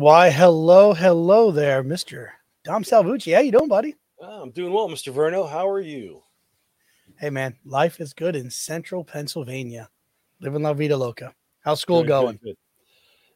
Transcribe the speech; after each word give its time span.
Why, 0.00 0.30
hello, 0.30 0.94
hello 0.94 1.50
there, 1.50 1.82
Mister 1.82 2.32
Dom 2.64 2.84
Salvucci. 2.84 3.34
How 3.34 3.42
you 3.42 3.52
doing, 3.52 3.68
buddy? 3.68 3.96
Oh, 4.18 4.40
I'm 4.40 4.50
doing 4.50 4.72
well, 4.72 4.88
Mr. 4.88 5.12
Verno. 5.12 5.46
How 5.46 5.68
are 5.68 5.78
you? 5.78 6.22
Hey, 7.18 7.28
man, 7.28 7.54
life 7.66 8.00
is 8.00 8.14
good 8.14 8.34
in 8.34 8.50
Central 8.50 9.04
Pennsylvania. 9.04 9.90
Living 10.40 10.62
la 10.62 10.72
vida 10.72 10.96
loca. 10.96 11.34
How's 11.60 11.80
school 11.82 12.00
Good, 12.00 12.08
going? 12.08 12.38
good, 12.42 12.56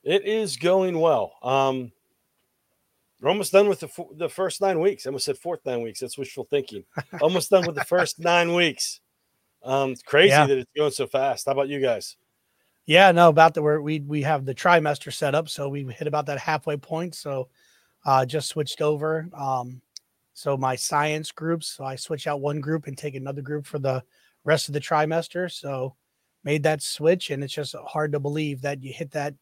good. 0.04 0.10
It 0.10 0.24
is 0.24 0.56
going 0.56 0.98
well. 0.98 1.34
Um, 1.42 1.92
we're 3.20 3.28
almost 3.28 3.52
done 3.52 3.68
with 3.68 3.80
the 3.80 3.88
fo- 3.88 4.14
the 4.16 4.30
first 4.30 4.62
nine 4.62 4.80
weeks. 4.80 5.04
I 5.04 5.10
almost 5.10 5.26
said 5.26 5.36
fourth 5.36 5.60
nine 5.66 5.82
weeks. 5.82 6.00
That's 6.00 6.16
wishful 6.16 6.44
thinking. 6.48 6.86
almost 7.20 7.50
done 7.50 7.66
with 7.66 7.74
the 7.76 7.84
first 7.84 8.18
nine 8.20 8.54
weeks. 8.54 9.00
Um, 9.62 9.90
it's 9.92 10.02
crazy 10.02 10.30
Yeah. 10.30 10.46
that 10.46 10.56
it's 10.56 10.70
going 10.74 10.92
so 10.92 11.06
fast. 11.06 11.44
How 11.44 11.52
about 11.52 11.68
you 11.68 11.82
guys? 11.82 12.16
Yeah, 12.86 13.12
no, 13.12 13.28
about 13.30 13.54
the 13.54 13.62
where 13.62 13.80
we 13.80 14.00
we 14.00 14.22
have 14.22 14.44
the 14.44 14.54
trimester 14.54 15.12
set 15.12 15.34
up, 15.34 15.48
so 15.48 15.68
we 15.68 15.84
hit 15.84 16.06
about 16.06 16.26
that 16.26 16.38
halfway 16.38 16.76
point. 16.76 17.14
So, 17.14 17.48
uh, 18.04 18.26
just 18.26 18.48
switched 18.48 18.82
over. 18.82 19.28
Um, 19.32 19.80
so 20.34 20.56
my 20.56 20.76
science 20.76 21.30
groups, 21.32 21.68
so 21.68 21.84
I 21.84 21.96
switch 21.96 22.26
out 22.26 22.40
one 22.40 22.60
group 22.60 22.86
and 22.86 22.98
take 22.98 23.14
another 23.14 23.40
group 23.40 23.64
for 23.66 23.78
the 23.78 24.02
rest 24.44 24.68
of 24.68 24.74
the 24.74 24.80
trimester. 24.80 25.50
So, 25.50 25.96
made 26.42 26.62
that 26.64 26.82
switch, 26.82 27.30
and 27.30 27.42
it's 27.42 27.54
just 27.54 27.74
hard 27.86 28.12
to 28.12 28.20
believe 28.20 28.60
that 28.62 28.82
you 28.82 28.92
hit 28.92 29.12
that 29.12 29.34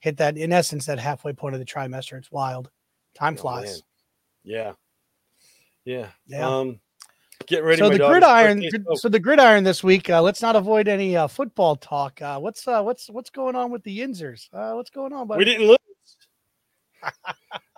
hit 0.00 0.18
that 0.18 0.36
in 0.36 0.52
essence 0.52 0.84
that 0.86 0.98
halfway 0.98 1.32
point 1.32 1.54
of 1.54 1.60
the 1.60 1.64
trimester. 1.66 2.18
It's 2.18 2.30
wild. 2.32 2.70
Time 3.14 3.36
Oh, 3.38 3.40
flies. 3.40 3.64
man. 3.64 3.80
Yeah, 4.44 4.72
yeah, 5.84 6.08
Yeah. 6.26 6.46
Um, 6.58 6.80
get 7.46 7.64
ready. 7.64 7.78
so 7.78 7.88
the 7.90 7.98
gridiron 7.98 8.62
oh, 8.88 8.94
so 8.94 9.08
the 9.08 9.18
gridiron 9.20 9.64
this 9.64 9.82
week 9.84 10.08
uh, 10.10 10.20
let's 10.22 10.42
not 10.42 10.56
avoid 10.56 10.88
any 10.88 11.16
uh, 11.16 11.26
football 11.26 11.76
talk 11.76 12.20
uh, 12.22 12.38
what's 12.38 12.66
uh, 12.68 12.82
what's 12.82 13.08
what's 13.10 13.30
going 13.30 13.54
on 13.54 13.70
with 13.70 13.82
the 13.84 13.98
yinzers 13.98 14.48
uh, 14.52 14.72
what's 14.74 14.90
going 14.90 15.12
on 15.12 15.26
buddy? 15.26 15.38
we 15.38 15.44
didn't 15.44 15.66
lose. 15.68 15.78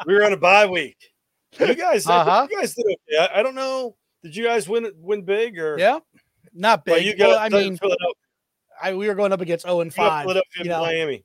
we 0.06 0.14
were 0.14 0.24
on 0.24 0.32
a 0.32 0.36
bye 0.36 0.66
week. 0.66 0.96
You 1.58 1.74
guys, 1.74 2.06
Uh-huh. 2.06 2.46
you 2.50 2.58
guys 2.60 2.74
did 2.74 2.84
okay. 2.84 3.18
I, 3.32 3.40
I 3.40 3.42
don't 3.42 3.54
know. 3.54 3.96
Did 4.22 4.34
you 4.36 4.44
guys 4.44 4.68
win 4.68 4.90
win 4.98 5.22
big 5.22 5.58
or? 5.58 5.78
yeah 5.78 5.98
not 6.52 6.82
Well, 6.86 6.96
big 6.96 7.06
you 7.06 7.16
got. 7.16 7.28
well, 7.28 7.38
i 7.38 7.48
mean 7.48 7.78
I, 8.82 8.92
we 8.94 9.06
were 9.08 9.14
going 9.14 9.32
up 9.32 9.40
against 9.40 9.64
0 9.64 9.80
and 9.80 9.94
5 9.94 10.22
Philadelphia, 10.22 10.42
you 10.64 10.68
know. 10.68 10.80
Miami, 10.82 11.24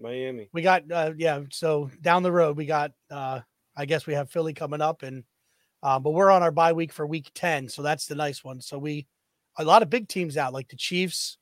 Miami. 0.00 0.48
we 0.52 0.62
got 0.62 0.90
uh, 0.90 1.12
yeah 1.16 1.40
so 1.50 1.90
down 2.00 2.22
the 2.22 2.32
road 2.32 2.56
we 2.56 2.66
got 2.66 2.92
uh, 3.10 3.40
i 3.76 3.84
guess 3.84 4.06
we 4.06 4.14
have 4.14 4.30
philly 4.30 4.54
coming 4.54 4.80
up 4.80 5.02
and 5.02 5.24
uh, 5.84 5.98
but 6.00 6.10
we're 6.10 6.30
on 6.30 6.42
our 6.42 6.50
bye 6.50 6.72
week 6.72 6.92
for 6.92 7.06
week 7.06 7.30
10 7.34 7.68
so 7.68 7.82
that's 7.82 8.06
the 8.06 8.14
nice 8.16 8.42
one. 8.42 8.60
So 8.60 8.78
we 8.78 9.06
a 9.58 9.64
lot 9.64 9.82
of 9.82 9.90
big 9.90 10.08
teams 10.08 10.36
out 10.36 10.52
like 10.52 10.68
the 10.68 10.76
chiefs 10.76 11.38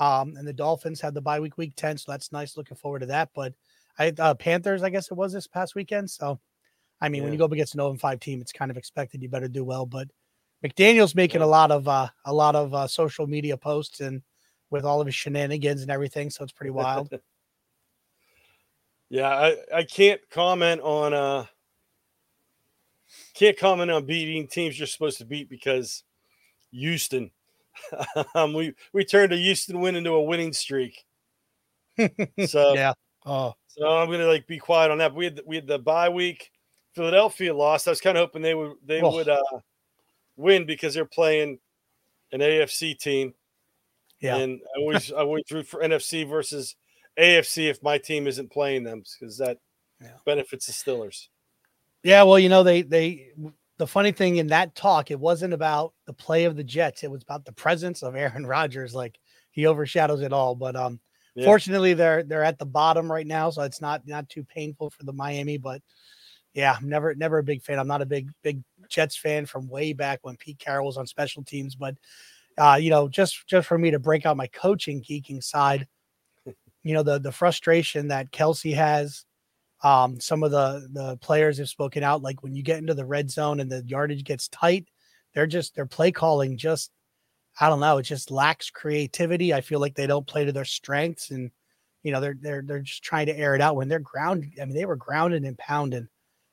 um, 0.00 0.34
and 0.36 0.48
the 0.48 0.52
dolphins 0.52 1.00
had 1.00 1.14
the 1.14 1.20
bye 1.20 1.38
week 1.38 1.56
week 1.58 1.74
10 1.76 1.98
so 1.98 2.10
that's 2.10 2.32
nice 2.32 2.56
looking 2.56 2.76
forward 2.76 3.00
to 3.00 3.06
that 3.06 3.28
but 3.34 3.52
i 3.98 4.12
uh, 4.18 4.34
panthers 4.34 4.82
i 4.82 4.90
guess 4.90 5.10
it 5.10 5.14
was 5.14 5.32
this 5.32 5.46
past 5.46 5.74
weekend 5.74 6.10
so 6.10 6.40
i 7.00 7.08
mean 7.08 7.22
when 7.22 7.32
you 7.32 7.38
go 7.38 7.44
up 7.44 7.52
against 7.52 7.74
an 7.74 7.78
0 7.78 7.90
and 7.90 8.00
5 8.00 8.18
team 8.18 8.40
it's 8.40 8.52
kind 8.52 8.70
of 8.70 8.76
expected 8.76 9.22
you 9.22 9.28
better 9.28 9.48
do 9.48 9.62
well 9.62 9.86
but 9.86 10.08
mcdaniel's 10.64 11.14
making 11.14 11.40
Yeah. 11.40 11.46
a 11.46 11.48
lot 11.48 11.70
of 11.70 11.86
uh, 11.86 12.08
a 12.24 12.32
lot 12.32 12.56
of 12.56 12.74
uh, 12.74 12.86
social 12.88 13.26
media 13.26 13.56
posts 13.56 14.00
and 14.00 14.22
with 14.70 14.84
all 14.84 15.00
of 15.00 15.06
his 15.06 15.14
shenanigans 15.14 15.82
and 15.82 15.90
everything 15.90 16.30
so 16.30 16.42
it's 16.42 16.52
pretty 16.52 16.70
wild. 16.70 17.12
Yeah, 19.10 19.28
I, 19.28 19.56
I 19.74 19.82
can't 19.82 20.22
comment 20.30 20.80
on 20.80 21.12
uh 21.12 21.44
can't 23.34 23.58
comment 23.58 23.90
on 23.90 24.04
beating 24.06 24.46
teams 24.48 24.78
you're 24.78 24.86
supposed 24.86 25.18
to 25.18 25.24
beat 25.24 25.48
because 25.48 26.04
Houston. 26.72 27.30
um, 28.34 28.52
we 28.52 28.74
we 28.92 29.04
turned 29.04 29.32
a 29.32 29.36
Houston 29.36 29.80
win 29.80 29.96
into 29.96 30.10
a 30.10 30.22
winning 30.22 30.52
streak. 30.52 31.04
So 32.46 32.74
yeah 32.74 32.94
oh 33.26 33.54
so 33.68 33.86
I'm 33.86 34.10
gonna 34.10 34.26
like 34.26 34.46
be 34.46 34.58
quiet 34.58 34.90
on 34.90 34.98
that. 34.98 35.08
But 35.10 35.16
we 35.16 35.24
had 35.26 35.40
we 35.46 35.56
had 35.56 35.66
the 35.66 35.78
bye 35.78 36.08
week. 36.08 36.50
Philadelphia 36.94 37.54
lost. 37.54 37.88
I 37.88 37.90
was 37.90 38.00
kind 38.02 38.18
of 38.18 38.22
hoping 38.22 38.42
they 38.42 38.54
would 38.54 38.72
they 38.84 39.00
Oh. 39.00 39.12
would 39.12 39.28
uh 39.28 39.40
win 40.36 40.66
because 40.66 40.92
they're 40.94 41.04
playing 41.06 41.58
an 42.32 42.40
AFC 42.40 42.98
team. 42.98 43.34
yeah 44.20 44.36
And 44.36 44.60
I 44.76 44.80
always 44.80 45.12
I 45.12 45.16
always 45.20 45.44
root 45.50 45.66
for 45.66 45.80
NFC 45.82 46.28
versus 46.28 46.76
AFC 47.18 47.68
if 47.70 47.82
my 47.82 47.96
team 47.98 48.26
isn't 48.26 48.50
playing 48.52 48.84
them 48.84 49.02
because 49.18 49.38
that 49.38 49.58
Yeah. 50.00 50.16
benefits 50.26 50.66
the 50.66 50.72
Stillers. 50.72 51.28
Yeah, 52.02 52.22
well, 52.24 52.38
you 52.38 52.48
know, 52.48 52.62
they 52.62 52.82
they 52.82 53.30
the 53.78 53.86
funny 53.86 54.12
thing 54.12 54.36
in 54.36 54.48
that 54.48 54.74
talk, 54.74 55.10
it 55.10 55.18
wasn't 55.20 55.54
about 55.54 55.94
the 56.06 56.12
play 56.12 56.44
of 56.44 56.56
the 56.56 56.64
Jets. 56.64 57.02
It 57.04 57.10
was 57.10 57.22
about 57.22 57.44
the 57.44 57.52
presence 57.52 58.02
of 58.02 58.16
Aaron 58.16 58.46
Rodgers. 58.46 58.94
Like 58.94 59.18
he 59.50 59.66
overshadows 59.66 60.20
it 60.22 60.32
all. 60.32 60.54
But 60.54 60.76
um 60.76 61.00
Yeah. 61.34 61.44
fortunately 61.44 61.94
they're 61.94 62.22
they're 62.24 62.44
at 62.44 62.58
the 62.58 62.66
bottom 62.66 63.10
right 63.10 63.26
now, 63.26 63.50
so 63.50 63.62
it's 63.62 63.80
not 63.80 64.06
not 64.06 64.28
too 64.28 64.44
painful 64.44 64.90
for 64.90 65.04
the 65.04 65.12
Miami. 65.12 65.58
But 65.58 65.82
yeah, 66.54 66.76
I'm 66.78 66.88
never 66.88 67.14
never 67.14 67.38
a 67.38 67.44
big 67.44 67.62
fan. 67.62 67.78
I'm 67.78 67.88
not 67.88 68.02
a 68.02 68.06
big 68.06 68.30
big 68.42 68.62
Jets 68.88 69.16
fan 69.16 69.46
from 69.46 69.68
way 69.68 69.92
back 69.92 70.20
when 70.22 70.36
Pete 70.36 70.58
Carroll 70.58 70.86
was 70.86 70.98
on 70.98 71.06
special 71.06 71.44
teams. 71.44 71.74
But 71.76 71.96
uh, 72.58 72.78
you 72.80 72.90
know, 72.90 73.08
just 73.08 73.46
just 73.48 73.68
for 73.68 73.78
me 73.78 73.90
to 73.92 73.98
break 73.98 74.26
out 74.26 74.36
my 74.36 74.48
coaching 74.48 75.02
geeking 75.02 75.42
side, 75.42 75.88
you 76.82 76.94
know, 76.94 77.02
the 77.02 77.18
the 77.18 77.32
frustration 77.32 78.08
that 78.08 78.32
Kelce 78.32 78.74
has 78.74 79.24
um, 79.82 80.20
some 80.20 80.42
of 80.42 80.50
the 80.50 80.88
the 80.92 81.16
players 81.18 81.58
have 81.58 81.68
spoken 81.68 82.02
out 82.02 82.22
like 82.22 82.42
when 82.42 82.54
you 82.54 82.62
get 82.62 82.78
into 82.78 82.94
the 82.94 83.04
red 83.04 83.30
zone 83.30 83.60
and 83.60 83.70
the 83.70 83.82
yardage 83.86 84.24
gets 84.24 84.48
tight, 84.48 84.86
they're 85.34 85.46
just 85.46 85.74
their 85.74 85.86
play 85.86 86.12
calling 86.12 86.56
just 86.56 86.90
I 87.60 87.68
don't 87.68 87.80
know, 87.80 87.98
it 87.98 88.04
just 88.04 88.30
lacks 88.30 88.70
creativity. 88.70 89.52
I 89.52 89.60
feel 89.60 89.80
like 89.80 89.94
they 89.94 90.06
don't 90.06 90.26
play 90.26 90.44
to 90.44 90.52
their 90.52 90.64
strengths 90.64 91.30
and 91.30 91.50
you 92.02 92.12
know 92.12 92.20
they're 92.20 92.36
they're 92.40 92.62
they're 92.62 92.80
just 92.80 93.02
trying 93.02 93.26
to 93.26 93.36
air 93.36 93.54
it 93.54 93.60
out 93.60 93.76
when 93.76 93.88
they're 93.88 93.98
grounded. 93.98 94.52
I 94.60 94.64
mean, 94.64 94.74
they 94.74 94.86
were 94.86 94.96
grounded 94.96 95.44
and 95.44 95.58
pounding. 95.58 96.08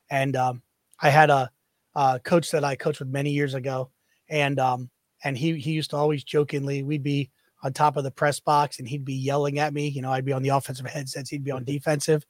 And 0.10 0.36
um, 0.36 0.62
I 1.00 1.10
had 1.10 1.30
a, 1.30 1.52
a 1.96 2.20
coach 2.24 2.52
that 2.52 2.64
I 2.64 2.76
coached 2.76 3.00
with 3.00 3.10
many 3.10 3.32
years 3.32 3.54
ago, 3.54 3.92
and 4.30 4.60
um, 4.60 4.90
and 5.24 5.38
he 5.38 5.58
he 5.60 5.72
used 5.72 5.92
to 5.92 5.98
always 5.98 6.24
jokingly 6.24 6.84
we'd 6.84 7.04
be 7.04 7.30
on 7.64 7.74
top 7.74 7.98
of 7.98 8.04
the 8.04 8.12
press 8.12 8.40
box 8.40 8.80
and 8.80 8.88
he'd 8.88 9.04
be 9.04 9.16
yelling 9.16 9.60
at 9.60 9.74
me. 9.74 9.88
You 9.88 10.02
know, 10.02 10.12
I'd 10.12 10.26
be 10.26 10.32
on 10.34 10.44
the 10.44 10.50
offensive 10.50 10.86
headsets, 10.86 11.30
he'd 11.30 11.44
be 11.44 11.52
on 11.52 11.64
defensive, 11.64 12.26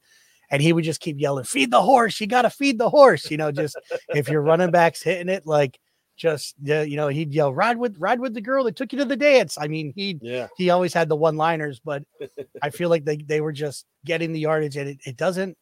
and 0.50 0.60
he 0.62 0.72
would 0.72 0.84
just 0.84 1.00
keep 1.00 1.18
yelling, 1.18 1.44
"Feed 1.44 1.70
the 1.70 1.82
horse! 1.82 2.20
You 2.20 2.26
got 2.26 2.42
to 2.42 2.50
feed 2.50 2.78
the 2.78 2.90
horse!" 2.90 3.30
You 3.30 3.36
know, 3.36 3.52
just 3.52 3.76
if 4.14 4.28
your 4.28 4.42
running 4.42 4.70
backs 4.70 5.02
hitting 5.02 5.28
it, 5.28 5.46
like 5.46 5.78
just 6.16 6.54
uh, 6.68 6.80
you 6.80 6.96
know, 6.96 7.08
he'd 7.08 7.32
yell, 7.32 7.52
"Ride 7.54 7.76
with 7.78 7.96
ride 7.98 8.20
with 8.20 8.34
the 8.34 8.40
girl 8.40 8.64
that 8.64 8.76
took 8.76 8.92
you 8.92 8.98
to 8.98 9.04
the 9.04 9.16
dance." 9.16 9.56
I 9.60 9.68
mean, 9.68 9.92
he 9.96 10.18
Yeah. 10.20 10.48
he 10.56 10.70
always 10.70 10.92
had 10.94 11.08
the 11.08 11.16
one 11.16 11.36
liners, 11.36 11.80
but 11.80 12.02
I 12.62 12.70
feel 12.70 12.88
like 12.90 13.04
they 13.04 13.16
they 13.16 13.40
were 13.40 13.52
just 13.52 13.86
getting 14.04 14.32
the 14.32 14.40
yardage, 14.40 14.76
and 14.76 14.88
it, 14.88 14.98
it 15.06 15.16
doesn't 15.16 15.56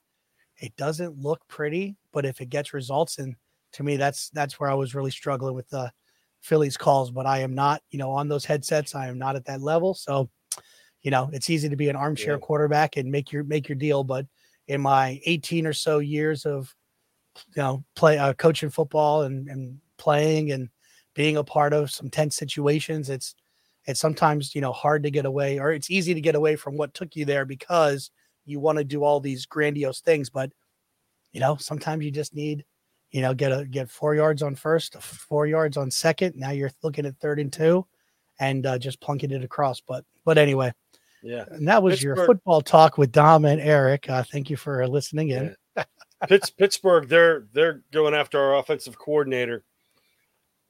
it 0.59 0.75
doesn't 0.77 1.19
look 1.19 1.41
pretty, 1.49 1.97
but 2.13 2.27
if 2.27 2.41
it 2.41 2.47
gets 2.51 2.75
results, 2.75 3.19
and 3.19 3.37
to 3.73 3.83
me, 3.85 3.97
that's 3.97 4.31
that's 4.31 4.59
where 4.59 4.71
I 4.71 4.75
was 4.75 4.95
really 4.95 5.11
struggling 5.13 5.55
with 5.55 5.69
the 5.69 5.93
Phillies 6.41 6.77
calls. 6.77 7.11
But 7.11 7.27
I 7.27 7.41
am 7.41 7.55
not, 7.55 7.83
you 7.91 7.99
know, 7.99 8.11
on 8.11 8.29
those 8.29 8.45
headsets. 8.45 8.95
I 8.95 9.09
am 9.09 9.19
not 9.19 9.37
at 9.37 9.45
that 9.47 9.61
level, 9.61 9.95
so 9.95 10.31
you 11.03 11.13
know, 11.13 11.31
it's 11.33 11.49
easy 11.51 11.69
to 11.69 11.77
be 11.77 11.89
an 11.89 11.97
armchair 11.97 12.35
Yeah. 12.35 12.41
quarterback 12.41 12.97
and 12.97 13.11
make 13.13 13.31
your 13.31 13.45
make 13.45 13.69
your 13.69 13.77
deal. 13.77 14.03
But 14.03 14.27
in 14.69 14.81
my 14.81 15.21
18 15.25 15.67
or 15.67 15.73
so 15.73 15.99
years 15.99 16.47
of 16.47 16.75
you 17.55 17.63
know 17.63 17.85
play 17.97 18.19
uh, 18.19 18.33
coaching 18.35 18.71
football 18.71 19.23
and 19.23 19.49
and 19.49 19.79
playing 19.97 20.53
and 20.53 20.69
being 21.15 21.37
a 21.37 21.45
part 21.45 21.73
of 21.73 21.91
some 21.91 22.09
tense 22.09 22.37
situations, 22.37 23.11
it's 23.11 23.35
it's 23.89 23.99
sometimes 23.99 24.55
you 24.55 24.61
know 24.61 24.73
hard 24.73 25.03
to 25.03 25.11
get 25.11 25.25
away 25.25 25.59
or 25.59 25.73
it's 25.73 25.91
easy 25.91 26.15
to 26.15 26.21
get 26.21 26.37
away 26.37 26.55
from 26.55 26.77
what 26.77 26.95
took 26.95 27.17
you 27.17 27.25
there 27.25 27.45
because 27.45 28.11
you 28.45 28.61
want 28.61 28.79
to 28.79 28.85
do 28.85 29.03
all 29.03 29.19
these 29.19 29.47
grandiose 29.47 30.01
things 30.01 30.31
but 30.31 30.53
you 31.33 31.41
know 31.41 31.57
sometimes 31.57 32.05
you 32.05 32.11
just 32.11 32.35
need 32.35 32.65
you 33.11 33.23
know 33.23 33.35
get 33.35 33.51
a 33.51 33.65
get 33.65 33.91
four 33.91 34.15
yards 34.15 34.43
on 34.43 34.55
first 34.55 34.95
four 35.01 35.47
yards 35.47 35.77
on 35.77 35.91
second 35.91 36.37
now 36.37 36.51
you're 36.51 36.71
looking 36.83 37.07
at 37.07 37.17
third 37.17 37.41
and 37.41 37.53
two 37.53 37.85
and 38.41 38.67
uh, 38.67 38.79
just 38.79 39.01
plunking 39.01 39.33
it 39.33 39.43
across 39.43 39.81
but 39.81 40.05
but 40.25 40.39
anyway 40.39 40.71
Yeah. 41.23 41.45
and 41.51 41.67
that 41.67 41.83
was 41.83 42.03
your 42.03 42.15
football 42.15 42.61
talk 42.61 42.97
with 42.97 43.11
dom 43.11 43.45
and 43.45 43.61
eric 43.61 44.09
uh, 44.09 44.23
thank 44.23 44.51
you 44.51 44.57
for 44.57 44.87
listening 44.87 45.31
in 45.31 45.57
Pitts, 46.27 46.51
Pittsburgh, 46.51 47.09
they're 47.09 47.47
they're 47.53 47.83
going 47.93 48.15
after 48.15 48.41
our 48.41 48.57
offensive 48.57 48.99
coordinator. 48.99 49.63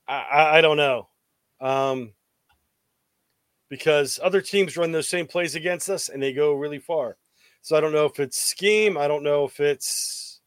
I, 0.06 0.19
I, 0.21 0.59
I 0.59 0.61
don't 0.61 0.77
know. 0.77 1.09
Um 1.61 2.12
because 3.71 4.19
other 4.23 4.41
teams 4.41 4.79
run 4.79 4.93
those 4.93 5.09
same 5.09 5.27
plays 5.27 5.55
against 5.55 5.91
us 5.91 6.09
and 6.09 6.23
they 6.23 6.33
go 6.33 6.55
really 6.55 6.79
far. 6.79 7.17
So 7.61 7.77
I 7.77 7.81
don't 7.81 7.93
know 7.93 8.06
if 8.06 8.19
it's 8.19 8.39
scheme, 8.39 8.97
I 8.97 9.09
don't 9.09 9.23
know 9.23 9.44
if 9.44 9.61
it's 9.61 10.41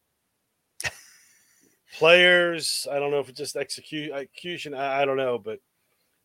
players, 1.98 2.86
I 2.90 2.98
don't 2.98 3.10
know 3.10 3.20
if 3.20 3.28
it's 3.28 3.38
just 3.38 3.56
execution. 3.56 4.74
I, 4.74 5.02
I 5.02 5.04
don't 5.04 5.16
know, 5.16 5.38
but 5.38 5.60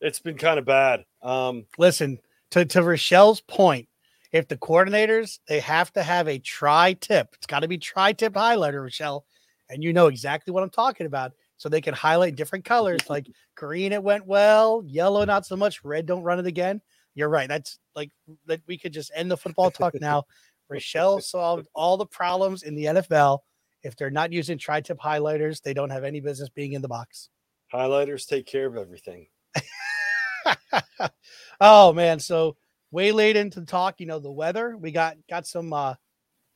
it's 0.00 0.20
been 0.20 0.38
kind 0.38 0.58
of 0.58 0.64
bad. 0.64 1.04
Um 1.22 1.66
listen 1.78 2.20
to 2.52 2.64
to 2.64 2.82
Rochelle's 2.82 3.40
point. 3.40 3.88
If 4.32 4.48
the 4.48 4.56
coordinators 4.56 5.38
they 5.48 5.60
have 5.60 5.92
to 5.94 6.02
have 6.02 6.28
a 6.28 6.38
tri 6.38 6.94
tip, 6.94 7.28
it's 7.34 7.46
got 7.46 7.60
to 7.60 7.68
be 7.68 7.78
tri 7.78 8.12
tip 8.12 8.34
highlighter, 8.34 8.82
Rochelle, 8.82 9.24
and 9.68 9.82
you 9.82 9.92
know 9.92 10.06
exactly 10.08 10.52
what 10.52 10.62
I'm 10.62 10.70
talking 10.70 11.06
about. 11.06 11.32
So 11.56 11.68
they 11.68 11.80
can 11.80 11.94
highlight 11.94 12.36
different 12.36 12.64
colors, 12.64 13.00
like 13.10 13.26
green. 13.56 13.92
It 13.92 14.02
went 14.02 14.26
well, 14.26 14.82
yellow 14.86 15.24
not 15.24 15.44
so 15.44 15.56
much, 15.56 15.82
red. 15.82 16.06
Don't 16.06 16.22
run 16.22 16.38
it 16.38 16.46
again. 16.46 16.80
You're 17.14 17.28
right. 17.28 17.48
That's 17.48 17.78
like 17.96 18.10
that. 18.46 18.60
We 18.68 18.78
could 18.78 18.92
just 18.92 19.10
end 19.14 19.30
the 19.30 19.36
football 19.36 19.70
talk 19.70 19.94
now. 20.00 20.24
Rochelle 20.68 21.20
solved 21.20 21.66
all 21.74 21.96
the 21.96 22.06
problems 22.06 22.62
in 22.62 22.74
the 22.76 22.84
NFL. 22.84 23.40
If 23.82 23.96
they're 23.96 24.10
not 24.10 24.32
using 24.32 24.58
tri-tip 24.58 24.98
highlighters, 24.98 25.62
they 25.62 25.72
don't 25.72 25.90
have 25.90 26.04
any 26.04 26.20
business 26.20 26.48
being 26.50 26.74
in 26.74 26.82
the 26.82 26.88
box. 26.88 27.30
Highlighters 27.72 28.26
take 28.26 28.46
care 28.46 28.66
of 28.66 28.76
everything. 28.76 29.28
oh 31.60 31.92
man, 31.92 32.18
so 32.18 32.56
way 32.90 33.12
late 33.12 33.36
into 33.36 33.60
the 33.60 33.66
talk, 33.66 34.00
you 34.00 34.06
know, 34.06 34.18
the 34.18 34.30
weather. 34.30 34.76
We 34.76 34.90
got 34.92 35.16
got 35.28 35.46
some 35.46 35.72
uh 35.72 35.94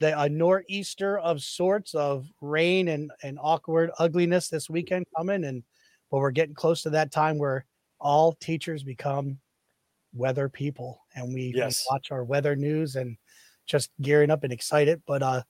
the 0.00 0.18
a 0.20 0.28
nor'easter 0.28 1.18
of 1.18 1.42
sorts 1.42 1.94
of 1.94 2.26
rain 2.40 2.88
and 2.88 3.10
and 3.22 3.38
awkward 3.40 3.90
ugliness 3.98 4.48
this 4.48 4.68
weekend 4.68 5.06
coming 5.16 5.44
and 5.44 5.62
but 6.10 6.18
we're 6.18 6.30
getting 6.32 6.54
close 6.54 6.82
to 6.82 6.90
that 6.90 7.12
time 7.12 7.38
where 7.38 7.64
all 8.00 8.32
teachers 8.34 8.82
become 8.82 9.38
weather 10.14 10.48
people 10.48 11.00
and 11.14 11.32
we, 11.32 11.52
Yes. 11.54 11.86
we 11.88 11.94
watch 11.94 12.10
our 12.10 12.24
weather 12.24 12.56
news 12.56 12.96
and 12.96 13.16
just 13.66 13.90
gearing 14.02 14.30
up 14.30 14.44
and 14.44 14.52
excited 14.52 15.00
but 15.06 15.22
uh 15.22 15.42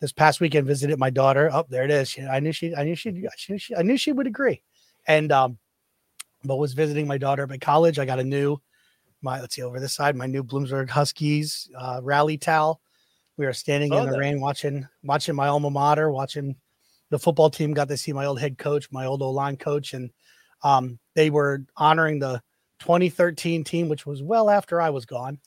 this 0.00 0.12
past 0.12 0.40
weekend 0.40 0.66
visited 0.66 0.98
my 0.98 1.10
daughter 1.10 1.48
oh 1.52 1.64
there 1.70 1.84
it 1.84 1.90
is 1.90 2.10
She- 2.10 2.22
i 2.22 2.40
knew 2.40 2.52
she 2.52 2.74
i 2.74 2.84
knew 2.84 2.96
she, 2.96 3.26
she, 3.36 3.58
she 3.58 3.76
i 3.76 3.82
knew 3.82 3.96
she 3.96 4.12
would 4.12 4.26
agree 4.26 4.62
and 5.06 5.30
um 5.32 5.58
but 6.44 6.56
was 6.56 6.72
visiting 6.72 7.06
my 7.06 7.18
daughter 7.18 7.46
at 7.48 7.60
college 7.60 7.98
i 7.98 8.04
got 8.04 8.18
a 8.18 8.24
new 8.24 8.56
my 9.22 9.40
let's 9.40 9.54
see 9.54 9.62
over 9.62 9.80
this 9.80 9.94
side 9.94 10.16
my 10.16 10.26
new 10.26 10.42
bloomsburg 10.42 10.88
huskies 10.88 11.68
uh 11.78 12.00
rally 12.02 12.36
towel 12.36 12.80
we 13.36 13.46
were 13.46 13.52
standing 13.52 13.92
in 13.92 14.04
the 14.04 14.12
that. 14.12 14.18
rain 14.18 14.40
watching 14.40 14.86
watching 15.02 15.34
my 15.34 15.48
alma 15.48 15.70
mater 15.70 16.10
watching 16.10 16.54
the 17.10 17.18
football 17.18 17.50
team 17.50 17.72
got 17.72 17.88
to 17.88 17.96
see 17.96 18.12
my 18.12 18.26
old 18.26 18.40
head 18.40 18.58
coach 18.58 18.90
my 18.90 19.06
old 19.06 19.22
o-line 19.22 19.56
coach 19.56 19.94
and 19.94 20.10
um 20.62 20.98
they 21.14 21.30
were 21.30 21.64
honoring 21.76 22.18
the 22.18 22.42
2013 22.80 23.64
team 23.64 23.88
which 23.88 24.04
was 24.04 24.22
well 24.22 24.50
after 24.50 24.80
i 24.80 24.90
was 24.90 25.06
gone 25.06 25.38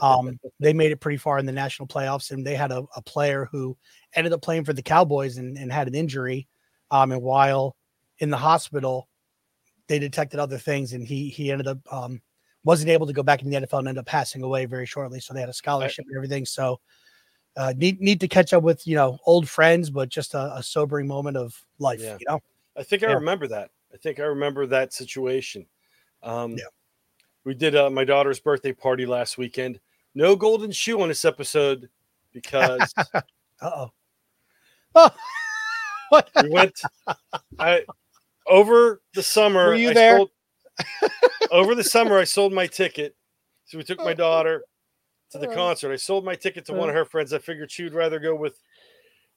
um, 0.00 0.38
they 0.60 0.72
made 0.72 0.92
it 0.92 1.00
pretty 1.00 1.18
far 1.18 1.38
in 1.38 1.46
the 1.46 1.52
national 1.52 1.88
playoffs, 1.88 2.30
and 2.30 2.46
they 2.46 2.54
had 2.54 2.72
a, 2.72 2.84
a 2.94 3.02
player 3.02 3.48
who 3.50 3.76
ended 4.14 4.32
up 4.32 4.42
playing 4.42 4.64
for 4.64 4.72
the 4.72 4.82
Cowboys 4.82 5.36
and, 5.36 5.56
and 5.56 5.72
had 5.72 5.88
an 5.88 5.94
injury. 5.94 6.48
Um, 6.90 7.12
and 7.12 7.22
while 7.22 7.76
in 8.18 8.30
the 8.30 8.36
hospital, 8.36 9.08
they 9.88 9.98
detected 9.98 10.40
other 10.40 10.58
things, 10.58 10.92
and 10.92 11.06
he 11.06 11.28
he 11.28 11.50
ended 11.50 11.66
up 11.66 11.78
um, 11.92 12.20
wasn't 12.64 12.90
able 12.90 13.06
to 13.06 13.12
go 13.12 13.22
back 13.22 13.42
in 13.42 13.50
the 13.50 13.56
NFL 13.56 13.78
and 13.78 13.88
ended 13.88 14.00
up 14.00 14.06
passing 14.06 14.42
away 14.42 14.66
very 14.66 14.86
shortly. 14.86 15.20
So 15.20 15.32
they 15.32 15.40
had 15.40 15.48
a 15.48 15.54
scholarship 15.54 16.04
and 16.08 16.16
everything. 16.16 16.44
So 16.44 16.80
uh, 17.56 17.72
need 17.76 18.00
need 18.00 18.20
to 18.20 18.28
catch 18.28 18.52
up 18.52 18.62
with 18.62 18.86
you 18.86 18.96
know 18.96 19.18
old 19.26 19.48
friends, 19.48 19.88
but 19.90 20.08
just 20.08 20.34
a, 20.34 20.56
a 20.56 20.62
sobering 20.62 21.06
moment 21.06 21.36
of 21.36 21.60
life. 21.78 22.00
Yeah. 22.00 22.16
You 22.20 22.26
know, 22.28 22.40
I 22.76 22.82
think 22.82 23.02
I 23.02 23.08
Yeah. 23.08 23.14
remember 23.14 23.46
that. 23.48 23.70
I 23.94 23.96
think 23.96 24.20
I 24.20 24.24
remember 24.24 24.66
that 24.66 24.92
situation. 24.92 25.66
Um, 26.22 26.52
Yeah. 26.52 26.64
We 27.44 27.54
did 27.54 27.76
uh, 27.76 27.88
my 27.90 28.04
daughter's 28.04 28.40
birthday 28.40 28.72
party 28.72 29.06
last 29.06 29.38
weekend. 29.38 29.78
No 30.16 30.34
golden 30.34 30.72
shoe 30.72 31.00
on 31.00 31.08
this 31.08 31.24
episode 31.24 31.88
because 32.32 32.92
uh 33.12 33.20
oh, 33.62 33.90
oh, 34.96 35.10
what? 36.08 36.30
we 36.42 36.50
went. 36.50 36.80
I 37.58 37.84
over 38.48 39.00
the 39.14 39.22
summer. 39.22 39.68
Were 39.68 39.74
you 39.74 39.90
I 39.90 39.94
there? 39.94 40.16
Sold, 40.18 40.30
over 41.50 41.74
the 41.74 41.84
summer, 41.84 42.18
I 42.18 42.24
sold 42.24 42.52
my 42.52 42.66
ticket. 42.66 43.16
So 43.66 43.78
we 43.78 43.84
took 43.84 43.98
my 43.98 44.14
daughter 44.14 44.64
to 45.32 45.38
the 45.38 45.50
Uh. 45.50 45.54
concert. 45.54 45.92
I 45.92 45.96
sold 45.96 46.24
my 46.24 46.34
ticket 46.34 46.64
to 46.66 46.72
one 46.72 46.88
of 46.88 46.94
her 46.94 47.04
friends. 47.04 47.32
I 47.32 47.38
figured 47.38 47.70
she 47.70 47.84
would 47.84 47.94
rather 47.94 48.18
go 48.18 48.34
with 48.34 48.60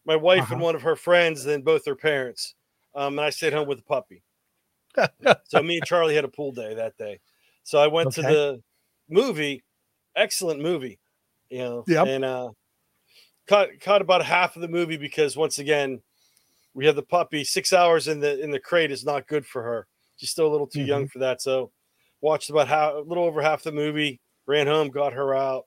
my 0.06 0.16
wife 0.16 0.52
and 0.52 0.62
one 0.62 0.76
of 0.76 0.82
her 0.84 0.96
friends 0.96 1.44
than 1.44 1.62
both 1.62 1.84
their 1.84 1.96
parents. 1.96 2.56
Um, 2.96 3.18
and 3.18 3.26
I 3.26 3.30
stayed 3.30 3.54
home 3.54 3.68
with 3.68 3.80
the 3.80 3.84
puppy. 3.84 4.24
so 5.46 5.62
me 5.62 5.78
and 5.78 5.86
Charlie 5.86 6.16
had 6.16 6.26
a 6.26 6.30
pool 6.30 6.52
day 6.52 6.74
that 6.74 6.98
day. 6.98 7.20
So 7.64 7.80
I 7.80 7.88
went 7.88 8.14
to 8.14 8.22
the 8.22 8.62
movie. 9.10 9.64
Excellent 10.16 10.62
movie, 10.62 11.00
you 11.50 11.60
know. 11.60 11.84
Yep. 11.88 12.08
And 12.08 12.26
uh, 12.26 12.50
caught 13.48 13.70
caught 13.80 14.02
about 14.02 14.26
half 14.26 14.56
of 14.56 14.62
the 14.62 14.68
movie 14.68 14.98
because 14.98 15.38
once 15.38 15.60
again, 15.60 16.02
we 16.80 16.86
have 16.86 16.96
the 16.96 17.04
puppy. 17.04 17.44
Six 17.44 17.74
hours 17.74 18.08
in 18.08 18.22
the 18.22 18.42
in 18.42 18.52
the 18.52 18.60
crate 18.60 18.90
is 18.90 19.04
not 19.04 19.28
good 19.28 19.46
for 19.46 19.62
her. 19.62 19.86
She's 20.16 20.30
still 20.30 20.48
a 20.48 20.54
little 20.54 20.66
too 20.66 20.82
young 20.82 21.10
for 21.10 21.20
that. 21.20 21.42
So 21.42 21.72
watched 22.22 22.50
about 22.50 22.70
how 22.70 22.98
a 22.98 23.04
little 23.04 23.26
over 23.26 23.42
half 23.42 23.64
the 23.64 23.74
movie. 23.74 24.22
Ran 24.46 24.66
home, 24.66 24.88
got 24.88 25.12
her 25.12 25.36
out. 25.36 25.66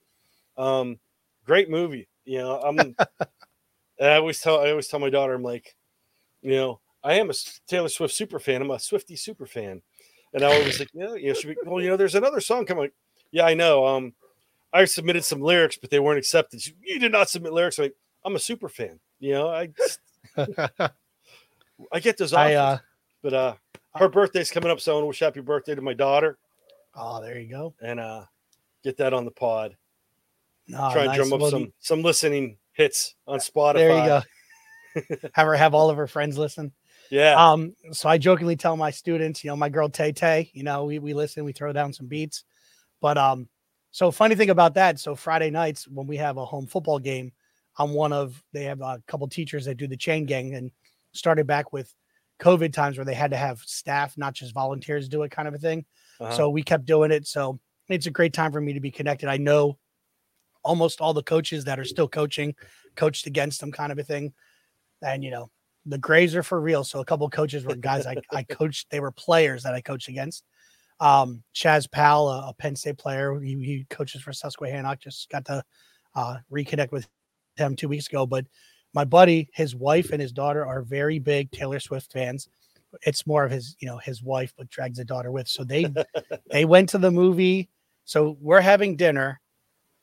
Um, 0.56 0.98
great 1.44 1.68
movie. 1.68 2.08
You 2.24 2.38
know, 2.38 2.60
I'm. 2.60 2.96
I 4.00 4.16
always 4.16 4.40
tell 4.40 4.60
I 4.60 4.70
always 4.70 4.88
tell 4.88 5.00
my 5.00 5.10
daughter, 5.10 5.34
I'm 5.34 5.42
like, 5.42 5.76
you 6.40 6.52
know, 6.52 6.80
I 7.04 7.16
am 7.16 7.28
a 7.28 7.34
Taylor 7.68 7.90
Swift 7.90 8.14
super 8.14 8.38
fan. 8.38 8.62
I'm 8.62 8.70
a 8.70 8.78
Swifty 8.78 9.14
super 9.14 9.44
fan, 9.44 9.82
and 10.32 10.42
I 10.42 10.46
always 10.46 10.78
like, 10.78 10.88
yeah, 10.94 11.14
you 11.14 11.34
know, 11.34 11.40
be, 11.44 11.56
well, 11.66 11.82
you 11.82 11.90
know, 11.90 11.98
there's 11.98 12.14
another 12.14 12.40
song 12.40 12.64
coming. 12.64 12.84
Like, 12.84 12.94
yeah, 13.32 13.44
I 13.44 13.52
know. 13.52 13.84
Um, 13.86 14.14
I 14.72 14.86
submitted 14.86 15.24
some 15.24 15.42
lyrics, 15.42 15.76
but 15.76 15.90
they 15.90 16.00
weren't 16.00 16.18
accepted. 16.18 16.62
She, 16.62 16.72
you 16.82 16.98
did 16.98 17.12
not 17.12 17.28
submit 17.28 17.52
lyrics. 17.52 17.78
I'm 17.78 17.84
like, 17.84 17.96
I'm 18.24 18.34
a 18.34 18.38
super 18.38 18.70
fan. 18.70 18.98
You 19.20 19.34
know, 19.34 19.48
I 19.50 19.68
I 21.90 22.00
get 22.00 22.18
those 22.18 22.32
I 22.32 22.54
offers, 22.54 22.78
uh, 22.78 22.82
but 23.22 23.34
uh, 23.34 23.54
her 23.96 24.08
birthday's 24.08 24.50
coming 24.50 24.70
up, 24.70 24.80
so 24.80 24.92
I 24.92 24.94
want 24.94 25.04
to 25.04 25.08
wish 25.08 25.20
happy 25.20 25.40
birthday 25.40 25.74
to 25.74 25.82
my 25.82 25.94
daughter 25.94 26.38
oh, 26.94 27.20
there 27.22 27.38
you 27.38 27.48
go. 27.48 27.74
and 27.80 28.00
uh, 28.00 28.24
get 28.82 28.96
that 28.98 29.12
on 29.12 29.24
the 29.24 29.30
pod. 29.30 29.76
No, 30.68 30.90
Try 30.92 31.02
and 31.02 31.06
nice. 31.08 31.16
drum 31.16 31.32
up 31.32 31.40
Well, 31.40 31.50
some 31.50 31.72
some 31.80 32.02
listening 32.02 32.56
hits 32.72 33.14
on 33.26 33.38
Spotify. 33.40 33.74
There 33.74 33.98
you 33.98 34.06
go. 34.06 35.28
have 35.34 35.46
her 35.46 35.54
have 35.54 35.74
all 35.74 35.90
of 35.90 35.96
her 35.96 36.06
friends 36.06 36.38
listen. 36.38 36.72
Yeah. 37.10 37.34
Um, 37.34 37.74
so 37.90 38.08
I 38.08 38.16
jokingly 38.16 38.56
tell 38.56 38.76
my 38.76 38.90
students, 38.90 39.44
you 39.44 39.50
know, 39.50 39.56
my 39.56 39.68
girl 39.68 39.88
Tay 39.88 40.12
Tay, 40.12 40.50
you 40.54 40.62
know, 40.62 40.84
we, 40.84 40.98
we 40.98 41.12
listen, 41.12 41.44
we 41.44 41.52
throw 41.52 41.72
down 41.72 41.92
some 41.92 42.06
beats. 42.06 42.44
But 43.00 43.18
um, 43.18 43.48
so 43.90 44.10
funny 44.10 44.34
thing 44.34 44.50
about 44.50 44.74
that, 44.74 44.98
so 44.98 45.14
Friday 45.14 45.50
nights 45.50 45.86
when 45.88 46.06
we 46.06 46.16
have 46.16 46.38
a 46.38 46.44
home 46.44 46.66
football 46.66 46.98
game, 46.98 47.32
I'm 47.76 47.92
one 47.92 48.12
of 48.12 48.42
they 48.52 48.64
have 48.64 48.80
a 48.80 49.02
couple 49.06 49.28
teachers 49.28 49.64
that 49.64 49.76
do 49.76 49.86
the 49.86 49.96
chain 49.96 50.24
gang 50.24 50.54
and 50.54 50.70
started 51.12 51.46
back 51.46 51.72
with 51.72 51.92
COVID 52.40 52.72
times 52.72 52.98
where 52.98 53.04
they 53.04 53.14
had 53.14 53.30
to 53.30 53.36
have 53.36 53.60
staff, 53.60 54.18
not 54.18 54.34
just 54.34 54.52
volunteers, 54.52 55.08
do 55.08 55.22
it 55.22 55.30
kind 55.30 55.48
of 55.48 55.54
a 55.54 55.58
thing. 55.58 55.84
Uh-huh. 56.20 56.32
So 56.32 56.50
we 56.50 56.62
kept 56.62 56.84
doing 56.84 57.10
it. 57.10 57.26
So 57.26 57.60
it's 57.88 58.06
a 58.06 58.10
great 58.10 58.32
time 58.32 58.52
for 58.52 58.60
me 58.60 58.72
to 58.72 58.80
be 58.80 58.90
connected. 58.90 59.28
I 59.28 59.36
know 59.36 59.78
almost 60.64 61.00
all 61.00 61.14
the 61.14 61.22
coaches 61.22 61.64
that 61.64 61.78
are 61.78 61.84
still 61.84 62.08
coaching, 62.08 62.54
coached 62.96 63.26
against 63.26 63.60
them, 63.60 63.72
kind 63.72 63.92
of 63.92 63.98
a 63.98 64.04
thing. 64.04 64.32
And 65.02 65.22
you 65.22 65.30
know, 65.30 65.50
the 65.86 65.98
Grays 65.98 66.34
are 66.34 66.42
for 66.42 66.60
real. 66.60 66.84
So 66.84 67.00
a 67.00 67.04
couple 67.04 67.26
of 67.26 67.32
coaches 67.32 67.64
were 67.64 67.74
guys 67.74 68.06
I, 68.06 68.16
I 68.32 68.42
coached, 68.50 68.90
they 68.90 69.00
were 69.00 69.12
players 69.12 69.62
that 69.64 69.74
I 69.74 69.80
coached 69.80 70.08
against. 70.08 70.44
Um, 71.00 71.42
Chaz 71.54 71.90
Powell, 71.90 72.28
a, 72.28 72.48
a 72.48 72.54
Penn 72.54 72.76
State 72.76 72.98
player, 72.98 73.40
he, 73.40 73.54
he 73.54 73.86
coaches 73.90 74.22
for 74.22 74.32
Susquehanna, 74.32 74.96
just 75.00 75.28
got 75.30 75.44
to 75.46 75.64
uh, 76.14 76.36
reconnect 76.52 76.92
with 76.92 77.08
him 77.56 77.74
two 77.74 77.88
weeks 77.88 78.06
ago. 78.06 78.26
But 78.26 78.46
my 78.94 79.04
buddy, 79.04 79.48
his 79.52 79.74
wife 79.74 80.10
and 80.10 80.20
his 80.20 80.32
daughter 80.32 80.66
are 80.66 80.82
very 80.82 81.18
big 81.18 81.50
Taylor 81.50 81.80
Swift 81.80 82.12
fans. 82.12 82.48
It's 83.02 83.26
more 83.26 83.44
of 83.44 83.50
his, 83.50 83.74
you 83.80 83.86
know, 83.88 83.96
his 83.98 84.22
wife, 84.22 84.52
but 84.56 84.68
drags 84.68 84.98
a 84.98 85.04
daughter 85.04 85.30
with. 85.30 85.48
So 85.48 85.64
they 85.64 85.86
they 86.50 86.64
went 86.64 86.90
to 86.90 86.98
the 86.98 87.10
movie. 87.10 87.68
So 88.04 88.36
we're 88.40 88.60
having 88.60 88.96
dinner 88.96 89.40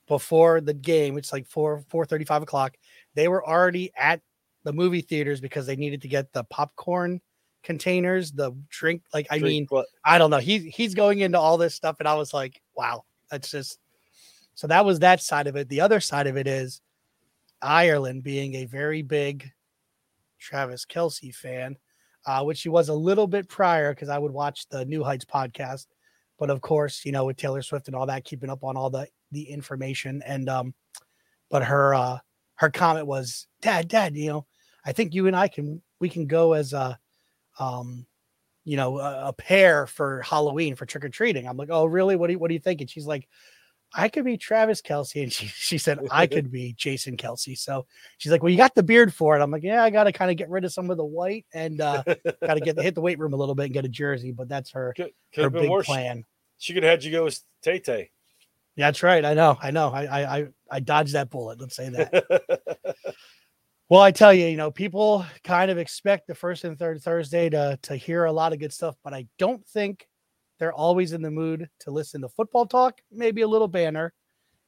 before 0.08 0.60
the 0.60 0.74
game. 0.74 1.18
It's 1.18 1.32
like 1.32 1.46
four 1.48 1.84
four 1.90 2.06
thirty 2.06 2.26
five 2.26 2.42
o'clock. 2.42 2.78
They 3.14 3.28
were 3.28 3.48
already 3.48 3.92
at 3.96 4.22
the 4.64 4.74
movie 4.74 5.02
theaters 5.02 5.40
because 5.40 5.66
they 5.68 5.76
needed 5.76 6.02
to 6.02 6.08
get 6.08 6.34
the 6.34 6.44
popcorn 6.46 7.22
containers, 7.64 8.32
the 8.32 8.52
drink. 8.70 9.04
Like 9.14 9.28
I 9.30 9.38
Drink 9.38 9.52
mean, 9.52 9.66
what- 9.70 9.86
I 10.04 10.18
don't 10.18 10.32
know. 10.32 10.38
He's 10.38 10.64
he's 10.64 10.96
going 10.96 11.20
into 11.20 11.40
all 11.40 11.58
this 11.58 11.76
stuff, 11.76 11.98
and 12.00 12.08
I 12.08 12.16
was 12.16 12.34
like, 12.34 12.62
wow, 12.76 13.04
that's 13.30 13.52
just. 13.52 13.80
So 14.56 14.68
that 14.68 14.84
was 14.84 15.00
that 15.00 15.22
side 15.22 15.48
of 15.48 15.56
it. 15.56 15.70
The 15.70 15.80
other 15.80 16.02
side 16.02 16.28
of 16.28 16.36
it 16.36 16.46
is 16.46 16.82
Ireland 17.62 18.24
being 18.24 18.56
a 18.56 18.66
very 18.66 19.02
big 19.02 19.50
Travis 20.40 20.86
Kelce 20.86 21.34
fan, 21.34 21.78
uh, 22.26 22.44
which 22.44 22.62
he 22.62 22.70
was 22.70 22.90
a 22.90 22.94
little 22.94 23.28
bit 23.28 23.50
prior 23.50 23.94
because 23.94 24.10
I 24.10 24.18
would 24.18 24.32
watch 24.32 24.68
the 24.70 24.86
New 24.86 25.04
Heights 25.04 25.26
podcast, 25.26 25.88
but 26.38 26.50
of 26.50 26.62
course, 26.62 27.04
you 27.06 27.12
know, 27.12 27.26
with 27.26 27.38
Taylor 27.38 27.62
Swift 27.62 27.88
and 27.88 27.96
all 27.96 28.06
that, 28.06 28.24
keeping 28.24 28.50
up 28.50 28.64
on 28.64 28.78
all 28.78 28.90
the 28.90 29.08
the 29.32 29.44
information 29.44 30.22
and 30.26 30.50
um, 30.50 30.74
but 31.50 31.64
her 31.64 31.94
uh 31.94 32.18
her 32.56 32.70
comment 32.70 33.08
was, 33.08 33.48
Dad, 33.62 33.88
Dad, 33.88 34.16
you 34.16 34.30
know, 34.30 34.46
I 34.86 34.92
think 34.92 35.14
you 35.14 35.28
and 35.28 35.36
I 35.36 35.48
can 35.48 35.82
we 36.00 36.10
can 36.10 36.28
go 36.28 36.54
as 36.54 36.74
a 36.74 36.98
um 37.60 38.06
you 38.64 38.78
know 38.78 39.00
a, 39.00 39.30
a 39.30 39.34
pair 39.34 39.88
for 39.88 40.22
Halloween 40.22 40.76
for 40.76 40.86
trick 40.86 41.06
or 41.06 41.10
treating. 41.10 41.48
I'm 41.48 41.58
like, 41.58 41.70
oh 41.72 41.86
really? 41.86 42.16
What 42.16 42.28
do 42.28 42.34
you 42.34 42.40
what 42.40 42.48
do 42.48 42.54
you 42.54 42.60
think? 42.60 42.82
And 42.82 42.90
she's 42.90 43.06
like, 43.06 43.28
I 43.96 44.08
could 44.08 44.24
be 44.24 44.38
Travis 44.38 44.82
Kelce, 44.82 45.24
and 45.24 45.32
she 45.34 45.48
she 45.48 45.78
said 45.78 46.00
I 46.12 46.28
could 46.28 46.52
be 46.52 46.74
Jason 46.78 47.18
Kelce. 47.18 47.58
So 47.58 47.86
she's 48.18 48.32
like, 48.32 48.44
well, 48.44 48.52
you 48.52 48.58
got 48.58 48.76
the 48.76 48.84
beard 48.84 49.14
for 49.14 49.38
it. 49.38 49.42
I'm 49.42 49.52
like, 49.52 49.64
yeah, 49.64 49.84
I 49.84 49.90
got 49.90 50.04
to 50.04 50.12
kind 50.12 50.30
of 50.30 50.38
get 50.38 50.50
rid 50.50 50.66
of 50.66 50.74
some 50.74 50.92
of 50.92 50.98
the 50.98 51.06
white 51.06 51.46
and 51.54 51.82
uh 51.82 52.04
got 52.46 52.56
to 52.56 52.60
get 52.60 52.80
hit 52.80 52.96
the 52.96 53.02
weight 53.02 53.20
room 53.20 53.34
a 53.34 53.38
little 53.38 53.56
bit 53.56 53.66
and 53.66 53.74
get 53.74 53.86
a 53.86 53.90
jersey. 53.90 54.32
But 54.32 54.50
that's 54.50 54.72
her 54.72 54.94
Could, 54.96 55.12
could 55.34 55.44
her 55.44 55.50
big 55.50 55.70
worse. 55.70 55.86
plan. 55.86 56.26
She 56.58 56.74
could 56.74 56.84
have 56.84 56.92
had 56.92 57.04
you 57.04 57.12
go 57.12 57.26
as 57.26 57.44
Tay 57.62 57.80
Tay. 57.80 58.12
Yeah, 58.76 58.88
that's 58.88 59.04
right. 59.04 59.26
I 59.26 59.34
know. 59.34 59.58
I 59.62 59.72
know. 59.72 59.90
I 59.90 60.06
I 60.06 60.38
I, 60.38 60.48
I 60.72 60.80
dodged 60.80 61.14
that 61.14 61.30
bullet. 61.30 61.60
Let's 61.60 61.76
say 61.76 61.90
that. 61.90 62.96
Well, 63.90 64.02
I 64.02 64.12
tell 64.12 64.32
you, 64.32 64.46
you 64.46 64.56
know, 64.56 64.70
people 64.70 65.26
kind 65.44 65.72
of 65.72 65.80
expect 65.80 66.28
the 66.28 66.36
first 66.36 66.64
and 66.64 66.78
third 66.78 67.02
Thursday 67.02 67.50
to 67.50 67.80
to 67.82 67.96
hear 67.96 68.26
a 68.26 68.32
lot 68.32 68.54
of 68.54 68.60
good 68.60 68.72
stuff, 68.72 68.96
but 69.04 69.16
I 69.16 69.26
don't 69.40 69.66
think 69.66 70.08
they're 70.60 70.74
always 70.74 71.14
in 71.14 71.22
the 71.22 71.32
mood 71.32 71.70
to 71.80 71.92
listen 71.92 72.22
to 72.22 72.30
football 72.30 72.66
talk. 72.66 73.00
Maybe 73.12 73.42
a 73.42 73.48
little 73.48 73.68
banner. 73.68 74.14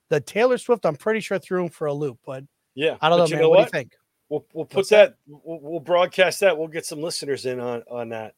The 0.10 0.20
Taylor 0.20 0.58
Swift, 0.58 0.86
I'm 0.86 0.96
pretty 0.96 1.20
sure 1.20 1.38
threw 1.40 1.64
him 1.64 1.70
for 1.70 1.88
a 1.88 1.94
loop, 1.94 2.20
but 2.26 2.44
Yeah, 2.76 2.98
I 3.02 3.10
don't 3.10 3.20
know, 3.20 3.28
man. 3.28 3.42
know 3.42 3.50
what, 3.50 3.60
what? 3.60 3.72
do 3.72 3.78
you 3.78 3.82
think? 3.84 3.94
We'll 4.30 4.46
we'll 4.54 4.66
put 4.66 4.78
What's 4.78 4.90
that. 4.90 5.10
that? 5.28 5.42
We'll, 5.44 5.60
we'll 5.62 5.80
broadcast 5.82 6.40
that. 6.40 6.58
We'll 6.58 6.68
get 6.70 6.86
some 6.86 7.02
listeners 7.02 7.46
in 7.46 7.60
on 7.60 7.84
on 7.90 8.10
that. 8.10 8.34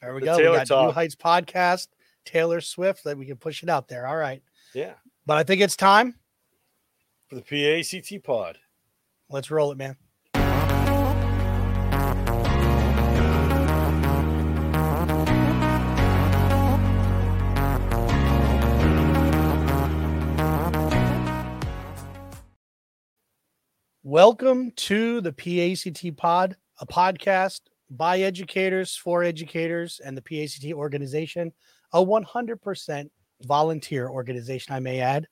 There 0.00 0.14
we 0.14 0.20
The 0.20 0.26
go. 0.26 0.36
We 0.36 0.42
Taylor 0.42 0.56
got 0.58 0.70
New 0.70 0.74
Talk. 0.76 0.94
Heights 0.94 1.16
podcast, 1.16 1.88
Taylor 2.24 2.60
Swift, 2.60 3.02
that 3.04 3.18
we 3.18 3.26
can 3.26 3.36
push 3.36 3.62
it 3.64 3.68
out 3.68 3.88
there. 3.88 4.06
All 4.06 4.16
right. 4.16 4.42
Yeah, 4.74 4.92
But 5.26 5.38
I 5.38 5.42
think 5.44 5.60
it's 5.60 5.76
time. 5.76 6.14
for 7.28 7.34
the 7.36 7.42
PACT 7.42 8.22
pod. 8.24 8.58
Let's 9.30 9.50
roll 9.50 9.72
it, 9.72 9.78
man. 9.78 9.96
Welcome 24.10 24.70
to 24.70 25.20
the 25.20 25.34
PACT 25.34 26.16
Pod, 26.16 26.56
a 26.80 26.86
podcast 26.86 27.60
by 27.90 28.20
educators 28.20 28.96
for 28.96 29.22
educators 29.22 30.00
and 30.02 30.16
the 30.16 30.22
PACT 30.22 30.72
organization, 30.72 31.52
a 31.92 32.02
100% 32.02 33.10
volunteer 33.42 34.08
organization, 34.08 34.74
I 34.74 34.80
may 34.80 35.00
add. 35.00 35.28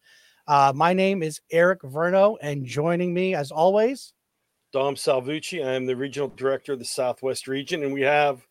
Uh, 0.47 0.75
my 0.77 0.93
name 0.93 1.23
is 1.23 1.41
Eric 1.51 1.81
Verno, 1.85 2.37
and 2.43 2.67
joining 2.67 3.15
me, 3.15 3.35
as 3.35 3.51
always, 3.51 4.13
Dom 4.75 4.95
Salvucci. 4.95 5.65
I 5.65 5.73
am 5.73 5.87
the 5.87 5.97
regional 5.97 6.29
director 6.29 6.75
of 6.75 6.79
the 6.79 6.85
Southwest 6.85 7.49
region, 7.49 7.83
and 7.83 7.95
we 7.95 8.03
have 8.03 8.47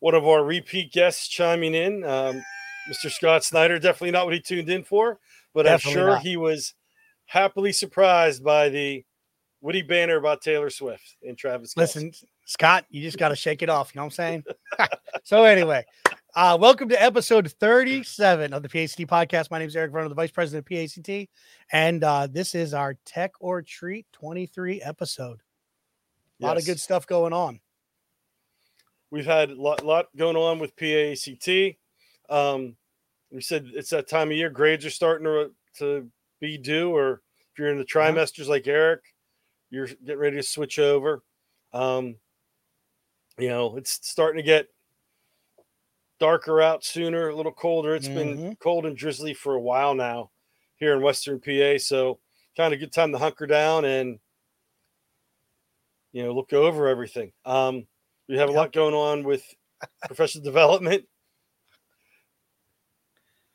one 0.00 0.16
of 0.16 0.26
our 0.26 0.42
repeat 0.42 0.90
guests 0.90 1.28
chiming 1.28 1.74
in, 1.74 2.02
um, 2.02 2.42
Mr. 2.90 3.08
Scott 3.08 3.44
Snyder. 3.44 3.78
Definitely 3.78 4.10
not 4.10 4.24
what 4.24 4.34
he 4.34 4.40
tuned 4.40 4.68
in 4.68 4.82
for, 4.82 5.20
but 5.54 5.62
Definitely 5.62 5.92
I'm 5.92 5.94
sure 5.96 6.10
not. 6.14 6.22
he 6.22 6.36
was 6.36 6.74
happily 7.26 7.72
surprised 7.72 8.42
by 8.42 8.68
the 8.68 9.04
witty 9.60 9.82
banner 9.82 10.16
about 10.16 10.40
Taylor 10.42 10.70
Swift 10.70 11.16
and 11.26 11.36
Travis. 11.36 11.76
Listen, 11.76 12.12
Scott, 12.44 12.84
you 12.90 13.02
just 13.02 13.18
got 13.18 13.28
to 13.28 13.36
shake 13.36 13.62
it 13.62 13.68
off. 13.68 13.94
You 13.94 13.98
know 13.98 14.04
what 14.04 14.18
I'm 14.18 14.42
saying? 14.42 14.44
so, 15.24 15.44
anyway, 15.44 15.84
uh, 16.34 16.56
welcome 16.60 16.88
to 16.88 17.02
episode 17.02 17.50
37 17.52 18.52
of 18.52 18.62
the 18.62 18.68
PACT 18.68 18.98
podcast. 19.06 19.50
My 19.50 19.58
name 19.58 19.68
is 19.68 19.76
Eric 19.76 19.92
Verno, 19.92 20.08
the 20.08 20.14
vice 20.14 20.30
president 20.30 20.66
of 20.66 20.68
PACT, 20.68 21.28
and 21.72 22.04
uh, 22.04 22.26
this 22.30 22.54
is 22.54 22.74
our 22.74 22.96
Tech 23.04 23.32
or 23.40 23.62
Treat 23.62 24.06
23 24.12 24.80
episode. 24.82 25.40
A 26.40 26.46
lot 26.46 26.56
of 26.56 26.64
good 26.64 26.78
stuff 26.78 27.06
going 27.06 27.32
on. 27.32 27.58
We've 29.10 29.26
had 29.26 29.50
a 29.50 29.60
lot, 29.60 29.84
lot 29.84 30.06
going 30.16 30.36
on 30.36 30.58
with 30.60 30.76
PACT. 30.76 31.76
Um, 32.30 32.76
we 33.32 33.40
said 33.40 33.66
it's 33.74 33.90
that 33.90 34.08
time 34.08 34.28
of 34.30 34.36
year. 34.36 34.48
Grades 34.50 34.86
are 34.86 34.90
starting 34.90 35.24
to, 35.24 35.50
to 35.78 36.08
be 36.40 36.56
due, 36.58 36.94
or 36.94 37.22
if 37.52 37.58
you're 37.58 37.70
in 37.70 37.78
the 37.78 37.82
Uh-huh. 37.84 38.12
trimesters 38.12 38.46
like 38.46 38.68
Eric, 38.68 39.00
you're 39.70 39.86
getting 39.86 40.18
ready 40.18 40.36
to 40.36 40.42
switch 40.42 40.78
over. 40.78 41.22
Um, 41.72 42.16
you 43.38 43.48
know, 43.48 43.76
it's 43.76 43.98
starting 44.08 44.38
to 44.38 44.42
get 44.46 44.68
darker 46.18 46.60
out 46.60 46.84
sooner, 46.84 47.28
a 47.28 47.36
little 47.36 47.52
colder. 47.52 47.94
It's 47.94 48.08
been 48.08 48.36
Mhm. 48.38 48.58
cold 48.58 48.86
and 48.86 48.96
drizzly 48.96 49.34
for 49.34 49.54
a 49.54 49.60
while 49.60 49.94
now 49.94 50.30
here 50.76 50.92
in 50.94 51.02
Western 51.02 51.40
PA. 51.40 51.78
So, 51.78 52.18
kind 52.56 52.74
of 52.74 52.80
good 52.80 52.92
time 52.92 53.12
to 53.12 53.18
hunker 53.18 53.46
down 53.46 53.84
and 53.84 54.18
you 56.12 56.24
know 56.24 56.32
look 56.32 56.52
over 56.52 56.88
everything. 56.88 57.32
Um, 57.44 57.86
we 58.28 58.36
have 58.38 58.48
a 58.48 58.52
Yep. 58.52 58.56
lot 58.58 58.72
going 58.72 58.94
on 58.94 59.22
with 59.24 59.44
professional 60.06 60.42
development. 60.44 61.08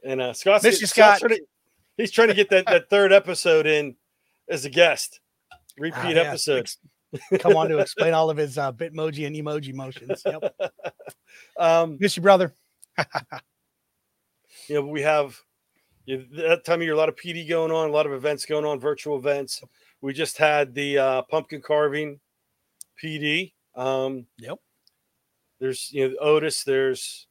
And 0.03 0.21
uh, 0.21 0.33
Scott's, 0.33 0.63
Miss 0.63 0.81
you, 0.81 0.87
Scott's 0.87 1.19
Scott. 1.19 1.29
trying 1.29 1.39
to- 1.39 1.47
he's 1.97 2.11
trying 2.11 2.27
to 2.29 2.33
get 2.33 2.49
that, 2.49 2.65
that 2.67 2.89
third 2.89 3.11
episode 3.13 3.65
in 3.65 3.95
as 4.49 4.65
a 4.65 4.69
guest, 4.69 5.19
Ah, 5.77 5.81
repeat 5.81 6.15
yeah, 6.15 6.23
episodes. 6.23 6.77
Come 7.39 7.55
on 7.55 7.69
to 7.69 7.77
explain 7.79 8.13
all 8.13 8.29
of 8.29 8.37
his 8.37 8.57
uh, 8.57 8.71
Bitmoji 8.71 9.27
and 9.27 9.35
emoji 9.35 9.73
motions. 9.73 10.21
Yep. 10.25 10.55
Um, 11.57 11.97
Miss 11.99 12.15
you, 12.15 12.21
brother. 12.21 12.53
you 14.67 14.75
know, 14.75 14.85
we 14.85 15.01
have 15.01 15.35
you 16.05 16.17
know, 16.17 16.47
that 16.47 16.63
time 16.63 16.79
of 16.79 16.83
year, 16.83 16.93
a 16.93 16.97
lot 16.97 17.09
of 17.09 17.15
PD 17.15 17.47
going 17.47 17.71
on, 17.71 17.89
a 17.89 17.91
lot 17.91 18.05
of 18.05 18.13
events 18.13 18.45
going 18.45 18.65
on, 18.65 18.79
virtual 18.79 19.17
events. 19.17 19.63
We 20.01 20.13
just 20.13 20.37
had 20.37 20.75
the 20.75 20.97
uh, 20.99 21.21
pumpkin 21.23 21.61
carving 21.61 22.19
PD. 23.01 23.53
Um, 23.75 24.27
Yep. 24.37 24.59
There's 25.59 25.91
you 25.93 26.09
know 26.09 26.15
Otis. 26.19 26.63
There's 26.63 27.27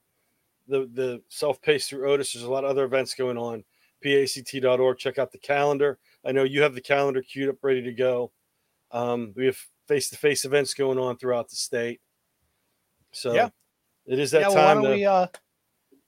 the 0.67 0.89
the 0.95 1.23
self 1.29 1.61
paced 1.61 1.91
through 1.91 2.11
Otis. 2.11 2.33
There's 2.33 2.45
a 2.45 2.51
lot 2.51 2.65
of 2.65 2.71
other 2.71 2.85
events 2.85 3.15
going 3.15 3.37
on. 3.37 3.63
PACT.org. 4.03 4.99
Check 4.99 5.19
out 5.19 5.33
the 5.33 5.39
calendar. 5.39 5.99
I 6.25 6.33
know 6.33 6.45
you 6.45 6.63
have 6.63 6.75
the 6.75 6.81
calendar 6.81 7.23
queued 7.23 7.49
up, 7.49 7.57
ready 7.63 7.83
to 7.83 7.93
go. 7.93 8.33
Um, 8.91 9.33
we 9.37 9.47
have 9.47 9.59
face 9.89 10.11
to 10.11 10.17
face 10.17 10.45
events 10.45 10.75
going 10.75 10.99
on 10.99 11.17
throughout 11.17 11.49
the 11.49 11.57
state. 11.57 12.01
So 13.13 13.35
Yeah. 13.35 13.49
it 14.07 14.19
is 14.19 14.31
that 14.33 14.43
yeah, 14.43 14.49
well, 14.49 14.65
why 14.65 14.75
don't 14.75 14.85
to 14.85 14.91
we 14.91 15.05
uh 15.07 15.27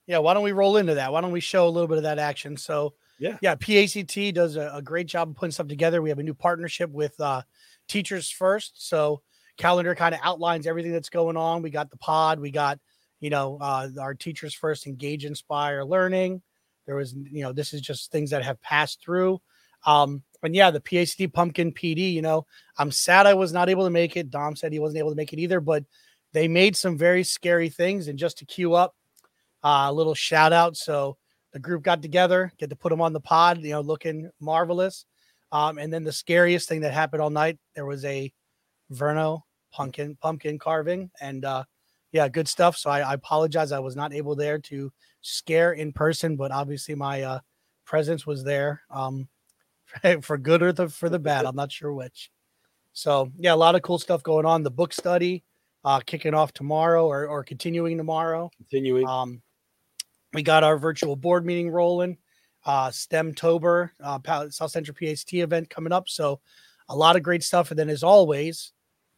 yeah, 0.07 0.19
why 0.19 0.33
don't 0.33 0.43
we 0.43 0.51
roll 0.51 0.77
into 0.77 0.95
that? 0.95 1.11
Why 1.11 1.21
don't 1.21 1.31
we 1.31 1.39
show 1.39 1.67
a 1.67 1.69
little 1.69 1.87
bit 1.87 1.97
of 1.97 2.03
that 2.03 2.19
action? 2.19 2.57
So 2.57 2.93
Yeah. 3.19 3.37
yeah, 3.41 3.55
PACT 3.55 4.33
does 4.33 4.55
a, 4.55 4.71
a 4.73 4.81
great 4.81 5.07
job 5.07 5.29
of 5.29 5.35
putting 5.35 5.51
stuff 5.51 5.67
together. 5.67 6.01
We 6.01 6.09
have 6.09 6.19
a 6.19 6.23
new 6.23 6.33
partnership 6.33 6.89
with 6.91 7.19
uh 7.19 7.41
Teachers 7.87 8.29
First. 8.29 8.87
So 8.87 9.21
calendar 9.57 9.95
kind 9.95 10.13
of 10.13 10.21
outlines 10.23 10.67
everything 10.67 10.91
that's 10.91 11.09
going 11.09 11.37
on. 11.37 11.61
We 11.61 11.69
got 11.69 11.89
the 11.89 11.97
pod, 11.97 12.39
we 12.39 12.51
got 12.51 12.79
you 13.19 13.29
know 13.29 13.57
uh 13.59 13.89
our 13.99 14.13
Teachers 14.13 14.53
First 14.53 14.87
engage, 14.87 15.25
inspire, 15.25 15.83
learning. 15.83 16.41
There 16.85 16.95
was 16.95 17.13
you 17.13 17.43
know 17.43 17.51
this 17.51 17.73
is 17.73 17.81
just 17.81 18.11
things 18.11 18.29
that 18.31 18.43
have 18.43 18.61
passed 18.61 19.01
through. 19.01 19.41
Um 19.85 20.23
and 20.43 20.55
yeah, 20.55 20.69
the 20.69 20.79
PhD 20.79 21.31
pumpkin 21.31 21.71
PD, 21.71 22.13
you 22.13 22.21
know, 22.21 22.45
I'm 22.77 22.91
sad 22.91 23.25
I 23.25 23.33
was 23.33 23.51
not 23.51 23.69
able 23.69 23.83
to 23.85 23.89
make 23.89 24.15
it. 24.15 24.29
Dom 24.29 24.55
said 24.55 24.71
he 24.71 24.79
wasn't 24.79 24.99
able 24.99 25.09
to 25.09 25.15
make 25.15 25.33
it 25.33 25.39
either, 25.39 25.59
but 25.59 25.83
they 26.33 26.47
made 26.47 26.75
some 26.75 26.97
very 26.97 27.23
scary 27.23 27.69
things. 27.69 28.07
And 28.07 28.19
just 28.19 28.37
to 28.39 28.45
queue 28.45 28.75
up 28.75 28.95
uh, 29.63 29.87
a 29.87 29.93
little 29.93 30.13
shout 30.13 30.53
out. 30.53 30.77
So 30.77 31.17
the 31.51 31.59
group 31.59 31.83
got 31.83 32.01
together, 32.01 32.51
get 32.57 32.69
to 32.69 32.75
put 32.75 32.89
them 32.89 33.01
on 33.01 33.13
the 33.13 33.19
pod, 33.19 33.59
you 33.61 33.71
know, 33.71 33.81
looking 33.81 34.29
marvelous. 34.39 35.05
Um, 35.51 35.77
and 35.77 35.91
then 35.91 36.03
the 36.03 36.11
scariest 36.11 36.69
thing 36.69 36.81
that 36.81 36.93
happened 36.93 37.21
all 37.21 37.29
night, 37.29 37.57
there 37.75 37.85
was 37.85 38.05
a 38.05 38.31
Verno 38.91 39.41
pumpkin 39.71 40.17
pumpkin 40.21 40.59
carving, 40.59 41.09
and 41.21 41.45
uh, 41.45 41.63
yeah, 42.11 42.27
good 42.27 42.47
stuff. 42.47 42.77
So 42.77 42.89
I, 42.89 42.99
I 42.99 43.13
apologize, 43.13 43.71
I 43.71 43.79
was 43.79 43.95
not 43.95 44.13
able 44.13 44.35
there 44.35 44.59
to 44.59 44.91
scare 45.21 45.73
in 45.73 45.93
person, 45.93 46.35
but 46.35 46.51
obviously 46.51 46.93
my 46.93 47.21
uh, 47.23 47.39
presence 47.85 48.27
was 48.27 48.43
there 48.43 48.81
um, 48.91 49.27
for 50.21 50.37
good 50.37 50.61
or 50.61 50.71
the, 50.71 50.89
for 50.89 51.09
the 51.09 51.19
bad. 51.19 51.45
I'm 51.45 51.55
not 51.55 51.71
sure 51.71 51.93
which. 51.93 52.31
So 52.93 53.31
yeah, 53.37 53.53
a 53.53 53.55
lot 53.55 53.75
of 53.75 53.81
cool 53.81 53.99
stuff 53.99 54.23
going 54.23 54.45
on. 54.45 54.63
The 54.63 54.71
book 54.71 54.93
study 54.93 55.43
uh, 55.83 55.99
kicking 55.99 56.33
off 56.33 56.53
tomorrow 56.53 57.05
or, 57.05 57.27
or 57.27 57.43
continuing 57.43 57.97
tomorrow. 57.97 58.49
continuing. 58.57 59.07
Um, 59.07 59.41
we 60.33 60.43
got 60.43 60.63
our 60.63 60.77
virtual 60.77 61.15
board 61.15 61.45
meeting 61.45 61.69
rolling. 61.69 62.17
Uh, 62.65 62.89
STEM 62.89 63.35
Tober, 63.35 63.91
uh, 64.03 64.19
South 64.49 64.71
Central 64.71 64.95
PHT 64.95 65.43
event 65.43 65.69
coming 65.69 65.93
up. 65.93 66.09
So 66.09 66.39
a 66.89 66.95
lot 66.95 67.15
of 67.15 67.21
great 67.21 67.43
stuff. 67.43 67.69
And 67.69 67.77
then, 67.77 67.89
as 67.89 68.01
always, 68.01 68.73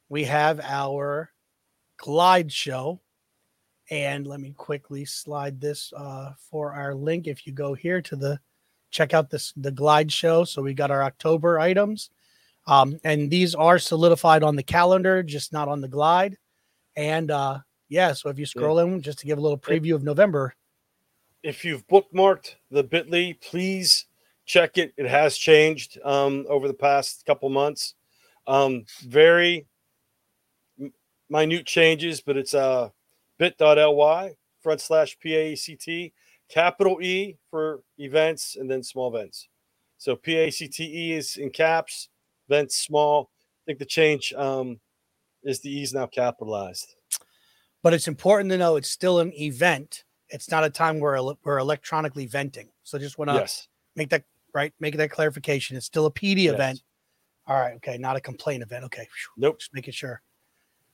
we 0.10 0.26
have 0.26 0.60
our 0.62 1.32
glide 1.96 2.52
show. 2.52 3.00
And 3.90 4.28
let 4.28 4.42
me 4.42 4.52
quickly 4.52 5.06
slide 5.06 5.62
this 5.62 5.94
uh, 5.96 6.34
for 6.38 6.74
our 6.74 6.94
link. 6.94 7.26
If 7.26 7.48
you 7.48 7.54
go 7.54 7.74
here 7.74 8.02
to 8.02 8.16
the 8.18 8.40
check 8.92 9.14
out 9.14 9.30
this 9.30 9.54
the 9.56 9.72
glide 9.72 10.12
show. 10.12 10.44
So 10.44 10.62
we 10.62 10.74
got 10.74 10.92
our 10.92 11.04
October 11.04 11.60
items. 11.60 12.10
Um, 12.66 13.00
and 13.04 13.30
these 13.30 13.56
are 13.56 13.80
solidified 13.80 14.44
on 14.44 14.56
the 14.56 14.64
calendar, 14.64 15.24
just 15.24 15.54
not 15.54 15.70
on 15.70 15.82
the 15.82 15.88
glide. 15.88 16.38
And 16.96 17.32
uh, 17.32 17.60
yeah, 17.88 18.14
so 18.14 18.30
if 18.30 18.38
you 18.38 18.46
scroll 18.46 18.80
in 18.80 19.02
just 19.02 19.20
to 19.20 19.26
give 19.26 19.38
a 19.38 19.42
little 19.42 19.58
preview 19.58 19.96
of 19.96 20.04
November, 20.04 20.54
if 21.44 21.64
you've 21.64 21.88
bookmarked 21.88 22.56
the 22.72 22.84
Bitly, 22.84 23.40
please 23.40 24.08
check 24.46 24.78
it. 24.78 24.94
It 24.98 25.08
has 25.08 25.38
changed 25.38 25.98
um, 26.04 26.46
over 26.50 26.68
the 26.68 26.74
past 26.74 27.26
couple 27.26 27.50
months. 27.50 27.94
Um, 28.48 28.86
very 29.02 29.68
minute 31.30 31.66
changes, 31.66 32.22
but 32.22 32.38
it's 32.38 32.54
uh, 32.54 32.90
bit.ly 33.38 34.36
front 34.62 34.82
slash 34.82 35.18
PACT, 35.20 36.12
capital 36.50 37.02
E 37.02 37.38
for 37.50 37.82
events, 37.98 38.56
and 38.56 38.70
then 38.70 38.84
small 38.84 39.14
events. 39.16 39.48
So 39.98 40.16
PACTE 40.16 40.80
is 41.12 41.38
in 41.38 41.50
caps, 41.50 42.10
events 42.50 42.78
small. 42.78 43.30
I 43.34 43.62
think 43.66 43.80
the 43.80 43.86
change 43.86 44.34
um, 44.34 44.80
is 45.44 45.60
the 45.62 45.80
E 45.80 45.82
is 45.84 45.94
now 45.94 46.06
capitalized. 46.08 46.96
but 47.84 47.94
it's 47.94 48.08
important 48.08 48.50
to 48.52 48.58
know 48.58 48.76
it's 48.76 48.90
still 48.90 49.20
an 49.20 49.32
event. 49.34 50.04
It's 50.30 50.50
not 50.52 50.64
a 50.64 50.70
time 50.70 51.00
where 51.00 51.16
ele- 51.16 51.40
we're 51.44 51.58
electronically 51.60 52.26
venting. 52.26 52.70
So 52.84 52.98
just 53.00 53.18
want 53.18 53.30
to 53.30 53.36
yes. 53.36 53.68
make 53.96 54.10
that 54.10 54.24
right, 54.54 54.74
make 54.80 54.98
that 54.98 55.10
clarification. 55.12 55.78
It's 55.78 55.86
still 55.86 56.06
a 56.06 56.12
PD 56.12 56.44
Yes. 56.46 56.54
event. 56.54 56.82
All 57.48 57.58
right, 57.60 57.76
okay, 57.78 57.98
not 57.98 58.16
a 58.18 58.22
complaint 58.22 58.62
event. 58.62 58.84
Okay, 58.86 59.08
Nope. 59.38 59.60
just 59.60 59.74
making 59.74 59.94
sure. 59.94 60.22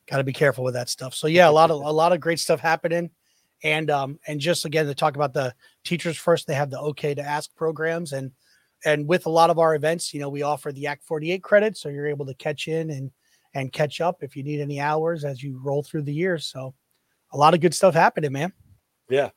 Got 0.08 0.18
to 0.18 0.24
be 0.24 0.34
careful 0.34 0.64
with 0.64 0.74
that 0.76 0.88
stuff. 0.90 1.16
So 1.16 1.28
yeah, 1.28 1.50
a 1.50 1.52
lot 1.60 1.72
of 1.72 1.82
a 1.82 1.92
lot 1.92 2.12
of 2.14 2.20
great 2.20 2.40
stuff 2.40 2.60
happening, 2.60 3.10
and 3.64 3.90
um 3.90 4.20
and 4.28 4.40
just 4.40 4.66
again 4.66 4.86
to 4.86 4.96
talk 4.96 5.16
about 5.16 5.34
the 5.34 5.54
teachers 5.84 6.18
first, 6.18 6.48
they 6.48 6.54
have 6.54 6.70
the 6.70 6.80
okay 6.80 7.14
to 7.14 7.22
ask 7.22 7.54
programs, 7.56 8.14
and 8.14 8.32
and 8.86 9.08
with 9.08 9.26
a 9.26 9.30
lot 9.30 9.50
of 9.50 9.60
our 9.60 9.76
events, 9.76 10.14
you 10.14 10.20
know, 10.20 10.30
we 10.30 10.42
offer 10.42 10.72
the 10.72 10.88
Act 10.88 11.04
48 11.06 11.42
credit, 11.42 11.78
so 11.78 11.90
you're 11.90 12.08
able 12.08 12.26
to 12.26 12.34
catch 12.36 12.68
in 12.68 12.90
and 12.90 13.12
and 13.54 13.72
catch 13.72 14.02
up 14.02 14.24
if 14.24 14.36
you 14.36 14.44
need 14.44 14.60
any 14.60 14.80
hours 14.80 15.24
as 15.24 15.44
you 15.44 15.60
roll 15.64 15.84
through 15.84 16.02
the 16.04 16.14
years. 16.14 16.46
So 16.46 16.74
a 17.32 17.38
lot 17.38 17.54
of 17.54 17.62
good 17.62 17.74
stuff 17.74 17.94
happening, 17.94 18.32
man. 18.32 18.52
Yeah. 19.10 19.30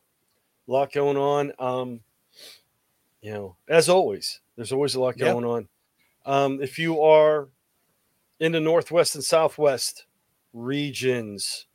A 0.69 0.73
lot 0.73 0.93
going 0.93 1.17
on. 1.17 1.53
Um, 1.59 2.01
you 3.21 3.33
know, 3.33 3.57
as 3.69 3.89
always, 3.89 4.41
there's 4.57 4.73
always 4.73 4.95
a 4.95 5.01
lot 5.01 5.19
going 5.19 5.45
on. 5.45 5.69
Um, 6.25 6.63
if 6.63 6.79
you 6.79 7.01
are 7.03 7.49
in 8.41 8.53
the 8.53 8.61
Northwest 8.61 9.15
and 9.15 9.25
Southwest 9.25 10.07
regions, 10.53 11.67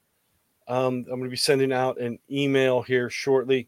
um, 0.67 1.05
I'm 1.11 1.19
going 1.19 1.23
to 1.23 1.29
be 1.29 1.35
sending 1.35 1.73
out 1.73 1.99
an 1.99 2.19
email 2.29 2.81
here 2.81 3.09
shortly. 3.09 3.67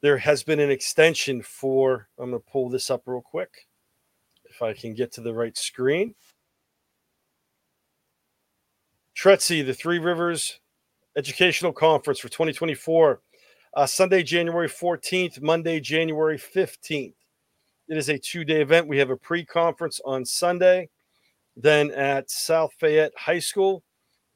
There 0.00 0.18
has 0.18 0.42
been 0.42 0.60
an 0.60 0.70
extension 0.70 1.42
for, 1.42 2.08
I'm 2.18 2.30
going 2.30 2.42
to 2.42 2.50
pull 2.50 2.68
this 2.68 2.90
up 2.90 3.02
real 3.06 3.20
quick 3.20 3.66
if 4.44 4.62
I 4.62 4.72
can 4.72 4.94
get 4.94 5.12
to 5.12 5.20
the 5.20 5.34
right 5.34 5.56
screen. 5.56 6.14
TRETC, 9.16 9.66
the 9.66 9.74
Three 9.74 9.98
Rivers 9.98 10.60
Educational 11.16 11.72
Conference 11.72 12.20
for 12.20 12.28
2024, 12.28 13.20
uh, 13.74 13.86
Sunday, 13.86 14.22
January 14.22 14.68
14th, 14.68 15.42
Monday, 15.42 15.80
January 15.80 16.38
15th. 16.38 17.14
It 17.88 17.96
is 17.96 18.08
a 18.08 18.18
two 18.18 18.44
day 18.44 18.60
event. 18.60 18.86
We 18.86 18.98
have 18.98 19.10
a 19.10 19.16
pre 19.16 19.44
conference 19.44 20.00
on 20.04 20.24
Sunday. 20.24 20.90
Then 21.56 21.90
at 21.90 22.30
South 22.30 22.72
Fayette 22.78 23.12
High 23.16 23.40
School 23.40 23.82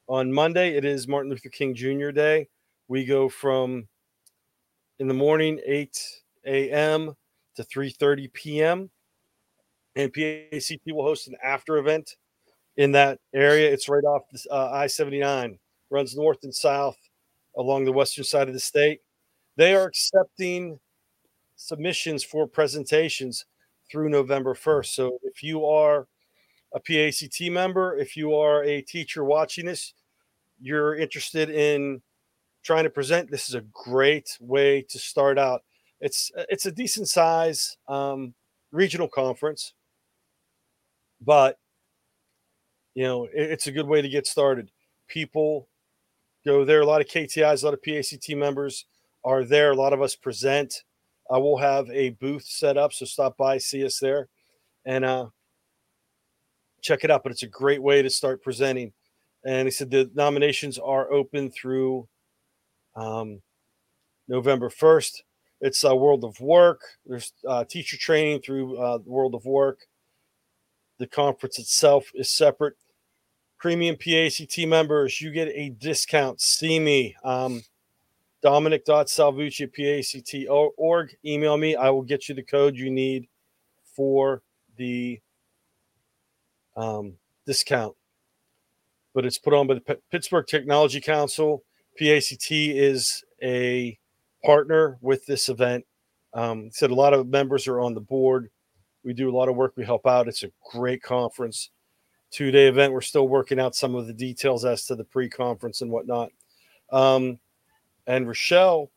on 0.08 0.32
Monday, 0.32 0.76
it 0.76 0.84
is 0.84 1.08
Martin 1.08 1.30
Luther 1.30 1.48
King 1.48 1.74
Jr. 1.74 2.10
Day. 2.10 2.48
We 2.88 3.04
go 3.04 3.28
from 3.28 3.88
in 4.98 5.08
the 5.08 5.14
morning, 5.14 5.60
8 5.64 5.98
a.m. 6.46 7.16
to 7.56 7.62
3:30 7.64 8.32
p.m. 8.32 8.90
And 9.96 10.12
PACT 10.12 10.80
will 10.86 11.04
host 11.04 11.28
an 11.28 11.36
after 11.42 11.76
event 11.76 12.16
in 12.76 12.92
that 12.92 13.18
area. 13.34 13.70
It's 13.70 13.88
right 13.88 14.04
off 14.04 14.22
uh, 14.50 14.70
I-79, 14.72 15.58
runs 15.90 16.16
north 16.16 16.38
and 16.44 16.54
south 16.54 16.96
along 17.56 17.84
the 17.84 17.92
western 17.92 18.24
side 18.24 18.48
of 18.48 18.54
the 18.54 18.60
state. 18.60 19.00
They 19.56 19.74
are 19.74 19.84
accepting 19.84 20.78
submissions 21.56 22.24
for 22.24 22.46
presentations 22.46 23.44
through 23.90 24.08
November 24.08 24.54
1st. 24.54 24.86
So 24.86 25.18
if 25.22 25.42
you 25.42 25.66
are 25.66 26.06
a 26.74 26.80
PACT 26.80 27.50
member, 27.50 27.96
if 27.96 28.16
you 28.16 28.34
are 28.34 28.64
a 28.64 28.80
teacher 28.82 29.24
watching 29.24 29.66
this, 29.66 29.94
you're 30.60 30.96
interested 30.96 31.50
in 31.50 32.00
trying 32.62 32.84
to 32.84 32.90
present, 32.90 33.30
this 33.30 33.48
is 33.48 33.54
a 33.54 33.64
great 33.72 34.36
way 34.40 34.82
to 34.82 34.98
start 34.98 35.38
out. 35.38 35.62
It's 36.00 36.32
it's 36.50 36.66
a 36.66 36.72
decent 36.72 37.08
size 37.08 37.76
um, 37.86 38.34
regional 38.72 39.06
conference, 39.06 39.74
but 41.20 41.58
you 42.94 43.04
know 43.04 43.26
it, 43.26 43.30
it's 43.34 43.68
a 43.68 43.72
good 43.72 43.86
way 43.86 44.02
to 44.02 44.08
get 44.08 44.26
started. 44.26 44.70
People 45.06 45.68
go 46.44 46.64
there. 46.64 46.80
A 46.80 46.86
lot 46.86 47.00
of 47.00 47.06
KTIs, 47.06 47.62
a 47.62 47.66
lot 47.66 47.74
of 47.74 47.82
PACT 47.82 48.34
members 48.34 48.86
are 49.24 49.44
there. 49.44 49.70
A 49.70 49.76
lot 49.76 49.92
of 49.92 50.02
us 50.02 50.16
present. 50.16 50.82
I 51.30 51.38
will 51.38 51.56
have 51.58 51.88
a 51.90 52.10
booth 52.10 52.44
set 52.44 52.76
up, 52.76 52.92
so 52.92 53.04
stop 53.04 53.36
by, 53.36 53.58
see 53.58 53.84
us 53.84 54.00
there, 54.00 54.28
and 54.84 55.04
uh, 55.04 55.26
check 56.82 57.04
it 57.04 57.10
out. 57.10 57.22
But 57.22 57.32
it's 57.32 57.42
a 57.42 57.48
great 57.48 57.82
way 57.82 58.02
to 58.02 58.10
start 58.10 58.42
presenting. 58.42 58.92
And 59.44 59.66
he 59.66 59.72
said 59.72 59.90
the 59.90 60.10
nominations 60.14 60.78
are 60.78 61.10
open 61.10 61.50
through 61.50 62.06
um, 62.94 63.40
November 64.28 64.68
1st. 64.68 65.22
It's 65.60 65.84
a 65.84 65.94
World 65.94 66.24
of 66.24 66.38
Work. 66.40 66.80
There's 67.06 67.32
uh, 67.48 67.64
teacher 67.64 67.96
training 67.96 68.42
through 68.42 68.76
uh, 68.78 68.98
World 69.04 69.34
of 69.34 69.44
Work. 69.44 69.80
The 70.98 71.06
conference 71.06 71.58
itself 71.58 72.10
is 72.14 72.30
separate. 72.30 72.74
Premium 73.58 73.96
PACT 73.96 74.66
members, 74.66 75.20
you 75.20 75.30
get 75.30 75.48
a 75.48 75.70
discount. 75.70 76.40
See 76.40 76.80
me. 76.80 77.14
Um, 77.22 77.62
Dominic.salvucci 78.42 79.62
at 79.62 79.72
PACT.org. 79.72 81.16
Email 81.24 81.56
me. 81.56 81.76
I 81.76 81.90
will 81.90 82.02
get 82.02 82.28
you 82.28 82.34
the 82.34 82.42
code 82.42 82.76
you 82.76 82.90
need 82.90 83.28
for 83.94 84.42
the 84.76 85.20
um, 86.76 87.14
discount. 87.46 87.94
But 89.14 89.26
it's 89.26 89.38
put 89.38 89.54
on 89.54 89.66
by 89.66 89.74
the 89.74 89.80
P- 89.80 89.94
Pittsburgh 90.10 90.46
Technology 90.46 91.00
Council. 91.00 91.62
PACT 91.98 92.50
is 92.50 93.24
a 93.42 93.98
partner 94.44 94.98
with 95.00 95.26
this 95.26 95.48
event. 95.48 95.84
Um, 96.34 96.70
said 96.72 96.90
a 96.90 96.94
lot 96.94 97.12
of 97.12 97.28
members 97.28 97.68
are 97.68 97.80
on 97.80 97.94
the 97.94 98.00
board. 98.00 98.50
We 99.04 99.12
do 99.12 99.28
a 99.28 99.36
lot 99.36 99.48
of 99.48 99.56
work. 99.56 99.74
We 99.76 99.84
help 99.84 100.06
out. 100.06 100.28
It's 100.28 100.44
a 100.44 100.52
great 100.70 101.02
conference, 101.02 101.70
two 102.30 102.50
day 102.50 102.68
event. 102.68 102.92
We're 102.92 103.00
still 103.02 103.28
working 103.28 103.60
out 103.60 103.74
some 103.74 103.94
of 103.94 104.06
the 104.06 104.12
details 104.12 104.64
as 104.64 104.86
to 104.86 104.94
the 104.94 105.04
pre 105.04 105.28
conference 105.28 105.82
and 105.82 105.90
whatnot. 105.90 106.30
Um, 106.90 107.38
and 108.06 108.26
Rochelle 108.26 108.90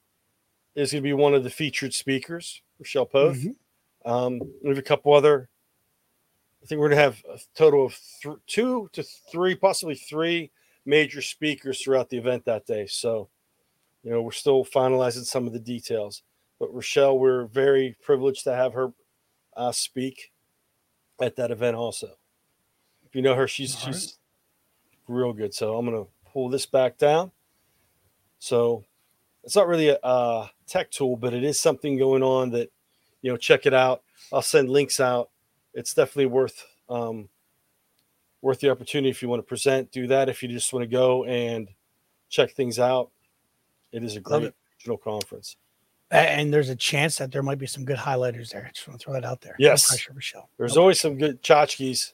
is 0.76 0.92
going 0.92 1.04
to 1.04 1.08
be 1.08 1.14
one 1.14 1.34
of 1.34 1.44
the 1.44 1.50
featured 1.50 1.94
speakers. 1.94 2.62
Rochelle 2.80 3.06
Poth. 3.06 3.38
Mm-hmm. 3.38 4.12
Um, 4.12 4.40
we 4.64 4.70
have 4.70 4.78
a 4.78 4.84
couple 4.84 5.14
other. 5.14 5.50
I 6.66 6.68
think 6.68 6.82
we're 6.82 6.90
going 6.90 6.98
to 6.98 7.04
have 7.04 7.24
a 7.32 7.40
total 7.56 7.86
of 7.86 8.00
th- 8.24 8.38
two 8.48 8.90
to 8.94 9.04
three, 9.04 9.54
possibly 9.54 9.94
three 9.94 10.50
major 10.84 11.22
speakers 11.22 11.80
throughout 11.80 12.10
the 12.10 12.18
event 12.18 12.44
that 12.46 12.66
day. 12.66 12.88
So, 12.88 13.30
you 14.02 14.10
know, 14.10 14.24
we're 14.24 14.32
still 14.32 14.66
finalizing 14.66 15.26
some 15.26 15.46
of 15.46 15.54
the 15.54 15.60
details. 15.60 16.24
But 16.60 16.74
Rochelle, 16.74 17.20
we're 17.20 17.46
very 17.46 17.96
privileged 18.02 18.46
to 18.46 18.56
have 18.56 18.74
her 18.74 18.94
uh, 19.56 19.74
speak 19.74 20.32
at 21.22 21.36
that 21.36 21.52
event 21.52 21.76
also. 21.76 22.18
If 23.06 23.14
you 23.14 23.22
know 23.22 23.36
her, 23.36 23.48
she's 23.48 23.76
All 23.76 23.82
she's 23.82 24.18
right. 25.08 25.16
real 25.16 25.34
good. 25.34 25.54
So 25.54 25.78
I'm 25.78 25.86
gonna 25.86 26.06
pull 26.34 26.50
this 26.50 26.66
back 26.66 26.98
down. 26.98 27.32
So 28.40 28.86
it's 29.44 29.56
not 29.56 29.68
really 29.68 29.90
a, 29.90 30.00
a 30.02 30.50
tech 30.66 30.90
tool, 30.90 31.16
but 31.16 31.36
it 31.36 31.44
is 31.44 31.60
something 31.60 31.96
going 32.00 32.24
on 32.24 32.50
that 32.52 32.72
you 33.22 33.32
know. 33.32 33.38
Check 33.38 33.68
it 33.68 33.74
out. 33.74 34.02
I'll 34.34 34.42
send 34.42 34.72
links 34.72 35.00
out. 35.00 35.30
It's 35.76 35.94
definitely 35.94 36.28
worth 36.28 36.66
um, 36.90 37.30
worth 38.42 38.60
the 38.60 38.70
opportunity 38.70 39.10
if 39.10 39.22
you 39.22 39.30
want 39.30 39.42
to 39.42 39.48
present. 39.48 39.92
Do 39.92 40.08
that 40.08 40.30
if 40.30 40.42
you 40.42 40.50
just 40.50 40.74
want 40.74 40.84
to 40.84 40.88
go 40.88 41.26
and 41.26 41.68
check 42.30 42.52
things 42.52 42.80
out. 42.80 43.12
It 43.92 44.04
is 44.04 44.16
a 44.16 44.20
great 44.20 44.54
regional 44.80 44.98
conference. 44.98 45.58
And 46.12 46.54
there's 46.54 46.70
a 46.70 46.76
chance 46.76 47.18
that 47.18 47.32
there 47.32 47.44
might 47.44 47.58
be 47.58 47.66
some 47.66 47.84
good 47.84 47.98
highlighters 47.98 48.50
there. 48.50 48.66
I 48.66 48.72
just 48.72 48.88
want 48.88 49.00
to 49.00 49.04
throw 49.04 49.14
that 49.14 49.26
out 49.26 49.42
there. 49.42 49.56
Yes. 49.58 49.90
No 49.90 49.94
pressure, 49.96 50.14
Michelle. 50.14 50.50
There's 50.58 50.76
no 50.76 50.82
always 50.82 51.02
pressure. 51.02 51.14
some 51.14 51.18
good 51.18 51.42
tchotchkes 51.42 52.14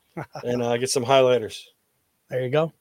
and 0.44 0.62
uh, 0.62 0.76
get 0.76 0.90
some 0.90 1.04
highlighters. 1.04 1.64
There 2.30 2.42
you 2.42 2.50
go. 2.50 2.72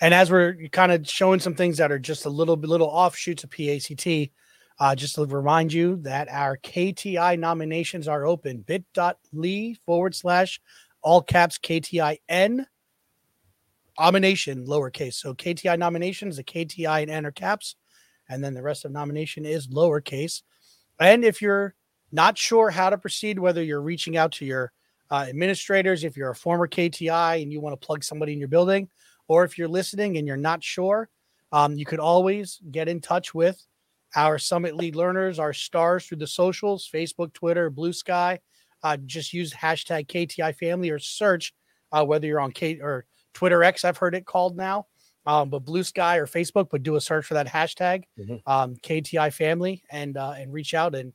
And 0.00 0.12
as 0.12 0.30
we're 0.30 0.54
kind 0.70 0.92
of 0.92 1.08
showing 1.08 1.40
some 1.40 1.54
things 1.54 1.78
that 1.78 1.90
are 1.90 1.98
just 1.98 2.26
a 2.26 2.30
little 2.30 2.56
little 2.56 2.88
offshoots 2.88 3.44
of 3.44 3.50
PACT, 3.50 4.30
uh, 4.78 4.94
just 4.94 5.14
to 5.14 5.24
remind 5.26 5.72
you 5.72 5.96
that 6.02 6.28
our 6.30 6.56
KTI 6.58 7.38
nominations 7.38 8.08
are 8.08 8.26
open 8.26 8.58
bit.ly 8.58 9.76
forward 9.86 10.14
slash 10.14 10.60
all 11.02 11.22
caps 11.22 11.58
KTIN 11.58 12.64
nomination 13.98 14.66
lowercase. 14.66 15.14
So 15.14 15.34
KTI 15.34 15.78
nominations, 15.78 16.36
the 16.36 16.44
KTI 16.44 17.02
and 17.02 17.10
N 17.10 17.26
are 17.26 17.30
caps, 17.30 17.76
and 18.28 18.42
then 18.42 18.54
the 18.54 18.62
rest 18.62 18.84
of 18.84 18.92
nomination 18.92 19.44
is 19.44 19.68
lowercase. 19.68 20.42
And 20.98 21.24
if 21.24 21.40
you're 21.40 21.74
not 22.10 22.38
sure 22.38 22.70
how 22.70 22.90
to 22.90 22.98
proceed, 22.98 23.38
whether 23.38 23.62
you're 23.62 23.82
reaching 23.82 24.16
out 24.16 24.32
to 24.32 24.44
your 24.44 24.72
uh, 25.10 25.26
administrators, 25.28 26.04
if 26.04 26.16
you're 26.16 26.30
a 26.30 26.36
former 26.36 26.66
KTI 26.66 27.42
and 27.42 27.52
you 27.52 27.60
want 27.60 27.78
to 27.78 27.86
plug 27.86 28.02
somebody 28.02 28.32
in 28.32 28.38
your 28.38 28.48
building, 28.48 28.88
or 29.28 29.44
if 29.44 29.58
you're 29.58 29.68
listening 29.68 30.16
and 30.16 30.26
you're 30.26 30.36
not 30.36 30.62
sure, 30.62 31.08
um, 31.52 31.76
you 31.76 31.84
could 31.84 32.00
always 32.00 32.60
get 32.70 32.88
in 32.88 33.00
touch 33.00 33.34
with 33.34 33.64
our 34.16 34.38
Summit 34.38 34.76
Lead 34.76 34.96
learners, 34.96 35.38
our 35.38 35.52
stars 35.52 36.06
through 36.06 36.18
the 36.18 36.26
socials 36.26 36.88
Facebook, 36.92 37.32
Twitter, 37.32 37.70
Blue 37.70 37.92
Sky. 37.92 38.40
Uh, 38.82 38.98
just 38.98 39.32
use 39.32 39.52
hashtag 39.52 40.06
KTI 40.06 40.54
family 40.54 40.90
or 40.90 40.98
search 40.98 41.54
uh, 41.94 42.04
whether 42.04 42.26
you're 42.26 42.40
on 42.40 42.50
K 42.50 42.80
or 42.80 43.06
Twitter 43.32 43.62
X, 43.62 43.84
I've 43.84 43.96
heard 43.96 44.14
it 44.14 44.26
called 44.26 44.56
now, 44.56 44.86
um, 45.26 45.48
but 45.48 45.60
Blue 45.60 45.84
Sky 45.84 46.16
or 46.16 46.26
Facebook, 46.26 46.68
but 46.70 46.82
do 46.82 46.96
a 46.96 47.00
search 47.00 47.24
for 47.24 47.34
that 47.34 47.46
hashtag 47.46 48.04
mm-hmm. 48.18 48.36
um, 48.46 48.74
KTI 48.76 49.32
family 49.32 49.82
and 49.90 50.16
uh, 50.16 50.34
and 50.36 50.52
reach 50.52 50.74
out 50.74 50.94
and 50.94 51.12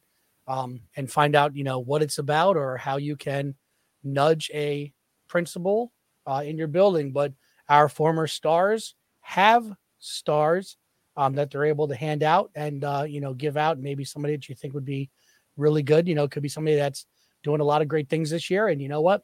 um, 0.47 0.81
and 0.95 1.11
find 1.11 1.35
out 1.35 1.55
you 1.55 1.63
know 1.63 1.79
what 1.79 2.01
it's 2.01 2.17
about 2.17 2.55
or 2.55 2.77
how 2.77 2.97
you 2.97 3.15
can 3.15 3.55
nudge 4.03 4.49
a 4.53 4.93
principal 5.27 5.91
uh, 6.25 6.43
in 6.45 6.57
your 6.57 6.67
building. 6.67 7.11
But 7.11 7.33
our 7.67 7.89
former 7.89 8.27
stars 8.27 8.95
have 9.21 9.69
stars 9.99 10.77
um, 11.19 11.35
that 11.35 11.51
they're 11.51 11.65
able 11.65 11.85
to 11.85 11.95
hand 11.95 12.23
out 12.23 12.49
and 12.55 12.85
uh, 12.85 13.03
you 13.05 13.19
know 13.19 13.33
give 13.33 13.57
out. 13.57 13.77
Maybe 13.77 14.05
somebody 14.05 14.37
that 14.37 14.47
you 14.47 14.55
think 14.55 14.73
would 14.73 14.85
be 14.85 15.09
really 15.57 15.83
good. 15.83 16.07
You 16.07 16.15
know, 16.15 16.29
could 16.29 16.41
be 16.41 16.49
somebody 16.49 16.77
that's 16.77 17.05
doing 17.43 17.59
a 17.59 17.65
lot 17.65 17.81
of 17.81 17.89
great 17.89 18.07
things 18.07 18.29
this 18.29 18.49
year. 18.49 18.69
And 18.69 18.81
you 18.81 18.87
know 18.87 19.01
what? 19.01 19.23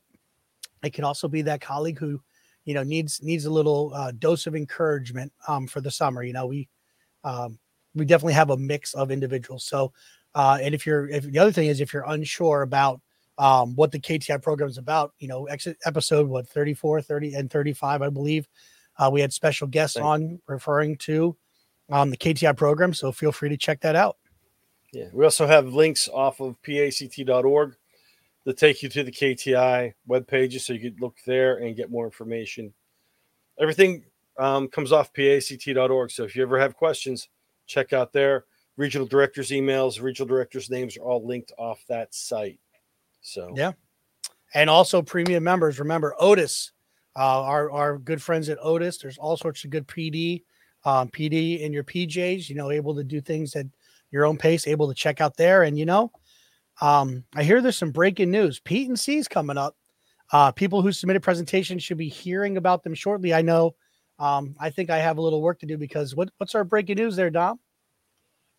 It 0.84 0.89
could 0.89 1.05
also 1.05 1.29
be 1.29 1.43
that 1.43 1.62
colleague 1.62 1.97
who, 1.97 2.19
you 2.65 2.73
know, 2.73 2.84
needs 2.84 3.23
needs 3.23 3.45
a 3.45 3.49
little 3.49 3.93
uh, 3.95 4.12
dose 4.12 4.45
of 4.45 4.58
encouragement 4.58 5.31
um, 5.47 5.67
for 5.67 5.79
the 5.79 5.89
summer. 5.89 6.21
You 6.21 6.34
know, 6.34 6.47
we 6.47 6.67
um, 7.23 7.58
we 7.93 8.03
definitely 8.03 8.34
have 8.34 8.49
a 8.49 8.58
mix 8.58 8.93
of 8.93 9.10
individuals. 9.10 9.65
So, 9.65 9.93
uh, 10.36 10.58
and 10.62 10.75
if 10.75 10.86
you're 10.86 11.08
if 11.08 11.23
the 11.23 11.39
other 11.39 11.53
thing 11.53 11.69
is 11.69 11.79
if 11.79 11.93
you're 11.93 12.03
unsure 12.05 12.62
about 12.62 12.99
um, 13.38 13.73
what 13.75 13.93
the 13.93 13.99
KTI 13.99 14.41
program 14.41 14.69
is 14.69 14.77
about. 14.77 15.13
You 15.19 15.29
know, 15.29 15.45
ex- 15.45 15.67
episode 15.86 16.27
what 16.27 16.47
34, 16.47 17.01
30, 17.01 17.36
and 17.36 17.49
35, 17.49 18.01
I 18.01 18.10
believe. 18.10 18.47
Uh, 18.97 19.10
we 19.12 19.21
had 19.21 19.34
special 19.34 19.67
guests 19.67 19.95
Thank- 19.95 20.05
on 20.05 20.41
referring 20.47 20.97
to 20.99 21.38
um, 21.89 22.09
the 22.09 22.17
KTI 22.17 22.55
program. 22.55 22.93
So 22.93 23.11
feel 23.11 23.31
free 23.31 23.49
to 23.49 23.57
check 23.57 23.81
that 23.81 23.95
out. 23.95 24.17
Yeah. 24.91 25.09
We 25.13 25.23
also 25.25 25.45
have 25.45 25.73
links 25.73 26.07
off 26.07 26.39
of 26.39 26.61
pact.org 26.61 27.75
that 28.45 28.57
take 28.57 28.81
you 28.83 28.89
to 28.89 29.03
the 29.03 29.11
KTI 29.11 29.93
web 30.07 30.27
pages 30.27 30.65
so 30.65 30.73
you 30.73 30.79
can 30.91 30.95
look 30.99 31.17
there 31.25 31.57
and 31.57 31.75
get 31.75 31.91
more 31.91 32.05
information. 32.05 32.73
Everything 33.59 34.05
um, 34.37 34.67
comes 34.67 34.91
off 34.91 35.11
pact.org. 35.13 36.11
So 36.11 36.23
if 36.23 36.35
you 36.35 36.43
ever 36.43 36.59
have 36.59 36.75
questions, 36.75 37.29
check 37.67 37.93
out 37.93 38.13
there. 38.13 38.45
Regional 38.77 39.07
directors' 39.07 39.51
emails, 39.51 40.01
regional 40.01 40.27
directors' 40.27 40.69
names 40.69 40.97
are 40.97 41.01
all 41.01 41.25
linked 41.25 41.53
off 41.57 41.83
that 41.87 42.13
site. 42.13 42.59
So 43.21 43.53
Yeah. 43.55 43.71
and 44.53 44.69
also 44.69 45.01
premium 45.01 45.43
members. 45.43 45.79
Remember 45.79 46.13
Otis, 46.19 46.71
uh, 47.15 47.41
our 47.41 47.71
our 47.71 47.97
good 47.97 48.21
friends 48.21 48.49
at 48.49 48.57
Otis. 48.61 48.97
There's 48.97 49.17
all 49.17 49.37
sorts 49.37 49.63
of 49.63 49.69
good 49.71 49.87
PD, 49.87 50.43
um, 50.85 51.09
PD 51.09 51.59
in 51.61 51.73
your 51.73 51.83
PJs. 51.83 52.49
You 52.49 52.55
know, 52.55 52.71
able 52.71 52.95
to 52.95 53.03
do 53.03 53.21
things 53.21 53.55
at 53.55 53.65
your 54.11 54.25
own 54.25 54.37
pace. 54.37 54.67
Able 54.67 54.87
to 54.87 54.93
check 54.93 55.21
out 55.21 55.37
there, 55.37 55.63
and 55.63 55.77
you 55.77 55.85
know, 55.85 56.11
um, 56.81 57.23
I 57.35 57.43
hear 57.43 57.61
there's 57.61 57.77
some 57.77 57.91
breaking 57.91 58.31
news. 58.31 58.59
PETE&C's 58.59 59.27
coming 59.27 59.57
up. 59.57 59.75
Uh, 60.31 60.51
people 60.51 60.81
who 60.81 60.91
submitted 60.91 61.21
presentations 61.21 61.83
should 61.83 61.97
be 61.97 62.09
hearing 62.09 62.57
about 62.57 62.83
them 62.83 62.93
shortly. 62.93 63.33
I 63.33 63.41
know. 63.41 63.75
Um, 64.17 64.55
I 64.59 64.69
think 64.69 64.89
I 64.89 64.97
have 64.97 65.17
a 65.17 65.21
little 65.21 65.41
work 65.41 65.59
to 65.59 65.65
do 65.65 65.77
because 65.77 66.15
what, 66.15 66.29
what's 66.37 66.55
our 66.55 66.63
breaking 66.63 66.95
news 66.95 67.15
there, 67.15 67.29
Dom? 67.29 67.59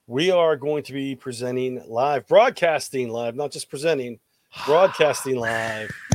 we 0.06 0.30
are 0.30 0.56
going 0.56 0.84
to 0.84 0.92
be 0.92 1.16
presenting 1.16 1.82
live, 1.88 2.26
broadcasting 2.28 3.08
live, 3.08 3.34
not 3.34 3.50
just 3.50 3.68
presenting, 3.68 4.18
broadcasting 4.64 5.36
live. 5.36 5.90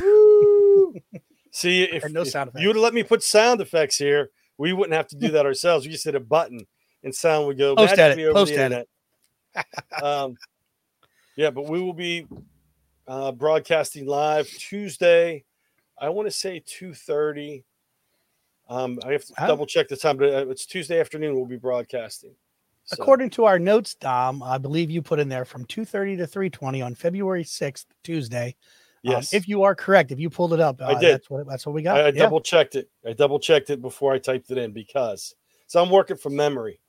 See, 1.50 1.82
if, 1.82 2.10
no 2.10 2.22
if 2.22 2.28
sound 2.28 2.50
you 2.56 2.68
would 2.68 2.76
have 2.76 2.82
let 2.82 2.94
me 2.94 3.02
put 3.02 3.22
sound 3.22 3.60
effects 3.60 3.98
here, 3.98 4.30
we 4.62 4.72
wouldn't 4.72 4.94
have 4.94 5.08
to 5.08 5.16
do 5.16 5.32
that 5.32 5.44
ourselves. 5.44 5.84
We 5.84 5.90
just 5.90 6.04
hit 6.04 6.14
a 6.14 6.20
button 6.20 6.64
and 7.02 7.12
sound 7.12 7.48
would 7.48 7.58
go 7.58 7.74
Post 7.74 7.96
magically 7.96 8.26
over 8.26 8.34
post 8.34 8.52
the 8.54 8.60
edit. 8.60 8.88
internet. 9.56 10.04
um, 10.04 10.38
yeah, 11.34 11.50
but 11.50 11.68
we 11.68 11.80
will 11.80 11.92
be 11.92 12.28
uh, 13.08 13.32
broadcasting 13.32 14.06
live 14.06 14.46
Tuesday. 14.46 15.42
I 16.00 16.10
want 16.10 16.28
to 16.28 16.30
say 16.30 16.62
two 16.64 16.94
thirty. 16.94 17.64
Um, 18.68 19.00
I 19.04 19.12
have 19.12 19.24
to 19.24 19.34
Ah. 19.36 19.48
double 19.48 19.66
check 19.66 19.88
the 19.88 19.96
time, 19.96 20.16
but 20.16 20.32
uh, 20.32 20.48
it's 20.48 20.64
Tuesday 20.64 21.00
afternoon. 21.00 21.34
We'll 21.34 21.46
be 21.46 21.56
broadcasting. 21.56 22.36
So, 22.84 23.02
According 23.02 23.30
to 23.30 23.44
our 23.46 23.58
notes, 23.58 23.96
Dom, 23.96 24.44
I 24.44 24.58
believe 24.58 24.92
you 24.92 25.02
put 25.02 25.18
in 25.18 25.28
there 25.28 25.44
from 25.44 25.64
2:30 25.66 26.18
to 26.18 26.26
3:20 26.28 26.86
on 26.86 26.94
February 26.94 27.42
6th, 27.42 27.86
Tuesday. 28.04 28.54
Um, 29.04 29.14
yes, 29.14 29.34
if 29.34 29.48
you 29.48 29.64
are 29.64 29.74
correct, 29.74 30.12
if 30.12 30.20
you 30.20 30.30
pulled 30.30 30.52
it 30.52 30.60
up, 30.60 30.80
I 30.80 30.92
uh, 30.92 31.00
did. 31.00 31.14
That's 31.14 31.30
what 31.30 31.48
that's 31.48 31.66
what 31.66 31.74
we 31.74 31.82
got. 31.82 31.96
I, 31.96 32.04
I 32.04 32.06
yeah. 32.06 32.22
double 32.22 32.40
checked 32.40 32.76
it. 32.76 32.88
I 33.06 33.12
double 33.12 33.40
checked 33.40 33.70
it 33.70 33.82
before 33.82 34.12
I 34.12 34.18
typed 34.18 34.50
it 34.50 34.58
in 34.58 34.72
because 34.72 35.34
so 35.66 35.82
I'm 35.82 35.90
working 35.90 36.16
from 36.16 36.36
memory 36.36 36.80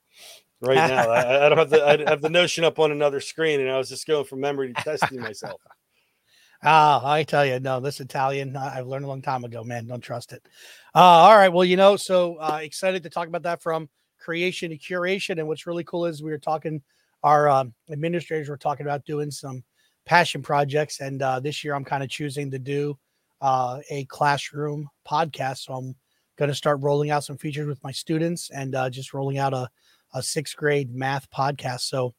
right 0.62 0.76
now. 0.88 1.10
I, 1.10 1.45
I 1.45 1.49
don't 1.49 1.58
have 1.58 1.69
the 1.71 1.84
I 1.84 2.10
have 2.10 2.21
the 2.21 2.30
notion 2.30 2.63
up 2.63 2.78
on 2.78 2.91
another 2.91 3.19
screen, 3.19 3.60
and 3.62 3.69
I 3.69 3.78
was 3.78 3.89
just 3.89 4.06
going 4.06 4.26
from 4.26 4.41
memory 4.41 4.73
to 4.73 4.84
testing 4.84 5.21
myself. 5.21 5.62
Ah, 6.65 7.06
I 7.06 7.23
tell 7.23 7.45
you, 7.45 7.60
no, 7.60 7.82
this 7.82 7.99
Italian, 7.99 8.56
I- 8.56 8.80
I've 8.80 8.88
learned 8.88 9.04
a 9.04 9.08
long 9.10 9.21
time 9.21 9.43
ago, 9.43 9.65
man. 9.65 9.86
Don't 9.86 9.99
trust 9.99 10.32
it. 10.32 10.47
Uh, 10.95 10.99
all 10.99 11.36
right. 11.36 11.49
Well, 11.49 11.65
you 11.65 11.76
know, 11.76 11.97
so 11.97 12.38
uh, 12.38 12.62
excited 12.63 13.04
to 13.04 13.10
talk 13.10 13.28
about 13.28 13.43
that 13.43 13.62
from 13.62 13.89
creation 14.17 14.69
to 14.69 14.78
curation. 14.78 15.39
And 15.39 15.47
what's 15.49 15.67
really 15.67 15.84
cool 15.84 16.06
is 16.06 16.23
we 16.23 16.32
were 16.32 16.38
talking, 16.38 16.82
our 17.21 17.49
um, 17.49 17.73
administrators 17.91 18.47
were 18.47 18.56
talking 18.56 18.86
about 18.86 19.04
doing 19.04 19.30
some 19.30 19.62
passion 20.06 20.42
projects. 20.42 21.00
And 21.00 21.22
uh, 21.22 21.39
this 21.39 21.63
year 21.63 21.76
I'm 21.76 21.86
kind 21.86 22.04
of 22.04 22.10
choosing 22.10 22.52
to 22.52 22.60
do 22.60 22.98
uh, 23.42 23.80
a 23.89 24.06
classroom 24.06 24.89
podcast. 25.08 25.66
So 25.66 25.74
I'm 25.74 25.96
going 26.38 26.50
to 26.50 26.56
start 26.56 26.82
rolling 26.82 27.12
out 27.12 27.24
some 27.24 27.38
features 27.38 27.68
with 27.68 27.84
my 27.84 27.92
students 27.92 28.50
and 28.50 28.76
uh, 28.76 28.89
just 28.89 29.13
rolling 29.13 29.38
out 29.38 29.54
a, 29.54 29.70
a 30.13 30.24
sixth 30.24 30.56
grade 30.56 30.94
math 30.94 31.30
podcast. 31.30 31.82
So, 31.82 32.13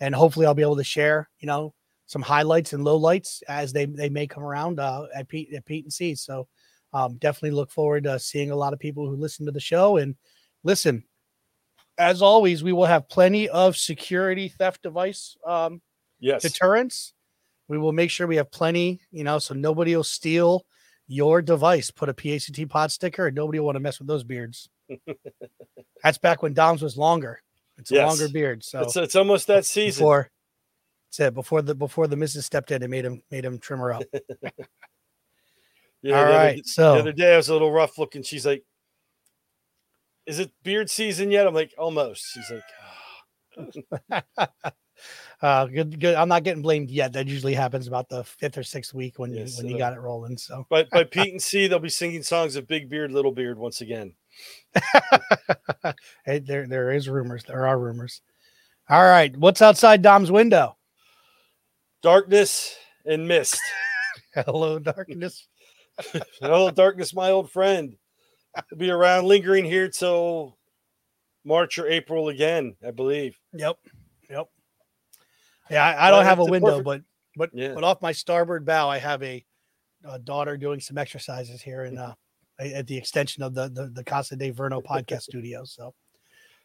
and 0.00 0.14
hopefully 0.14 0.46
I'll 0.46 0.54
be 0.54 0.62
able 0.62 0.76
to 0.76 0.84
share, 0.84 1.28
you 1.38 1.46
know, 1.46 1.74
some 2.06 2.22
highlights 2.22 2.72
and 2.72 2.84
lowlights 2.84 3.42
as 3.48 3.72
they 3.72 3.86
they 3.86 4.08
may 4.08 4.26
come 4.26 4.42
around 4.42 4.78
uh, 4.78 5.06
at 5.14 5.28
Pete 5.28 5.54
at 5.54 5.64
PETE&C. 5.64 6.14
So 6.16 6.46
um, 6.92 7.16
definitely 7.16 7.52
look 7.52 7.70
forward 7.70 8.04
to 8.04 8.18
seeing 8.18 8.50
a 8.50 8.56
lot 8.56 8.72
of 8.72 8.78
people 8.78 9.08
who 9.08 9.16
listen 9.16 9.46
to 9.46 9.52
the 9.52 9.60
show 9.60 9.96
and 9.96 10.14
listen. 10.62 11.04
As 11.98 12.22
always, 12.22 12.62
we 12.62 12.72
will 12.72 12.86
have 12.86 13.08
plenty 13.08 13.48
of 13.48 13.76
security 13.76 14.48
theft 14.48 14.82
device 14.82 15.36
um, 15.46 15.80
Yes, 16.22 16.42
deterrence. 16.42 17.12
We 17.68 17.76
will 17.78 17.92
make 17.92 18.10
sure 18.10 18.26
we 18.26 18.36
have 18.36 18.50
plenty, 18.50 19.00
you 19.10 19.24
know, 19.24 19.38
so 19.38 19.54
nobody 19.54 19.94
will 19.96 20.04
steal 20.04 20.64
your 21.08 21.42
device. 21.42 21.90
Put 21.90 22.08
a 22.08 22.14
PACT 22.14 22.68
pod 22.68 22.90
sticker, 22.92 23.26
and 23.26 23.34
nobody 23.36 23.58
will 23.58 23.66
want 23.66 23.76
to 23.76 23.80
mess 23.80 23.98
with 23.98 24.08
those 24.08 24.24
beards. 24.24 24.68
That's 26.02 26.18
back 26.18 26.42
when 26.42 26.54
Dom's 26.54 26.80
was 26.82 26.96
longer. 26.96 27.42
It's 27.78 27.90
a 27.90 27.94
Yes. 27.96 28.08
longer 28.08 28.32
beard. 28.32 28.62
So 28.64 28.80
it's 28.82 28.96
it's 28.96 29.16
almost 29.16 29.46
that 29.48 29.64
season. 29.64 30.00
before 30.02 30.30
that's 31.08 31.20
it. 31.20 31.34
Before 31.34 31.60
the 31.62 31.74
before 31.74 32.06
the 32.06 32.16
missus 32.16 32.46
stepped 32.46 32.70
in 32.70 32.82
and 32.82 32.90
made 32.90 33.04
him 33.04 33.22
made 33.30 33.44
him 33.44 33.58
trim 33.58 33.80
her 33.80 33.92
up. 33.94 34.02
Yeah, 36.02 36.18
All 36.18 36.24
the 36.24 36.30
other- 36.32 36.36
right. 36.38 36.62
The 36.76 36.84
other 36.84 37.12
day 37.12 37.34
I 37.34 37.36
was 37.36 37.48
a 37.48 37.52
little 37.52 37.70
rough 37.70 37.96
looking. 37.96 38.24
She's 38.24 38.44
like, 38.44 38.64
"Is 40.26 40.40
it 40.40 40.50
beard 40.64 40.90
season 40.90 41.30
yet?" 41.30 41.46
I'm 41.46 41.54
like, 41.54 41.72
"Almost." 41.78 42.24
She's 42.32 42.50
like, 42.50 43.84
ah. 44.40 44.72
Uh 45.40 45.66
good 45.66 45.98
good. 45.98 46.14
I'm 46.14 46.28
not 46.28 46.44
getting 46.44 46.62
blamed 46.62 46.90
yet. 46.90 47.12
That 47.14 47.26
usually 47.26 47.54
happens 47.54 47.88
about 47.88 48.08
the 48.08 48.24
fifth 48.24 48.58
or 48.58 48.62
sixth 48.62 48.94
week 48.94 49.18
when 49.18 49.32
Yes, 49.32 49.56
you 49.58 49.64
when 49.64 49.70
you 49.70 49.76
uh, 49.76 49.78
got 49.78 49.92
it 49.94 50.00
rolling. 50.00 50.36
So 50.36 50.66
"But 50.68 50.90
by 50.90 51.04
PETE&C, 51.10 51.66
they'll 51.66 51.78
be 51.78 51.88
singing 51.88 52.22
songs 52.22 52.56
of 52.56 52.68
Big 52.68 52.88
Beard, 52.88 53.10
Little 53.12 53.32
Beard 53.32 53.58
once 53.58 53.80
again." 53.80 54.14
Hey, 56.24 56.38
there 56.38 56.66
there 56.66 56.92
is 56.92 57.08
rumors. 57.08 57.44
There 57.44 57.66
are 57.66 57.78
rumors. 57.78 58.22
All 58.88 59.02
right. 59.02 59.36
What's 59.36 59.60
outside 59.62 60.02
Dom's 60.02 60.30
window? 60.30 60.76
Darkness 62.02 62.74
and 63.04 63.26
mist. 63.28 63.60
Hello, 64.34 64.78
darkness. 64.78 65.48
Hello, 66.40 66.70
darkness, 66.70 67.14
my 67.14 67.30
old 67.30 67.50
friend. 67.50 67.96
Will 68.70 68.78
be 68.78 68.90
around, 68.90 69.26
lingering 69.26 69.64
here 69.64 69.88
till 69.88 70.58
March 71.44 71.78
or 71.78 71.88
April 71.88 72.28
again, 72.28 72.76
I 72.86 72.90
believe. 72.90 73.38
Yep. 73.52 73.76
Yep. 74.30 74.48
Yeah, 75.72 75.84
I, 75.86 76.08
I 76.08 76.10
don't 76.10 76.24
have 76.24 76.38
a 76.38 76.44
window, 76.44 76.82
perfect- 76.82 76.84
but 76.84 77.02
but 77.36 77.50
Yeah. 77.58 77.74
but 77.74 77.82
off 77.84 78.02
my 78.02 78.12
starboard 78.12 78.64
bow, 78.66 78.88
I 78.90 78.98
have 78.98 79.22
a, 79.22 79.44
a 80.04 80.18
daughter 80.18 80.56
doing 80.56 80.80
some 80.80 80.98
exercises 80.98 81.62
here 81.62 81.84
in 81.84 81.96
uh 81.98 82.14
at 82.58 82.86
the 82.86 82.96
extension 82.96 83.42
of 83.42 83.54
the 83.54 83.68
the, 83.70 83.86
the 83.88 84.04
Casa 84.04 84.36
de 84.36 84.52
Verno 84.52 84.82
podcast 84.84 85.22
studio. 85.22 85.64
So 85.64 85.94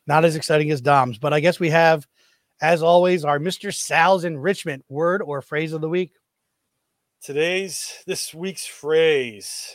not 0.06 0.26
as 0.26 0.36
exciting 0.36 0.72
as 0.72 0.82
Dom's, 0.82 1.17
but 1.17 1.34
I 1.34 1.39
guess 1.39 1.60
we 1.60 1.70
have, 1.70 2.06
as 2.62 2.82
always, 2.84 3.26
our 3.26 3.39
Mr. 3.39 3.74
Sal's 3.74 4.24
enrichment 4.26 4.86
word 4.89 5.22
or 5.22 5.41
phrase 5.41 5.74
of 5.74 5.82
the 5.82 5.89
week. 5.89 6.12
Today's 7.22 8.04
this 8.06 8.34
week's 8.34 8.65
phrase 8.65 9.74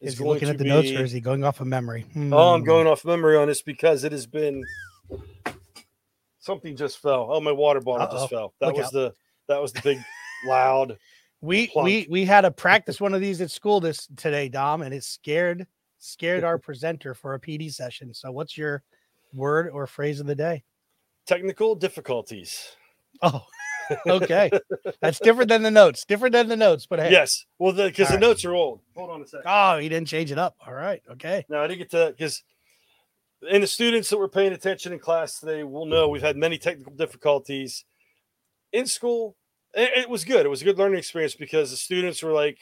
Is 0.00 0.18
he 0.18 0.24
looking 0.24 0.48
at 0.48 0.58
the 0.58 0.64
notes 0.64 0.90
or 0.90 1.02
is 1.04 1.10
he 1.12 1.20
going 1.20 1.42
off 1.42 1.60
of 1.60 1.66
memory? 1.66 2.04
Oh, 2.16 2.54
I'm 2.54 2.60
Hmm. 2.60 2.66
going 2.66 2.86
off 2.86 3.04
memory 3.04 3.36
on 3.36 3.48
this 3.48 3.62
because 3.62 4.04
it 4.04 4.12
has 4.12 4.26
been 4.26 4.62
something 6.46 6.74
just 6.76 6.98
fell. 6.98 7.28
Oh, 7.30 7.40
my 7.40 7.52
water 7.52 7.80
bottle 7.80 8.06
Uh-oh. 8.06 8.16
just 8.16 8.30
fell. 8.30 8.54
That 8.60 8.68
Look 8.68 8.76
was 8.76 8.86
out. 8.86 8.92
the 8.92 9.14
that 9.48 9.60
was 9.60 9.72
the 9.72 9.82
big 9.82 9.98
loud. 10.46 10.96
We 11.42 11.66
plunk. 11.66 11.84
we 11.84 12.06
we 12.08 12.24
had 12.24 12.46
a 12.46 12.50
practice 12.50 12.98
one 12.98 13.12
of 13.12 13.20
these 13.20 13.42
at 13.42 13.50
school 13.50 13.78
this 13.78 14.08
today, 14.16 14.48
Dom, 14.48 14.80
and 14.80 14.94
it 14.94 15.04
scared 15.04 15.66
scared 15.98 16.44
our 16.44 16.56
presenter 16.58 17.12
for 17.12 17.34
a 17.34 17.38
PD 17.40 17.70
session. 17.72 18.14
So, 18.14 18.32
what's 18.32 18.56
your 18.56 18.82
word 19.34 19.68
or 19.70 19.86
phrase 19.86 20.18
of 20.18 20.26
the 20.26 20.34
day? 20.34 20.64
Technical 21.26 21.74
difficulties. 21.74 22.74
Oh, 23.22 23.44
okay, 24.06 24.50
that's 25.02 25.20
different 25.20 25.50
than 25.50 25.62
the 25.62 25.70
notes. 25.70 26.06
Different 26.06 26.32
than 26.32 26.48
the 26.48 26.56
notes, 26.56 26.86
but 26.86 27.00
hey, 27.00 27.10
Yes. 27.12 27.44
Well, 27.58 27.72
because 27.74 28.08
the 28.08 28.14
All 28.14 28.18
right. 28.18 28.20
notes 28.20 28.44
are 28.46 28.54
old. 28.54 28.80
Hold 28.96 29.10
on 29.10 29.20
a 29.22 29.26
second. 29.26 29.44
Oh, 29.46 29.78
he 29.78 29.90
didn't 29.90 30.08
change 30.08 30.32
it 30.32 30.38
up. 30.38 30.56
All 30.66 30.72
right, 30.74 31.02
okay. 31.12 31.44
No, 31.50 31.60
I 31.60 31.66
didn't 31.66 31.80
get 31.80 31.90
to 31.90 32.14
because, 32.16 32.42
and 33.50 33.62
the 33.62 33.66
students 33.66 34.10
that 34.10 34.18
were 34.18 34.28
paying 34.28 34.52
attention 34.52 34.92
in 34.92 34.98
class 34.98 35.40
today 35.40 35.62
will 35.62 35.86
know 35.86 36.08
we've 36.08 36.22
had 36.22 36.36
many 36.36 36.58
technical 36.58 36.92
difficulties 36.94 37.84
in 38.72 38.86
school. 38.86 39.36
It, 39.74 40.08
was 40.08 40.24
good. 40.24 40.46
It 40.46 40.48
was 40.48 40.62
a 40.62 40.64
good 40.64 40.78
learning 40.78 40.98
experience 40.98 41.34
because 41.34 41.70
the 41.70 41.76
students 41.76 42.22
were 42.22 42.32
like, 42.32 42.58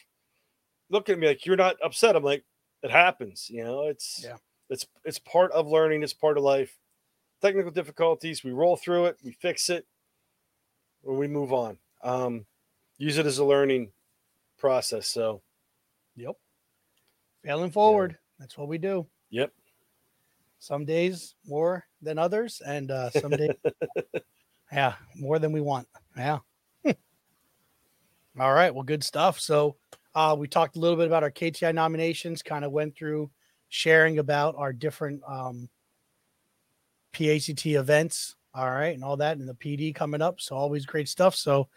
looking 0.90 1.12
at 1.14 1.18
me 1.20 1.28
like, 1.28 1.46
"You're 1.46 1.56
not 1.56 1.76
upset." 1.82 2.16
I'm 2.16 2.24
like, 2.24 2.44
"It 2.82 2.90
happens. 2.90 3.48
You 3.48 3.62
know, 3.64 3.82
it's 3.88 4.22
Yeah. 4.24 4.36
it's 4.68 4.86
it's 5.04 5.18
part 5.20 5.52
of 5.52 5.68
learning. 5.68 6.02
It's 6.02 6.12
part 6.12 6.36
of 6.36 6.42
life. 6.42 6.76
Technical 7.40 7.70
difficulties. 7.70 8.42
We 8.42 8.50
roll 8.52 8.76
through 8.76 9.06
it. 9.06 9.18
We 9.22 9.32
fix 9.32 9.70
it, 9.70 9.86
or 11.04 11.14
we 11.16 11.28
move 11.28 11.52
on. 11.52 11.78
Um, 12.02 12.46
use 12.98 13.16
it 13.18 13.26
as 13.26 13.38
a 13.38 13.44
learning 13.44 13.92
process. 14.58 15.06
So, 15.08 15.42
Yep. 16.16 16.36
Failing 17.44 17.70
forward. 17.70 18.18
That's 18.38 18.56
what 18.58 18.68
we 18.68 18.78
do. 18.78 19.06
yep. 19.30 19.52
Some 20.64 20.86
days 20.86 21.34
more 21.46 21.84
than 22.00 22.18
others, 22.18 22.62
and 22.64 22.90
uh, 22.90 23.10
some 23.10 23.32
days, 23.32 23.50
yeah, 24.72 24.94
more 25.14 25.38
than 25.38 25.52
we 25.52 25.60
want. 25.60 25.86
Yeah. 26.16 26.38
All 28.40 28.52
right. 28.54 28.74
Well, 28.74 28.82
good 28.82 29.04
stuff. 29.04 29.38
So 29.38 29.76
uh, 30.14 30.34
we 30.38 30.48
talked 30.48 30.76
a 30.76 30.78
little 30.78 30.96
bit 30.96 31.06
about 31.06 31.22
our 31.22 31.30
KTI 31.30 31.74
nominations, 31.74 32.42
kind 32.42 32.64
of 32.64 32.72
went 32.72 32.96
through 32.96 33.30
sharing 33.68 34.18
about 34.18 34.54
our 34.56 34.72
different 34.72 35.20
um, 35.28 35.68
PACT 37.12 37.66
events. 37.66 38.34
All 38.54 38.70
right. 38.70 38.94
And 38.94 39.04
all 39.04 39.18
that 39.18 39.36
and 39.36 39.46
the 39.46 39.54
PD 39.54 39.94
coming 39.94 40.22
up. 40.22 40.40
So 40.40 40.56
always 40.56 40.86
great 40.86 41.10
stuff. 41.10 41.34
So 41.34 41.68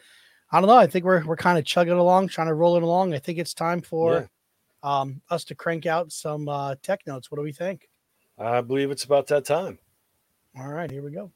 I 0.49 0.61
don't 0.61 0.69
know. 0.69 0.77
I 0.77 0.87
think 0.87 1.03
we're, 1.03 1.25
we're 1.25 1.35
kind 1.35 1.59
of 1.59 1.65
chugging 1.65 1.91
along, 1.91 2.29
trying 2.29 2.47
to 2.47 2.53
roll 2.53 2.77
it 2.77 2.83
along. 2.83 3.13
I 3.13 3.19
think 3.19 3.37
it's 3.37 3.53
time 3.53 3.81
for 3.81 4.29
yeah. 4.83 4.99
um, 5.01 5.21
us 5.29 5.43
to 5.45 5.55
crank 5.55 5.85
out 5.85 6.13
some 6.13 6.47
uh, 6.47 6.75
tech 6.81 7.01
notes. 7.05 7.29
What 7.29 7.35
do 7.35 7.43
we 7.43 7.51
think? 7.51 7.89
I 8.37 8.61
believe 8.61 8.91
it's 8.91 9.03
about 9.03 9.27
that 9.27 9.45
time. 9.45 9.79
All 10.57 10.67
right. 10.67 10.89
Here 10.89 11.03
we 11.03 11.11
go. 11.11 11.31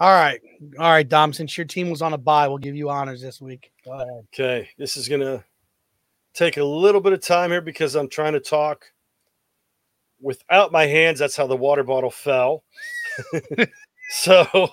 All 0.00 0.10
right. 0.10 0.40
All 0.78 0.90
right, 0.90 1.08
Dom. 1.08 1.32
Since 1.32 1.56
your 1.56 1.66
team 1.66 1.90
was 1.90 2.02
on 2.02 2.12
a 2.12 2.18
bye, 2.18 2.48
we'll 2.48 2.58
give 2.58 2.74
you 2.76 2.90
honors 2.90 3.20
this 3.20 3.40
week. 3.40 3.70
Go 3.84 3.92
ahead. 3.92 4.26
Okay. 4.34 4.68
This 4.76 4.96
is 4.96 5.08
going 5.08 5.20
to 5.20 5.44
take 6.34 6.56
a 6.56 6.64
little 6.64 7.00
bit 7.00 7.12
of 7.12 7.20
time 7.20 7.50
here 7.50 7.60
because 7.60 7.94
I'm 7.94 8.08
trying 8.08 8.32
to 8.32 8.40
talk 8.40 8.86
without 10.20 10.72
my 10.72 10.86
hands. 10.86 11.18
That's 11.18 11.36
how 11.36 11.46
the 11.46 11.56
water 11.56 11.84
bottle 11.84 12.10
fell. 12.10 12.64
so 14.10 14.70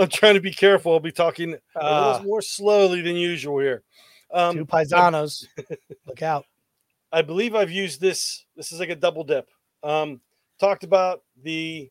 I'm 0.00 0.08
trying 0.08 0.34
to 0.34 0.40
be 0.40 0.52
careful. 0.52 0.92
I'll 0.92 1.00
be 1.00 1.12
talking 1.12 1.54
uh, 1.76 1.80
a 1.80 2.10
little 2.12 2.26
more 2.26 2.42
slowly 2.42 3.02
than 3.02 3.16
usual 3.16 3.58
here. 3.60 3.82
Um, 4.32 4.56
two 4.56 4.66
paisanos. 4.66 5.46
Look 6.06 6.22
out. 6.22 6.46
I 7.12 7.22
believe 7.22 7.54
I've 7.54 7.70
used 7.70 8.00
this. 8.00 8.44
This 8.56 8.72
is 8.72 8.80
like 8.80 8.90
a 8.90 8.96
double 8.96 9.24
dip. 9.24 9.48
Um, 9.82 10.20
talked 10.58 10.84
about 10.84 11.22
the 11.42 11.90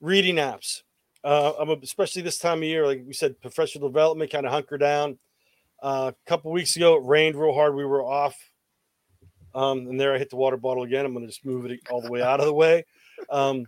reading 0.00 0.36
apps 0.36 0.82
uh, 1.26 1.54
I'm 1.58 1.70
especially 1.82 2.22
this 2.22 2.38
time 2.38 2.58
of 2.58 2.64
year, 2.64 2.86
like 2.86 3.02
we 3.04 3.12
said, 3.12 3.40
professional 3.40 3.88
development 3.88 4.30
kind 4.30 4.46
of 4.46 4.52
hunker 4.52 4.78
down. 4.78 5.18
Uh, 5.82 6.12
a 6.14 6.28
couple 6.30 6.52
weeks 6.52 6.76
ago, 6.76 6.94
it 6.94 7.04
rained 7.04 7.34
real 7.34 7.52
hard. 7.52 7.74
We 7.74 7.84
were 7.84 8.04
off, 8.04 8.38
um, 9.52 9.88
and 9.88 10.00
there 10.00 10.14
I 10.14 10.18
hit 10.18 10.30
the 10.30 10.36
water 10.36 10.56
bottle 10.56 10.84
again. 10.84 11.04
I'm 11.04 11.12
going 11.12 11.24
to 11.24 11.28
just 11.32 11.44
move 11.44 11.66
it 11.66 11.80
all 11.90 12.00
the 12.00 12.12
way 12.12 12.22
out 12.22 12.38
of 12.38 12.46
the 12.46 12.54
way. 12.54 12.84
Um, 13.28 13.66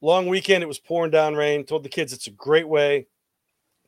long 0.00 0.26
weekend, 0.26 0.62
it 0.62 0.68
was 0.68 0.78
pouring 0.78 1.10
down 1.10 1.34
rain. 1.34 1.64
Told 1.64 1.82
the 1.82 1.88
kids 1.88 2.12
it's 2.12 2.26
a 2.26 2.32
great 2.32 2.68
way 2.68 3.06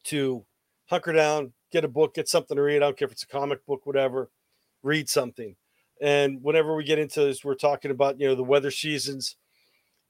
to 0.05 0.45
hunker 0.87 1.13
down, 1.13 1.53
get 1.71 1.85
a 1.85 1.89
book, 1.89 2.15
get 2.15 2.29
something 2.29 2.57
to 2.57 2.63
read. 2.63 2.77
I 2.77 2.81
don't 2.81 2.97
care 2.97 3.07
if 3.07 3.13
it's 3.13 3.23
a 3.23 3.29
comic 3.29 3.65
book, 3.67 3.87
whatever. 3.87 4.31
Read 4.83 5.09
something. 5.09 5.57
And 6.01 6.43
whenever 6.43 6.75
we 6.75 6.85
get 6.85 6.99
into 6.99 7.21
this, 7.21 7.45
we're 7.45 7.55
talking 7.55 7.91
about 7.91 8.21
you 8.21 8.29
know 8.29 8.35
the 8.35 8.45
weather 8.45 8.71
seasons. 8.71 9.37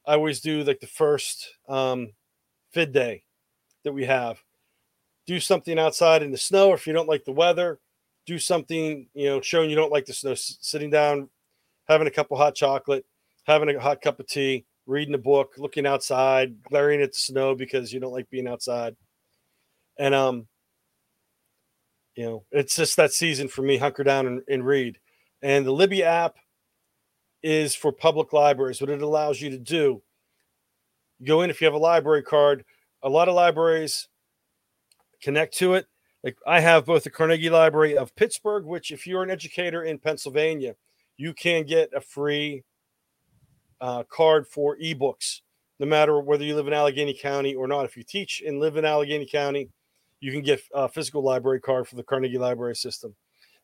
I 0.06 0.14
always 0.14 0.40
do 0.40 0.62
like 0.64 0.80
the 0.80 0.86
first 0.86 1.48
um, 1.68 2.12
fid 2.72 2.92
day 2.92 3.24
that 3.84 3.92
we 3.92 4.04
have. 4.04 4.42
Do 5.26 5.40
something 5.40 5.78
outside 5.78 6.22
in 6.22 6.30
the 6.30 6.38
snow. 6.38 6.72
If 6.72 6.86
you 6.86 6.92
don't 6.92 7.08
like 7.08 7.24
the 7.24 7.32
weather, 7.32 7.78
do 8.26 8.38
something, 8.38 9.08
you 9.14 9.26
know, 9.26 9.40
showing 9.40 9.70
you 9.70 9.76
don't 9.76 9.92
like 9.92 10.06
the 10.06 10.12
snow, 10.12 10.34
sitting 10.34 10.90
down, 10.90 11.28
having 11.86 12.06
a 12.06 12.10
cup 12.10 12.30
of 12.30 12.38
hot 12.38 12.54
chocolate, 12.54 13.04
having 13.44 13.74
a 13.74 13.80
hot 13.80 14.00
cup 14.00 14.20
of 14.20 14.26
tea, 14.26 14.64
reading 14.88 15.14
a 15.14 15.18
book, 15.18 15.52
looking 15.58 15.86
outside, 15.86 16.62
glaring 16.64 17.02
at 17.02 17.12
the 17.12 17.18
snow 17.18 17.54
because 17.54 17.92
you 17.92 18.00
don't 18.00 18.12
like 18.12 18.28
being 18.30 18.48
outside. 18.48 18.96
And, 19.98 20.14
um, 20.14 20.48
you 22.16 22.24
know, 22.24 22.44
it's 22.50 22.74
just 22.74 22.96
that 22.96 23.12
season 23.12 23.46
for 23.48 23.62
me, 23.62 23.76
hunker 23.76 24.02
down 24.02 24.26
and, 24.26 24.42
and 24.48 24.66
read. 24.66 24.98
And 25.42 25.64
the 25.64 25.72
Libby 25.72 26.02
app 26.02 26.36
is 27.42 27.74
for 27.74 27.92
public 27.92 28.32
libraries. 28.32 28.80
What 28.80 28.90
it 28.90 29.02
allows 29.02 29.40
you 29.40 29.50
to 29.50 29.58
do 29.58 30.02
you 31.18 31.26
go 31.26 31.42
in 31.42 31.50
if 31.50 31.60
you 31.60 31.66
have 31.66 31.74
a 31.74 31.78
library 31.78 32.22
card. 32.22 32.64
A 33.02 33.08
lot 33.08 33.28
of 33.28 33.34
libraries 33.34 34.08
connect 35.22 35.56
to 35.58 35.74
it. 35.74 35.86
Like 36.24 36.36
I 36.46 36.60
have 36.60 36.86
both 36.86 37.04
the 37.04 37.10
Carnegie 37.10 37.50
Library 37.50 37.96
of 37.96 38.14
Pittsburgh, 38.16 38.64
which, 38.64 38.90
if 38.90 39.06
you're 39.06 39.22
an 39.22 39.30
educator 39.30 39.84
in 39.84 39.98
Pennsylvania, 39.98 40.74
you 41.16 41.32
can 41.32 41.64
get 41.64 41.90
a 41.94 42.00
free 42.00 42.64
uh, 43.80 44.02
card 44.04 44.46
for 44.46 44.76
ebooks, 44.78 45.40
no 45.78 45.86
matter 45.86 46.20
whether 46.20 46.44
you 46.44 46.54
live 46.54 46.66
in 46.66 46.72
Allegheny 46.72 47.14
County 47.14 47.54
or 47.54 47.66
not. 47.66 47.84
If 47.84 47.96
you 47.96 48.02
teach 48.02 48.42
and 48.46 48.60
live 48.60 48.76
in 48.76 48.84
Allegheny 48.84 49.26
County, 49.26 49.68
you 50.20 50.32
can 50.32 50.42
get 50.42 50.60
a 50.74 50.88
physical 50.88 51.22
library 51.22 51.60
card 51.60 51.86
for 51.86 51.96
the 51.96 52.02
Carnegie 52.02 52.38
Library 52.38 52.74
System. 52.76 53.14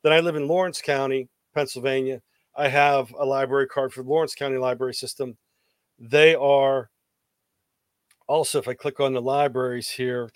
Then 0.03 0.13
I 0.13 0.21
live 0.21 0.37
in 0.37 0.47
Lawrence 0.47 0.81
County, 0.81 1.29
Pennsylvania. 1.55 2.23
I 2.57 2.69
have 2.69 3.13
a 3.19 3.25
library 3.25 3.67
card 3.67 3.93
for 3.93 4.03
the 4.03 4.09
Lawrence 4.09 4.35
County 4.35 4.59
Library 4.59 4.95
System. 4.95 5.37
They 5.99 6.35
are 6.35 6.91
also, 8.29 8.59
if 8.59 8.69
I 8.69 8.75
click 8.75 9.01
on 9.01 9.13
the 9.13 9.23
libraries 9.23 9.89
here, 9.91 10.31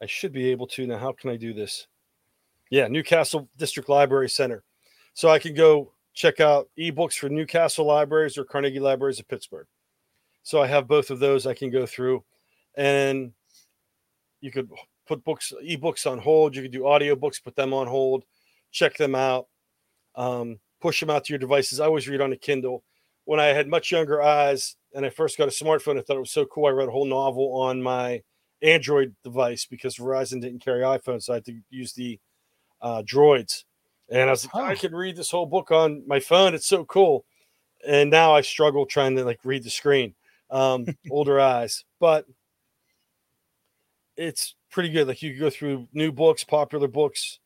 I 0.00 0.06
should 0.06 0.32
be 0.32 0.50
able 0.50 0.66
to. 0.68 0.86
Now, 0.86 0.98
how 0.98 1.12
can 1.12 1.30
I 1.30 1.36
do 1.36 1.52
this? 1.52 1.86
Yeah, 2.70 2.88
New 2.88 3.02
Castle 3.02 3.48
District 3.56 3.88
Library 3.88 4.28
Center. 4.28 4.64
So 5.14 5.28
I 5.28 5.38
can 5.38 5.54
go 5.54 5.92
check 6.14 6.40
out 6.40 6.68
ebooks 6.78 7.14
for 7.14 7.28
New 7.28 7.46
Castle 7.46 7.86
Libraries 7.86 8.36
or 8.36 8.44
Carnegie 8.44 8.80
Libraries 8.80 9.20
of 9.20 9.28
Pittsburgh. 9.28 9.66
So 10.42 10.60
I 10.60 10.66
have 10.66 10.88
both 10.88 11.10
of 11.10 11.20
those 11.20 11.46
I 11.46 11.54
can 11.54 11.70
go 11.70 11.86
through. 11.86 12.24
And 12.76 13.32
you 14.40 14.50
could 14.50 14.70
put 15.06 15.24
books, 15.24 15.52
ebooks 15.62 16.10
on 16.10 16.18
hold. 16.18 16.56
You 16.56 16.62
could 16.62 16.72
do 16.72 16.80
audiobooks, 16.80 17.42
put 17.42 17.56
them 17.56 17.72
on 17.72 17.86
hold, 17.86 18.24
check 18.70 18.96
them 18.96 19.14
out, 19.14 19.46
um, 20.14 20.58
push 20.80 21.00
them 21.00 21.10
out 21.10 21.24
to 21.24 21.32
your 21.32 21.38
devices. 21.38 21.80
I 21.80 21.86
always 21.86 22.08
read 22.08 22.20
on 22.20 22.32
a 22.32 22.36
Kindle 22.36 22.82
when 23.24 23.40
I 23.40 23.46
had 23.46 23.68
much 23.68 23.90
younger 23.90 24.22
eyes 24.22 24.76
and 24.94 25.06
I 25.06 25.10
first 25.10 25.38
got 25.38 25.48
a 25.48 25.52
smartphone, 25.52 25.98
I 25.98 26.02
thought 26.02 26.16
it 26.16 26.20
was 26.20 26.30
so 26.30 26.44
cool. 26.44 26.66
I 26.66 26.70
read 26.70 26.88
a 26.88 26.92
whole 26.92 27.06
novel 27.06 27.54
on 27.54 27.82
my 27.82 28.22
Android 28.62 29.14
device 29.24 29.66
because 29.66 29.96
Verizon 29.96 30.40
didn't 30.40 30.64
carry 30.64 30.82
iPhones, 30.82 31.24
so 31.24 31.32
I 31.32 31.36
had 31.36 31.44
to 31.46 31.58
use 31.70 31.92
the 31.92 32.18
uh, 32.80 33.02
droids. 33.02 33.64
And 34.12 34.28
I 34.28 34.30
was 34.30 34.44
like, 34.44 34.54
oh. 34.54 34.62
I 34.62 34.74
can 34.74 34.94
read 34.94 35.16
this 35.16 35.30
whole 35.30 35.46
book 35.46 35.70
on 35.70 36.02
my 36.06 36.20
phone. 36.20 36.54
It's 36.54 36.66
so 36.66 36.84
cool. 36.84 37.24
And 37.86 38.10
now 38.10 38.34
I 38.34 38.42
struggle 38.42 38.84
trying 38.84 39.16
to 39.16 39.24
like 39.24 39.40
read 39.42 39.64
the 39.64 39.70
screen. 39.70 40.14
Um, 40.50 40.84
older 41.10 41.40
eyes, 41.40 41.82
but 41.98 42.26
it's 44.18 44.54
pretty 44.70 44.90
good. 44.90 45.08
Like 45.08 45.22
you 45.22 45.30
can 45.30 45.40
go 45.40 45.48
through 45.48 45.88
new 45.94 46.12
books, 46.12 46.44
popular 46.44 46.88
books, 46.88 47.38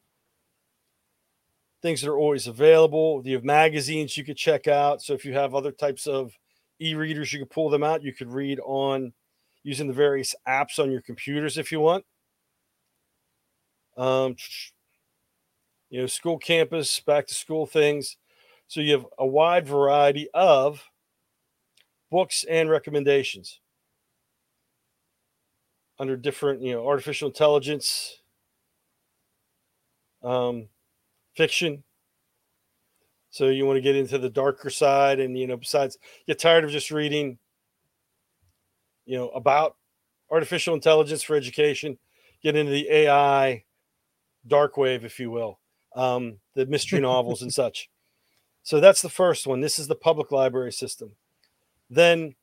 things 1.83 2.00
that 2.00 2.11
are 2.11 2.18
always 2.18 2.48
available. 2.48 3.22
You 3.24 3.35
have 3.35 3.44
magazines 3.44 4.16
you 4.16 4.24
could 4.24 4.37
check 4.37 4.66
out. 4.66 5.02
So 5.02 5.12
if 5.14 5.24
you 5.24 5.35
have 5.35 5.55
other 5.55 5.70
types 5.70 6.09
of 6.09 6.33
e-readers, 6.81 7.33
you 7.33 7.38
could 7.38 7.50
pull 7.50 7.70
them 7.70 7.85
out. 7.85 8.02
You 8.02 8.12
could 8.12 8.33
read 8.33 8.59
on 8.64 9.12
using 9.62 9.87
the 9.87 9.92
various 9.92 10.35
apps 10.48 10.81
on 10.81 10.90
your 10.90 11.00
computers 11.00 11.59
if 11.59 11.70
you 11.70 11.79
want. 11.79 12.05
Um, 13.96 14.35
you 15.90 16.01
know, 16.01 16.07
school 16.07 16.38
campus, 16.38 17.01
back 17.01 17.27
to 17.27 17.35
school 17.35 17.66
things. 17.66 18.16
So 18.68 18.81
you 18.81 18.92
have 18.92 19.07
a 19.18 19.27
wide 19.27 19.66
variety 19.66 20.29
of 20.35 20.83
books 22.11 22.44
and 22.49 22.68
recommendations 22.68 23.61
under 25.99 26.16
different, 26.16 26.62
you 26.62 26.72
know, 26.72 26.87
artificial 26.87 27.29
intelligence, 27.29 28.20
um, 30.22 30.68
fiction. 31.37 31.85
So 33.31 33.49
you 33.49 33.66
want 33.66 33.77
to 33.77 33.83
get 33.83 33.96
into 33.96 34.18
the 34.18 34.31
darker 34.31 34.70
side, 34.70 35.20
and 35.20 35.38
you 35.38 35.46
know, 35.46 35.57
besides, 35.57 35.99
get 36.27 36.38
tired 36.38 36.64
of 36.64 36.70
just 36.70 36.90
reading, 36.90 37.38
you 39.05 39.16
know, 39.16 39.29
about 39.29 39.77
artificial 40.31 40.75
intelligence 40.75 41.22
for 41.22 41.37
education. 41.37 41.99
Get 42.42 42.57
into 42.57 42.72
the 42.72 42.90
AI 42.90 43.64
dark 44.46 44.77
wave, 44.77 45.05
if 45.05 45.18
you 45.18 45.31
will, 45.31 45.59
um, 45.96 46.38
the 46.54 46.66
mystery 46.66 47.00
novels 47.12 47.42
and 47.42 47.52
such. 47.52 47.88
So 48.62 48.80
that's 48.80 49.02
the 49.02 49.09
first 49.09 49.46
one. 49.46 49.61
This 49.61 49.78
is 49.78 49.88
the 49.88 49.94
public 49.94 50.30
library 50.30 50.72
system. 50.72 51.12
Then 51.90 52.35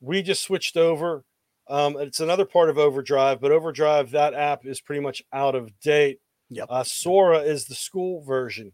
we 0.00 0.22
just 0.22 0.42
switched 0.42 0.76
over. 0.76 1.24
Um, 1.68 1.96
it's 1.98 2.20
another 2.20 2.44
part 2.44 2.68
of 2.68 2.78
Overdrive, 2.78 3.40
but 3.40 3.52
Overdrive, 3.52 4.10
that 4.10 4.34
app 4.34 4.66
is 4.66 4.80
pretty 4.80 5.00
much 5.00 5.22
out 5.32 5.54
of 5.54 5.78
date. 5.80 6.18
Yep. 6.50 6.66
Uh, 6.68 6.84
Sora 6.84 7.38
is 7.38 7.64
the 7.64 7.74
school 7.74 8.22
version. 8.22 8.72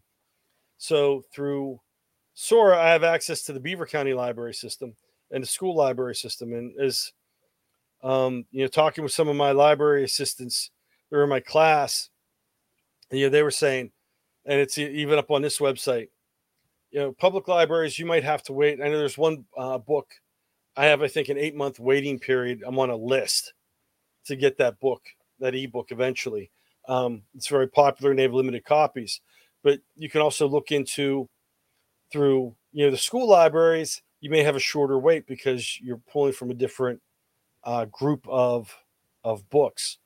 So 0.77 1.23
through 1.33 1.79
Sora, 2.33 2.77
I 2.77 2.89
have 2.89 3.03
access 3.03 3.43
to 3.43 3.53
the 3.53 3.59
Beaver 3.59 3.85
County 3.85 4.13
library 4.13 4.53
system 4.53 4.95
and 5.31 5.43
the 5.43 5.47
school 5.47 5.75
library 5.75 6.15
system. 6.15 6.53
And 6.53 6.73
as 6.79 7.13
um, 8.03 8.45
you 8.51 8.61
know, 8.61 8.67
talking 8.67 9.03
with 9.03 9.13
some 9.13 9.27
of 9.27 9.35
my 9.35 9.51
library 9.51 10.03
assistants 10.03 10.71
are 11.11 11.23
in 11.23 11.29
my 11.29 11.39
class, 11.39 12.09
you 13.11 13.25
know, 13.25 13.29
they 13.29 13.43
were 13.43 13.51
saying, 13.51 13.91
and 14.45 14.59
it's 14.59 14.77
even 14.77 15.19
up 15.19 15.31
on 15.31 15.41
this 15.41 15.59
website, 15.59 16.09
you 16.91 16.99
know, 16.99 17.11
public 17.11 17.47
libraries, 17.47 17.99
you 17.99 18.05
might 18.05 18.23
have 18.23 18.43
to 18.43 18.53
wait. 18.53 18.81
I 18.81 18.87
know 18.87 18.97
there's 18.97 19.17
one 19.17 19.45
uh, 19.57 19.77
book 19.77 20.07
I 20.75 20.85
have, 20.85 21.01
I 21.01 21.07
think, 21.07 21.29
an 21.29 21.37
eight 21.37 21.55
month 21.55 21.79
waiting 21.79 22.19
period. 22.19 22.63
I'm 22.65 22.79
on 22.79 22.89
a 22.89 22.95
list 22.95 23.53
to 24.25 24.35
get 24.35 24.57
that 24.57 24.79
book, 24.79 25.01
that 25.39 25.55
ebook 25.55 25.91
eventually. 25.91 26.51
Um, 26.87 27.23
it's 27.35 27.47
very 27.47 27.67
popular 27.67 28.11
and 28.11 28.19
they 28.19 28.23
have 28.23 28.33
limited 28.33 28.65
copies. 28.65 29.21
But 29.63 29.81
you 29.95 30.09
can 30.09 30.21
also 30.21 30.47
look 30.47 30.71
into 30.71 31.27
through 32.11 32.55
you 32.71 32.85
know 32.85 32.91
the 32.91 32.97
school 32.97 33.27
libraries. 33.27 34.01
you 34.21 34.29
may 34.29 34.43
have 34.43 34.55
a 34.55 34.59
shorter 34.59 34.97
wait 34.97 35.27
because 35.27 35.79
you're 35.81 36.01
pulling 36.11 36.33
from 36.33 36.49
a 36.49 36.55
different 36.55 37.01
uh, 37.63 37.85
group 37.85 38.25
of 38.29 38.75
of 39.23 39.49
books. 39.49 39.97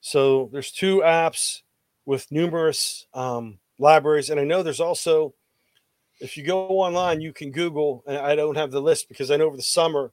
So 0.00 0.48
there's 0.52 0.72
two 0.72 1.02
apps 1.04 1.62
with 2.04 2.30
numerous 2.30 3.06
um, 3.14 3.58
libraries, 3.78 4.30
and 4.30 4.40
I 4.40 4.44
know 4.44 4.62
there's 4.62 4.80
also 4.80 5.34
if 6.22 6.36
you 6.36 6.44
go 6.44 6.68
online, 6.68 7.20
you 7.20 7.32
can 7.32 7.50
Google, 7.50 8.04
and 8.06 8.16
I 8.16 8.36
don't 8.36 8.56
have 8.56 8.70
the 8.70 8.80
list 8.80 9.08
because 9.08 9.30
I 9.30 9.36
know 9.36 9.46
over 9.46 9.56
the 9.56 9.62
summer 9.62 10.12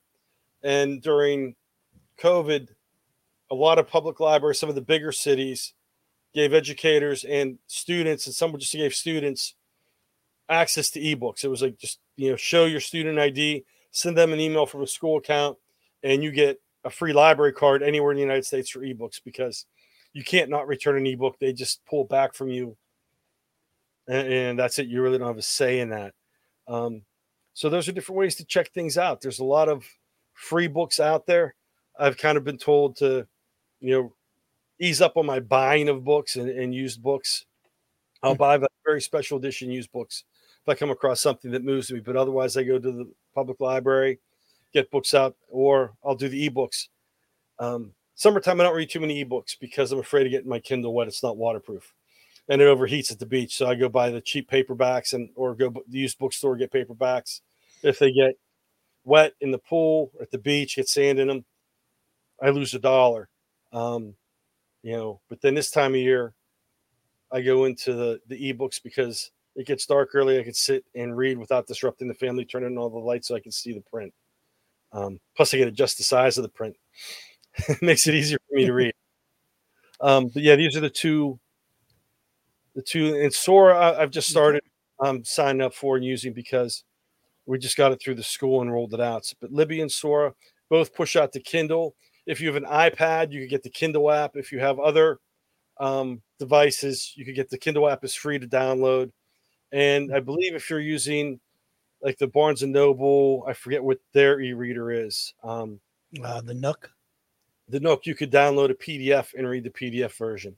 and 0.63 1.01
during 1.01 1.55
COVID, 2.19 2.67
a 3.51 3.55
lot 3.55 3.77
of 3.77 3.87
public 3.87 4.19
libraries, 4.19 4.59
some 4.59 4.69
of 4.69 4.75
the 4.75 4.81
bigger 4.81 5.11
cities, 5.11 5.73
gave 6.33 6.53
educators 6.53 7.23
and 7.23 7.57
students, 7.67 8.25
and 8.25 8.35
some 8.35 8.57
just 8.57 8.73
gave 8.73 8.93
students 8.93 9.55
access 10.49 10.89
to 10.91 10.99
ebooks. 10.99 11.43
It 11.43 11.49
was 11.49 11.61
like 11.61 11.77
just 11.77 11.99
you 12.17 12.31
know 12.31 12.35
show 12.35 12.65
your 12.65 12.81
student 12.81 13.19
ID, 13.19 13.63
send 13.91 14.17
them 14.17 14.33
an 14.33 14.39
email 14.39 14.65
from 14.65 14.81
a 14.81 14.87
school 14.87 15.17
account, 15.17 15.57
and 16.03 16.23
you 16.23 16.31
get 16.31 16.59
a 16.83 16.89
free 16.89 17.13
library 17.13 17.53
card 17.53 17.83
anywhere 17.83 18.11
in 18.11 18.17
the 18.17 18.23
United 18.23 18.45
States 18.45 18.69
for 18.69 18.79
ebooks 18.79 19.21
because 19.23 19.65
you 20.13 20.23
can't 20.23 20.49
not 20.49 20.67
return 20.67 20.97
an 20.97 21.07
ebook. 21.07 21.37
They 21.39 21.53
just 21.53 21.85
pull 21.85 22.03
back 22.03 22.33
from 22.33 22.49
you 22.49 22.77
and, 24.09 24.33
and 24.33 24.59
that's 24.59 24.79
it. 24.79 24.87
You 24.87 25.01
really 25.01 25.17
don't 25.17 25.27
have 25.27 25.37
a 25.37 25.43
say 25.43 25.79
in 25.79 25.89
that. 25.89 26.13
Um, 26.67 27.03
so 27.53 27.69
those 27.69 27.87
are 27.87 27.91
different 27.91 28.19
ways 28.19 28.35
to 28.35 28.45
check 28.45 28.71
things 28.71 28.97
out. 28.97 29.21
There's 29.21 29.39
a 29.39 29.45
lot 29.45 29.69
of 29.69 29.85
free 30.33 30.67
books 30.67 30.99
out 30.99 31.25
there. 31.25 31.55
I've 31.97 32.17
kind 32.17 32.37
of 32.37 32.43
been 32.43 32.57
told 32.57 32.97
to, 32.97 33.27
you 33.79 33.91
know, 33.91 34.13
ease 34.79 35.01
up 35.01 35.17
on 35.17 35.25
my 35.25 35.39
buying 35.39 35.89
of 35.89 36.03
books 36.03 36.35
and, 36.35 36.49
and 36.49 36.73
used 36.73 37.03
books. 37.03 37.45
I'll 38.23 38.33
mm-hmm. 38.33 38.61
buy 38.61 38.67
very 38.85 39.01
special 39.01 39.37
edition 39.37 39.71
used 39.71 39.91
books 39.91 40.23
if 40.61 40.69
I 40.69 40.75
come 40.75 40.89
across 40.89 41.21
something 41.21 41.51
that 41.51 41.63
moves 41.63 41.91
me. 41.91 41.99
But 41.99 42.15
otherwise, 42.15 42.57
I 42.57 42.63
go 42.63 42.79
to 42.79 42.91
the 42.91 43.11
public 43.35 43.59
library, 43.59 44.19
get 44.73 44.91
books 44.91 45.13
out, 45.13 45.35
or 45.49 45.93
I'll 46.03 46.15
do 46.15 46.29
the 46.29 46.49
ebooks. 46.49 46.87
Um, 47.59 47.93
summertime, 48.19 48.59
I 48.59 48.65
don't 48.65 48.75
read 48.75 48.89
too 48.89 48.99
many 48.99 49.23
ebooks 49.23 49.57
because 49.57 49.91
I'm 49.91 49.99
afraid 49.99 50.25
of 50.25 50.31
getting 50.31 50.49
my 50.49 50.59
Kindle 50.59 50.93
wet. 50.93 51.07
It's 51.07 51.23
not 51.23 51.37
waterproof 51.37 51.93
and 52.49 52.61
it 52.61 52.65
overheats 52.65 53.11
at 53.11 53.19
the 53.19 53.25
beach. 53.25 53.55
So 53.55 53.67
I 53.67 53.75
go 53.75 53.87
buy 53.87 54.09
the 54.09 54.19
cheap 54.19 54.49
paperbacks 54.49 55.13
and 55.13 55.29
or 55.35 55.55
go 55.55 55.69
to 55.69 55.81
the 55.87 55.99
used 55.99 56.17
bookstore 56.19 56.57
get 56.57 56.73
paperbacks. 56.73 57.41
If 57.81 57.99
they 57.99 58.11
get 58.11 58.33
wet 59.05 59.33
in 59.39 59.51
the 59.51 59.57
pool 59.57 60.11
at 60.21 60.31
the 60.31 60.37
beach, 60.37 60.75
get 60.75 60.89
sand 60.89 61.19
in 61.19 61.29
them, 61.29 61.45
I 62.41 62.49
lose 62.49 62.73
a 62.73 62.79
dollar. 62.79 63.29
Um, 63.71 64.15
you 64.83 64.93
know, 64.93 65.21
but 65.29 65.41
then 65.41 65.53
this 65.53 65.71
time 65.71 65.93
of 65.93 66.01
year, 66.01 66.33
I 67.31 67.41
go 67.41 67.65
into 67.65 67.93
the 67.93 68.19
the 68.27 68.53
ebooks 68.53 68.83
because 68.83 69.31
it 69.55 69.65
gets 69.65 69.85
dark 69.85 70.09
early. 70.13 70.39
I 70.39 70.43
can 70.43 70.53
sit 70.53 70.83
and 70.95 71.15
read 71.15 71.37
without 71.37 71.67
disrupting 71.67 72.07
the 72.09 72.13
family, 72.15 72.43
turning 72.43 72.71
on 72.71 72.77
all 72.77 72.89
the 72.89 72.97
lights 72.97 73.29
so 73.29 73.35
I 73.35 73.39
can 73.39 73.51
see 73.51 73.73
the 73.73 73.83
print. 73.89 74.13
Um, 74.91 75.19
plus, 75.37 75.53
I 75.53 75.57
get 75.57 75.65
to 75.65 75.69
adjust 75.69 75.97
the 75.97 76.03
size 76.03 76.37
of 76.37 76.43
the 76.43 76.49
print. 76.49 76.75
It 77.67 77.81
makes 77.81 78.07
it 78.07 78.15
easier 78.15 78.37
for 78.49 78.55
me 78.55 78.65
to 78.65 78.73
read. 78.73 78.93
Um, 80.01 80.27
but 80.27 80.43
yeah, 80.43 80.55
these 80.55 80.77
are 80.77 80.81
the 80.81 80.89
two 80.89 81.39
the 82.75 82.81
two 82.81 83.15
and 83.15 83.33
Sora 83.33 83.97
I've 83.99 84.11
just 84.11 84.29
started 84.29 84.61
um, 84.99 85.23
signing 85.23 85.61
up 85.61 85.73
for 85.73 85.97
and 85.97 86.05
using 86.05 86.33
because 86.33 86.83
we 87.45 87.57
just 87.57 87.77
got 87.77 87.91
it 87.91 88.01
through 88.01 88.15
the 88.15 88.23
school 88.23 88.61
and 88.61 88.71
rolled 88.71 88.93
it 88.93 89.01
out. 89.01 89.31
But 89.41 89.51
Libby 89.51 89.81
and 89.81 89.91
Sora 89.91 90.33
both 90.69 90.93
push 90.93 91.15
out 91.15 91.33
to 91.33 91.39
Kindle. 91.39 91.95
If 92.25 92.39
you 92.39 92.47
have 92.47 92.55
an 92.55 92.69
iPad, 92.69 93.31
you 93.31 93.39
can 93.39 93.49
get 93.49 93.63
the 93.63 93.71
Kindle 93.71 94.11
app. 94.11 94.35
If 94.35 94.51
you 94.51 94.59
have 94.59 94.79
other 94.79 95.19
um, 95.79 96.21
devices, 96.37 97.13
you 97.15 97.25
can 97.25 97.33
get 97.33 97.49
the 97.49 97.57
Kindle 97.57 97.89
app 97.89 98.03
is 98.03 98.13
free 98.13 98.37
to 98.37 98.47
download. 98.47 99.11
And 99.71 100.13
I 100.13 100.19
believe 100.19 100.53
if 100.53 100.69
you're 100.69 100.79
using 100.79 101.39
like 102.01 102.17
the 102.17 102.27
Barnes 102.27 102.63
and 102.63 102.71
Noble, 102.71 103.43
I 103.47 103.53
forget 103.53 103.83
what 103.83 103.97
their 104.13 104.39
e-reader 104.39 104.91
is. 104.91 105.33
Um, 105.43 105.79
uh, 106.23 106.41
the 106.41 106.53
Nook. 106.53 106.91
The 107.69 107.79
Nook, 107.79 108.05
you 108.05 108.15
could 108.15 108.31
download 108.31 108.71
a 108.71 108.73
PDF 108.73 109.33
and 109.37 109.47
read 109.47 109.63
the 109.63 109.69
PDF 109.69 110.17
version. 110.17 110.55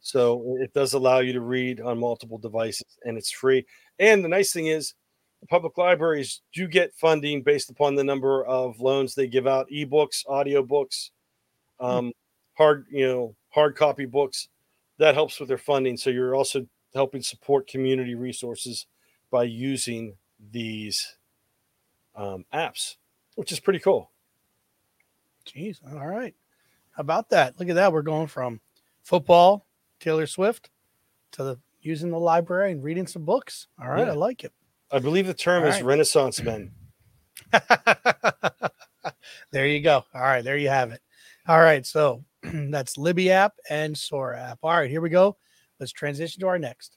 So 0.00 0.56
it 0.60 0.72
does 0.72 0.94
allow 0.94 1.18
you 1.18 1.32
to 1.32 1.40
read 1.40 1.80
on 1.80 1.98
multiple 1.98 2.38
devices 2.38 2.98
and 3.04 3.18
it's 3.18 3.30
free. 3.30 3.66
And 3.98 4.24
the 4.24 4.28
nice 4.28 4.52
thing 4.52 4.68
is, 4.68 4.94
the 5.40 5.46
public 5.46 5.76
libraries 5.76 6.40
do 6.54 6.66
get 6.66 6.94
funding 6.94 7.42
based 7.42 7.70
upon 7.70 7.94
the 7.94 8.04
number 8.04 8.44
of 8.46 8.80
loans 8.80 9.14
they 9.14 9.26
give 9.26 9.46
out 9.46 9.68
ebooks, 9.70 10.24
audiobooks, 10.26 11.10
hmm. 11.78 11.86
um, 11.86 12.12
hard, 12.54 12.86
you 12.90 13.06
know, 13.06 13.34
hard 13.50 13.76
copy 13.76 14.06
books. 14.06 14.48
That 14.98 15.14
helps 15.14 15.38
with 15.38 15.48
their 15.48 15.58
funding. 15.58 15.96
So 15.96 16.08
you're 16.08 16.34
also 16.34 16.66
helping 16.94 17.20
support 17.20 17.68
community 17.68 18.14
resources 18.14 18.86
by 19.30 19.44
using 19.44 20.14
these 20.52 21.16
um, 22.14 22.44
apps, 22.54 22.96
which 23.34 23.52
is 23.52 23.60
pretty 23.60 23.80
cool. 23.80 24.10
Jeez. 25.46 25.78
All 25.92 26.06
right. 26.06 26.34
How 26.96 27.02
about 27.02 27.28
that? 27.28 27.60
Look 27.60 27.68
at 27.68 27.74
that. 27.74 27.92
We're 27.92 28.00
going 28.00 28.26
from 28.26 28.58
football 29.02 29.66
Taylor 30.00 30.26
Swift 30.26 30.70
to 31.32 31.44
the, 31.44 31.58
using 31.82 32.10
the 32.10 32.18
library 32.18 32.72
and 32.72 32.82
reading 32.82 33.06
some 33.06 33.26
books. 33.26 33.66
All 33.78 33.90
right, 33.90 34.06
yeah. 34.06 34.12
I 34.12 34.14
like 34.14 34.44
it. 34.44 34.52
I 34.90 34.98
believe 34.98 35.26
the 35.26 35.34
term 35.34 35.62
All 35.62 35.68
is 35.68 35.74
right. 35.74 35.84
Renaissance 35.84 36.40
men. 36.42 36.72
there 39.52 39.66
you 39.66 39.80
go. 39.80 40.06
All 40.14 40.22
right, 40.22 40.42
there 40.42 40.56
you 40.56 40.70
have 40.70 40.90
it. 40.90 41.02
All 41.46 41.60
right, 41.60 41.84
so 41.84 42.24
that's 42.42 42.96
Libby 42.96 43.30
app 43.30 43.52
and 43.68 43.96
Sora 43.96 44.40
app. 44.40 44.60
All 44.62 44.70
right, 44.70 44.88
here 44.88 45.02
we 45.02 45.10
go. 45.10 45.36
Let's 45.78 45.92
transition 45.92 46.40
to 46.40 46.46
our 46.46 46.58
next. 46.58 46.96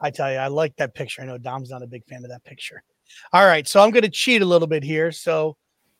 I 0.00 0.10
tell 0.10 0.32
you, 0.32 0.38
I 0.38 0.48
like 0.48 0.74
that 0.78 0.94
picture. 0.96 1.22
I 1.22 1.26
know 1.26 1.38
Dom's 1.38 1.70
not 1.70 1.84
a 1.84 1.86
big 1.86 2.04
fan 2.06 2.24
of 2.24 2.30
that 2.30 2.42
picture. 2.42 2.82
All 3.32 3.46
right, 3.46 3.66
so 3.66 3.82
I'm 3.82 3.90
going 3.90 4.02
to 4.02 4.08
cheat 4.10 4.42
a 4.42 4.46
little 4.46 4.68
bit 4.68 4.82
here. 4.82 5.12
So 5.12 5.56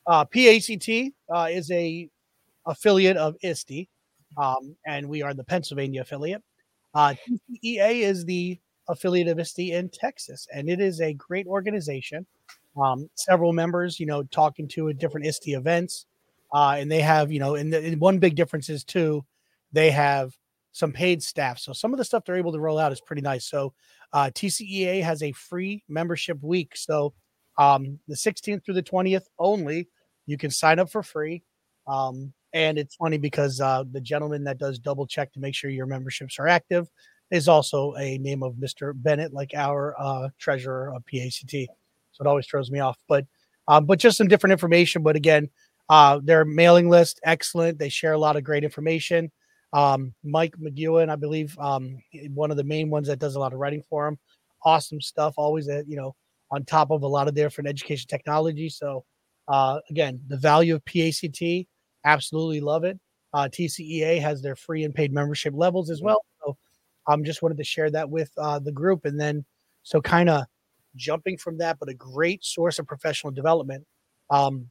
uh, 0.06 0.24
PAECT 0.24 1.12
uh, 1.34 1.48
is 1.50 1.70
a 1.70 2.08
affiliate 2.66 3.16
of 3.16 3.36
ISTE, 3.42 3.88
um, 4.36 4.76
and 4.86 5.08
we 5.08 5.22
are 5.22 5.34
the 5.34 5.44
Pennsylvania 5.44 6.02
affiliate. 6.02 6.42
Uh, 6.94 7.14
TCEA 7.14 8.02
is 8.02 8.24
the 8.24 8.58
affiliate 8.88 9.28
of 9.28 9.38
ISTE 9.38 9.72
in 9.72 9.88
Texas, 9.90 10.46
and 10.52 10.68
it 10.68 10.80
is 10.80 11.00
a 11.00 11.12
great 11.14 11.46
organization. 11.46 12.26
Um, 12.80 13.10
several 13.14 13.52
members, 13.52 13.98
you 13.98 14.06
know, 14.06 14.22
talking 14.24 14.68
to 14.68 14.88
at 14.88 14.98
different 14.98 15.26
ISTE 15.26 15.48
events, 15.48 16.06
uh, 16.52 16.76
and 16.78 16.90
they 16.90 17.00
have, 17.00 17.30
you 17.30 17.40
know, 17.40 17.56
and, 17.56 17.72
the, 17.72 17.84
and 17.84 18.00
one 18.00 18.18
big 18.18 18.34
difference 18.34 18.68
is 18.68 18.84
too, 18.84 19.24
they 19.72 19.90
have 19.90 20.34
some 20.78 20.92
paid 20.92 21.22
staff. 21.22 21.58
So 21.58 21.72
some 21.72 21.92
of 21.92 21.98
the 21.98 22.04
stuff 22.04 22.24
they're 22.24 22.36
able 22.36 22.52
to 22.52 22.60
roll 22.60 22.78
out 22.78 22.92
is 22.92 23.00
pretty 23.00 23.22
nice. 23.22 23.46
So 23.46 23.74
uh, 24.12 24.30
TCEA 24.32 25.02
has 25.02 25.22
a 25.22 25.32
free 25.32 25.82
membership 25.88 26.38
week. 26.42 26.76
So 26.76 27.14
um, 27.58 27.98
the 28.06 28.14
16th 28.14 28.64
through 28.64 28.74
the 28.74 28.82
20th 28.82 29.24
only 29.38 29.88
you 30.26 30.38
can 30.38 30.50
sign 30.50 30.78
up 30.78 30.90
for 30.90 31.02
free. 31.02 31.42
Um, 31.86 32.32
and 32.52 32.78
it's 32.78 32.94
funny 32.94 33.18
because 33.18 33.60
uh, 33.60 33.84
the 33.90 34.00
gentleman 34.00 34.44
that 34.44 34.58
does 34.58 34.78
double 34.78 35.06
check 35.06 35.32
to 35.32 35.40
make 35.40 35.54
sure 35.54 35.70
your 35.70 35.86
memberships 35.86 36.38
are 36.38 36.46
active 36.46 36.88
is 37.30 37.48
also 37.48 37.94
a 37.98 38.18
name 38.18 38.42
of 38.42 38.54
Mr. 38.54 38.92
Bennett, 38.94 39.32
like 39.32 39.52
our 39.54 39.94
uh, 39.98 40.28
treasurer 40.38 40.94
of 40.94 41.04
PAECT. 41.06 41.66
So 42.12 42.24
it 42.24 42.26
always 42.26 42.46
throws 42.46 42.70
me 42.70 42.78
off. 42.78 42.98
But 43.08 43.26
um, 43.66 43.84
but 43.84 43.98
just 43.98 44.16
some 44.16 44.28
different 44.28 44.52
information. 44.52 45.02
But 45.02 45.16
again, 45.16 45.50
uh, 45.90 46.20
their 46.22 46.44
mailing 46.44 46.88
list 46.88 47.20
excellent. 47.24 47.78
They 47.78 47.88
share 47.90 48.12
a 48.12 48.18
lot 48.18 48.36
of 48.36 48.44
great 48.44 48.64
information. 48.64 49.30
Um, 49.72 50.14
Mike 50.24 50.54
McEwen, 50.58 51.10
I 51.10 51.16
believe, 51.16 51.58
um, 51.58 51.98
one 52.34 52.50
of 52.50 52.56
the 52.56 52.64
main 52.64 52.90
ones 52.90 53.08
that 53.08 53.18
does 53.18 53.34
a 53.34 53.40
lot 53.40 53.52
of 53.52 53.58
writing 53.58 53.82
for 53.88 54.06
him. 54.06 54.18
Awesome 54.64 55.00
stuff. 55.00 55.34
Always, 55.36 55.68
at, 55.68 55.88
you 55.88 55.96
know, 55.96 56.14
on 56.50 56.64
top 56.64 56.90
of 56.90 57.02
a 57.02 57.06
lot 57.06 57.28
of 57.28 57.34
different 57.34 57.68
education 57.68 58.08
technology. 58.08 58.68
So 58.68 59.04
uh, 59.48 59.80
again, 59.90 60.20
the 60.28 60.36
value 60.36 60.74
of 60.74 60.84
PAECT, 60.84 61.66
absolutely 62.04 62.60
love 62.60 62.84
it. 62.84 62.98
Uh, 63.34 63.48
TCEA 63.50 64.20
has 64.20 64.40
their 64.40 64.56
free 64.56 64.84
and 64.84 64.94
paid 64.94 65.12
membership 65.12 65.54
levels 65.54 65.90
as 65.90 66.00
well. 66.00 66.24
So 66.42 66.56
I'm 67.06 67.20
um, 67.20 67.24
just 67.24 67.42
wanted 67.42 67.58
to 67.58 67.64
share 67.64 67.90
that 67.90 68.08
with 68.08 68.30
uh, 68.38 68.58
the 68.58 68.72
group. 68.72 69.04
And 69.04 69.20
then, 69.20 69.44
so 69.82 70.00
kind 70.00 70.28
of 70.28 70.44
jumping 70.96 71.36
from 71.36 71.58
that, 71.58 71.78
but 71.78 71.88
a 71.88 71.94
great 71.94 72.44
source 72.44 72.78
of 72.78 72.86
professional 72.86 73.30
development. 73.32 73.86
Um, 74.30 74.70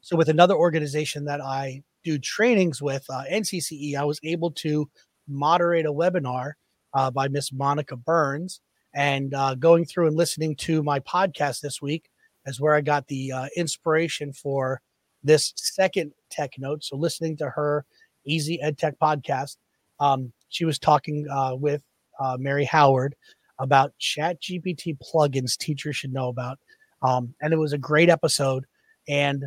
so 0.00 0.16
with 0.16 0.28
another 0.28 0.54
organization 0.54 1.24
that 1.26 1.40
I 1.40 1.82
do 2.04 2.18
trainings 2.18 2.80
with, 2.80 3.04
uh, 3.10 3.24
NCCE, 3.30 3.96
I 3.96 4.04
was 4.04 4.20
able 4.22 4.50
to 4.52 4.88
moderate 5.28 5.86
a 5.86 5.92
webinar 5.92 6.52
uh, 6.92 7.10
by 7.10 7.28
Miss 7.28 7.52
Monica 7.52 7.96
Burns. 7.96 8.60
And 8.94 9.34
uh, 9.34 9.56
going 9.56 9.84
through 9.84 10.06
and 10.06 10.16
listening 10.16 10.54
to 10.56 10.82
my 10.82 11.00
podcast 11.00 11.60
this 11.60 11.82
week, 11.82 12.08
is 12.46 12.60
where 12.60 12.74
I 12.74 12.80
got 12.80 13.06
the 13.08 13.32
uh, 13.32 13.46
inspiration 13.56 14.32
for 14.32 14.80
this 15.22 15.52
second 15.56 16.12
tech 16.30 16.52
note. 16.58 16.84
So 16.84 16.96
listening 16.96 17.36
to 17.38 17.50
her 17.50 17.84
Easy 18.26 18.60
Ed 18.60 18.78
Tech 18.78 18.94
podcast, 19.02 19.56
um, 20.00 20.32
she 20.48 20.64
was 20.64 20.78
talking 20.78 21.26
uh, 21.30 21.56
with 21.56 21.82
uh, 22.20 22.36
Mary 22.38 22.64
Howard 22.64 23.16
about 23.58 23.92
Chat 23.98 24.40
GPT 24.42 24.96
plugins 24.98 25.56
teachers 25.56 25.96
should 25.96 26.12
know 26.12 26.28
about, 26.28 26.58
um, 27.02 27.34
and 27.40 27.52
it 27.52 27.58
was 27.58 27.72
a 27.72 27.78
great 27.78 28.10
episode. 28.10 28.64
And 29.08 29.44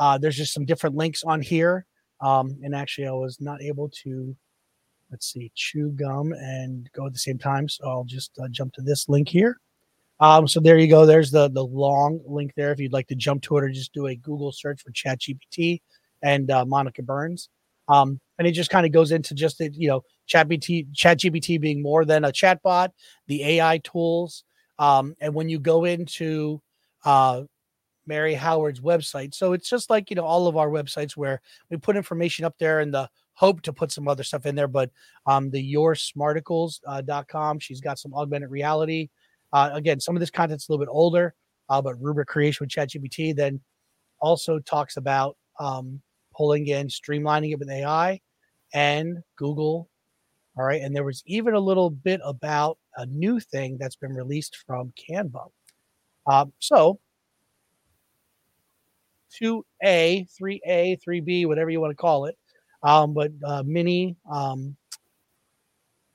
uh, 0.00 0.18
there's 0.18 0.36
just 0.36 0.54
some 0.54 0.64
different 0.64 0.96
links 0.96 1.24
on 1.24 1.42
here. 1.42 1.84
Um, 2.20 2.58
and 2.62 2.74
actually, 2.74 3.06
I 3.06 3.12
was 3.12 3.40
not 3.40 3.62
able 3.62 3.90
to 4.04 4.36
let's 5.10 5.32
see, 5.32 5.50
chew 5.54 5.90
gum 5.90 6.32
and 6.32 6.88
go 6.92 7.06
at 7.06 7.12
the 7.12 7.18
same 7.18 7.38
time. 7.38 7.68
So 7.68 7.88
I'll 7.88 8.04
just 8.04 8.38
uh, 8.38 8.48
jump 8.50 8.74
to 8.74 8.82
this 8.82 9.08
link 9.08 9.28
here. 9.28 9.58
Um, 10.20 10.48
so 10.48 10.60
there 10.60 10.78
you 10.78 10.88
go. 10.88 11.06
There's 11.06 11.30
the 11.30 11.48
the 11.48 11.64
long 11.64 12.20
link 12.26 12.52
there. 12.56 12.72
If 12.72 12.80
you'd 12.80 12.92
like 12.92 13.06
to 13.08 13.14
jump 13.14 13.42
to 13.44 13.56
it 13.56 13.64
or 13.64 13.68
just 13.68 13.92
do 13.92 14.06
a 14.06 14.16
Google 14.16 14.50
search 14.52 14.82
for 14.82 14.90
ChatGPT 14.90 15.80
and 16.22 16.50
uh, 16.50 16.64
Monica 16.64 17.02
Burns. 17.02 17.48
Um, 17.88 18.20
and 18.38 18.46
it 18.46 18.52
just 18.52 18.70
kind 18.70 18.84
of 18.84 18.92
goes 18.92 19.12
into 19.12 19.34
just 19.34 19.58
the, 19.58 19.70
you 19.72 19.88
know 19.88 20.02
ChatGPT 20.28 20.92
ChatGPT 20.92 21.60
being 21.60 21.82
more 21.82 22.04
than 22.04 22.24
a 22.24 22.32
chatbot, 22.32 22.90
the 23.28 23.44
AI 23.44 23.78
tools, 23.78 24.44
um, 24.78 25.14
and 25.20 25.34
when 25.34 25.48
you 25.48 25.60
go 25.60 25.84
into 25.84 26.60
uh, 27.04 27.42
Mary 28.08 28.34
Howard's 28.34 28.80
website, 28.80 29.34
so 29.34 29.52
it's 29.52 29.68
just 29.68 29.90
like 29.90 30.10
you 30.10 30.16
know 30.16 30.24
all 30.24 30.48
of 30.48 30.56
our 30.56 30.70
websites 30.70 31.16
where 31.16 31.40
we 31.70 31.76
put 31.76 31.96
information 31.96 32.44
up 32.44 32.56
there 32.58 32.80
in 32.80 32.90
the 32.90 33.08
hope 33.34 33.62
to 33.62 33.72
put 33.72 33.92
some 33.92 34.08
other 34.08 34.24
stuff 34.24 34.46
in 34.46 34.56
there, 34.56 34.66
but 34.66 34.90
um, 35.26 35.48
the 35.50 35.74
yoursmarticles.com, 35.74 37.56
uh, 37.56 37.60
she's 37.60 37.80
got 37.80 37.98
some 37.98 38.12
augmented 38.12 38.50
reality. 38.50 39.08
Uh, 39.52 39.70
again, 39.74 40.00
some 40.00 40.16
of 40.16 40.20
this 40.20 40.30
content's 40.30 40.68
a 40.68 40.72
little 40.72 40.84
bit 40.84 40.90
older, 40.90 41.34
uh, 41.68 41.80
but 41.80 41.94
rubric 42.02 42.26
creation 42.26 42.64
with 42.64 42.70
ChatGPT 42.70 43.36
then 43.36 43.60
also 44.20 44.58
talks 44.58 44.96
about 44.96 45.36
um, 45.60 46.02
pulling 46.36 46.66
in, 46.66 46.88
streamlining 46.88 47.52
it 47.52 47.58
with 47.60 47.70
AI 47.70 48.20
and 48.74 49.18
Google. 49.36 49.88
All 50.56 50.64
right. 50.64 50.82
And 50.82 50.94
there 50.94 51.04
was 51.04 51.22
even 51.24 51.54
a 51.54 51.60
little 51.60 51.90
bit 51.90 52.20
about 52.24 52.78
a 52.96 53.06
new 53.06 53.38
thing 53.38 53.76
that's 53.78 53.96
been 53.96 54.12
released 54.12 54.56
from 54.66 54.92
Canva. 54.98 55.48
Um, 56.26 56.52
so 56.58 56.98
2A, 59.42 60.26
3A, 60.40 60.98
3B, 61.06 61.46
whatever 61.46 61.70
you 61.70 61.80
want 61.80 61.90
to 61.90 61.96
call 61.96 62.26
it. 62.26 62.36
Um, 62.82 63.12
but 63.12 63.32
uh, 63.44 63.62
mini 63.66 64.16
um, 64.30 64.76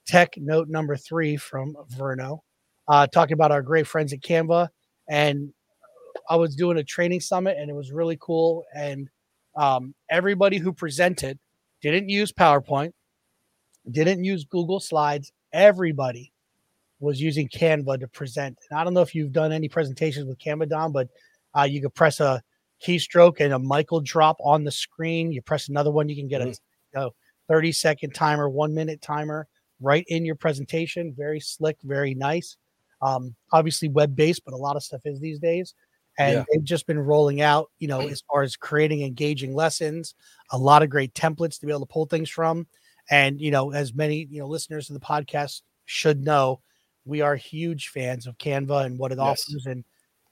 tech 0.08 0.34
note 0.38 0.70
number 0.70 0.96
three 0.96 1.38
from 1.38 1.76
Verno, 1.98 2.40
uh, 2.88 3.08
talking 3.08 3.34
about 3.34 3.52
our 3.52 3.62
great 3.62 3.88
friends 3.88 4.14
at 4.14 4.22
Canva. 4.22 4.70
And 5.10 5.54
I 6.30 6.36
was 6.36 6.56
doing 6.56 6.78
a 6.78 6.84
training 6.84 7.20
summit 7.20 7.58
and 7.60 7.70
it 7.70 7.74
was 7.74 7.92
really 7.92 8.18
cool. 8.20 8.64
And 8.76 9.10
um, 9.56 9.94
everybody 10.10 10.58
who 10.58 10.74
presented 10.74 11.38
didn't 11.82 12.10
use 12.10 12.32
PowerPoint, 12.32 12.94
didn't 13.90 14.24
use 14.24 14.46
Google 14.46 14.80
Slides. 14.80 15.32
Everybody 15.52 16.32
was 17.00 17.22
using 17.22 17.50
Canva 17.50 18.00
to 18.00 18.08
present. 18.08 18.58
And 18.70 18.80
I 18.80 18.84
don't 18.84 18.94
know 18.94 19.02
if 19.02 19.14
you've 19.14 19.34
done 19.34 19.52
any 19.52 19.68
presentations 19.68 20.26
with 20.26 20.40
Canva, 20.40 20.70
Dom, 20.70 20.94
but 20.94 21.10
uh, 21.58 21.64
you 21.64 21.82
could 21.82 21.94
press 21.94 22.20
a 22.20 22.42
keystroke 22.86 23.40
and 23.40 23.54
a 23.54 23.60
Michael 23.60 24.02
drop 24.02 24.38
on 24.44 24.64
the 24.64 24.72
screen. 24.72 25.32
You 25.32 25.42
press 25.42 25.70
another 25.70 25.92
one, 25.92 26.10
you 26.10 26.16
can 26.16 26.28
get 26.28 26.42
mm-hmm. 26.42 27.00
a, 27.00 27.08
a 27.08 27.12
30 27.50 27.72
second 27.72 28.14
timer, 28.14 28.50
one 28.50 28.74
minute 28.74 29.02
timer 29.02 29.48
right 29.82 30.06
in 30.08 30.26
your 30.26 30.36
presentation. 30.36 31.14
Very 31.18 31.40
slick, 31.40 31.78
very 31.84 32.14
nice. 32.14 32.58
Um, 33.02 33.36
obviously 33.52 33.90
web 33.90 34.16
based, 34.16 34.44
but 34.46 34.54
a 34.54 34.58
lot 34.58 34.76
of 34.76 34.84
stuff 34.84 35.02
is 35.06 35.20
these 35.20 35.40
days 35.40 35.74
and 36.18 36.34
yeah. 36.34 36.44
they've 36.52 36.64
just 36.64 36.86
been 36.88 37.00
rolling 37.00 37.42
out 37.42 37.70
you 37.80 37.88
know 37.88 38.02
as 38.08 38.24
far 38.30 38.44
as 38.44 38.56
creating 38.56 39.04
engaging 39.04 39.54
lessons 39.54 40.16
a 40.52 40.58
lot 40.58 40.84
of 40.84 40.90
great 40.90 41.14
templates 41.14 41.60
to 41.60 41.66
be 41.66 41.72
able 41.72 41.86
to 41.86 41.92
pull 41.92 42.06
things 42.06 42.30
from 42.30 42.68
and 43.10 43.40
you 43.42 43.52
know 43.52 43.72
as 43.72 43.94
many 43.94 44.28
you 44.30 44.40
know 44.40 44.48
listeners 44.48 44.90
of 44.90 44.94
the 44.94 45.06
podcast 45.06 45.62
should 45.86 46.24
know 46.24 46.62
we 47.06 47.22
are 47.22 47.36
huge 47.36 47.90
fans 47.90 48.28
of 48.28 48.38
canva 48.38 48.86
and 48.86 48.98
what 48.98 49.12
it 49.12 49.18
yes. 49.18 49.46
offers 49.48 49.66
and 49.66 49.84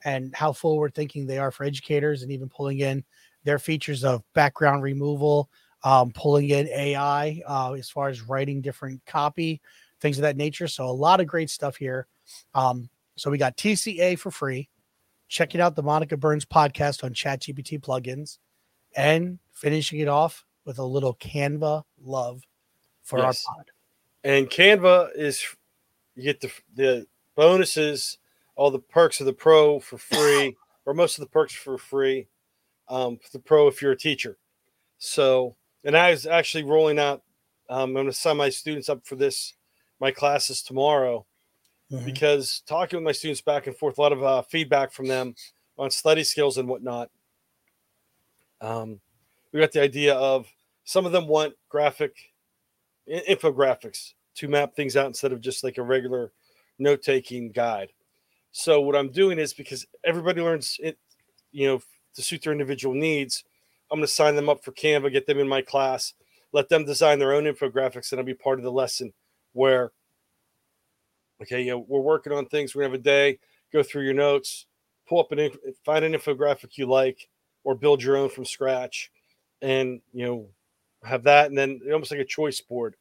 and 0.03 0.35
how 0.35 0.51
forward 0.51 0.93
thinking 0.93 1.25
they 1.25 1.37
are 1.37 1.51
for 1.51 1.63
educators 1.63 2.23
and 2.23 2.31
even 2.31 2.49
pulling 2.49 2.79
in 2.79 3.03
their 3.43 3.59
features 3.59 4.03
of 4.03 4.23
background 4.33 4.83
removal 4.83 5.49
um, 5.83 6.11
pulling 6.11 6.49
in 6.49 6.67
ai 6.67 7.41
uh, 7.47 7.73
as 7.73 7.89
far 7.89 8.09
as 8.09 8.21
writing 8.21 8.61
different 8.61 9.03
copy 9.05 9.61
things 9.99 10.17
of 10.17 10.21
that 10.23 10.37
nature 10.37 10.67
so 10.67 10.85
a 10.85 10.91
lot 10.91 11.19
of 11.19 11.27
great 11.27 11.49
stuff 11.49 11.75
here 11.75 12.07
um, 12.53 12.89
so 13.15 13.29
we 13.29 13.37
got 13.37 13.57
TCEA 13.57 14.17
for 14.17 14.31
free 14.31 14.69
checking 15.31 15.61
out 15.61 15.77
the 15.77 15.81
Monica 15.81 16.17
Burns 16.17 16.43
podcast 16.43 17.05
on 17.05 17.13
ChatGPT 17.13 17.79
plugins, 17.79 18.37
and 18.97 19.39
finishing 19.53 19.99
it 19.99 20.09
off 20.09 20.45
with 20.65 20.77
a 20.77 20.83
little 20.83 21.15
Canva 21.15 21.83
love 22.03 22.43
for 23.01 23.19
yes. 23.19 23.45
our 23.47 23.55
pod. 23.55 23.71
And 24.25 24.49
Canva 24.49 25.11
is 25.15 25.43
you 26.15 26.23
get 26.23 26.41
the 26.41 26.51
the 26.75 27.07
bonuses, 27.35 28.17
all 28.55 28.71
the 28.71 28.79
perks 28.79 29.19
of 29.19 29.25
the 29.25 29.33
pro 29.33 29.79
for 29.79 29.97
free, 29.97 30.55
or 30.85 30.93
most 30.93 31.17
of 31.17 31.23
the 31.23 31.29
perks 31.29 31.53
for 31.53 31.77
free. 31.77 32.27
Um, 32.89 33.17
for 33.17 33.29
the 33.31 33.39
pro 33.39 33.69
if 33.69 33.81
you're 33.81 33.93
a 33.93 33.97
teacher. 33.97 34.37
So, 34.97 35.55
and 35.85 35.95
I 35.95 36.11
was 36.11 36.25
actually 36.25 36.63
rolling 36.63 36.99
out. 36.99 37.23
Um, 37.69 37.83
I'm 37.89 37.93
going 37.93 38.05
to 38.07 38.13
sign 38.13 38.35
my 38.35 38.49
students 38.49 38.89
up 38.89 39.05
for 39.05 39.15
this, 39.15 39.53
my 40.01 40.11
classes 40.11 40.61
tomorrow 40.61 41.25
mm-hmm. 41.91 42.05
because 42.05 42.61
talking 42.67 42.97
with 42.97 43.05
my 43.05 43.11
students 43.11 43.41
back 43.41 43.67
and 43.67 43.75
forth, 43.75 43.97
a 43.97 44.01
lot 44.01 44.11
of 44.11 44.23
uh, 44.23 44.41
feedback 44.43 44.91
from 44.91 45.07
them 45.07 45.35
on 45.77 45.89
study 45.89 46.23
skills 46.23 46.57
and 46.57 46.67
whatnot. 46.67 47.09
Um, 48.59 48.99
we 49.51 49.59
got 49.59 49.71
the 49.71 49.81
idea 49.81 50.13
of 50.15 50.47
some 50.83 51.05
of 51.05 51.11
them 51.11 51.27
want 51.27 51.53
graphic 51.69 52.15
infographics 53.09 54.13
to 54.35 54.47
map 54.47 54.75
things 54.75 54.95
out 54.95 55.07
instead 55.07 55.31
of 55.31 55.41
just 55.41 55.63
like 55.63 55.77
a 55.77 55.83
regular 55.83 56.31
note 56.77 57.01
taking 57.01 57.51
guide. 57.51 57.89
So 58.51 58.81
what 58.81 58.95
I'm 58.95 59.11
doing 59.11 59.39
is 59.39 59.53
because 59.53 59.85
everybody 60.03 60.41
learns 60.41 60.77
it, 60.81 60.97
you 61.51 61.67
know, 61.67 61.81
to 62.15 62.21
suit 62.21 62.43
their 62.43 62.51
individual 62.51 62.93
needs. 62.93 63.43
I'm 63.91 63.99
going 63.99 64.07
to 64.07 64.13
sign 64.13 64.35
them 64.35 64.49
up 64.49 64.63
for 64.63 64.71
Canva, 64.71 65.11
get 65.11 65.25
them 65.25 65.39
in 65.39 65.47
my 65.47 65.61
class, 65.61 66.13
let 66.53 66.69
them 66.69 66.85
design 66.85 67.19
their 67.19 67.33
own 67.33 67.43
infographics, 67.43 68.11
and 68.11 68.19
I'll 68.19 68.25
be 68.25 68.33
part 68.33 68.59
of 68.59 68.63
the 68.63 68.71
lesson 68.71 69.13
where 69.53 69.91
Okay, 71.41 71.63
you 71.63 71.71
know, 71.71 71.85
we're 71.87 72.01
working 72.01 72.33
on 72.33 72.45
things. 72.45 72.75
We're 72.75 72.83
gonna 72.83 72.93
have 72.93 73.01
a 73.01 73.03
day. 73.03 73.39
Go 73.73 73.81
through 73.81 74.03
your 74.03 74.13
notes, 74.13 74.67
pull 75.07 75.19
up 75.19 75.31
an 75.31 75.49
find 75.83 76.05
an 76.05 76.13
infographic 76.13 76.77
you 76.77 76.85
like, 76.85 77.29
or 77.63 77.73
build 77.73 78.03
your 78.03 78.17
own 78.17 78.29
from 78.29 78.45
scratch, 78.45 79.11
and 79.61 80.01
you 80.13 80.25
know, 80.25 80.47
have 81.03 81.23
that, 81.23 81.47
and 81.47 81.57
then 81.57 81.81
almost 81.91 82.11
like 82.11 82.19
a 82.19 82.25
choice 82.25 82.61
board 82.61 82.95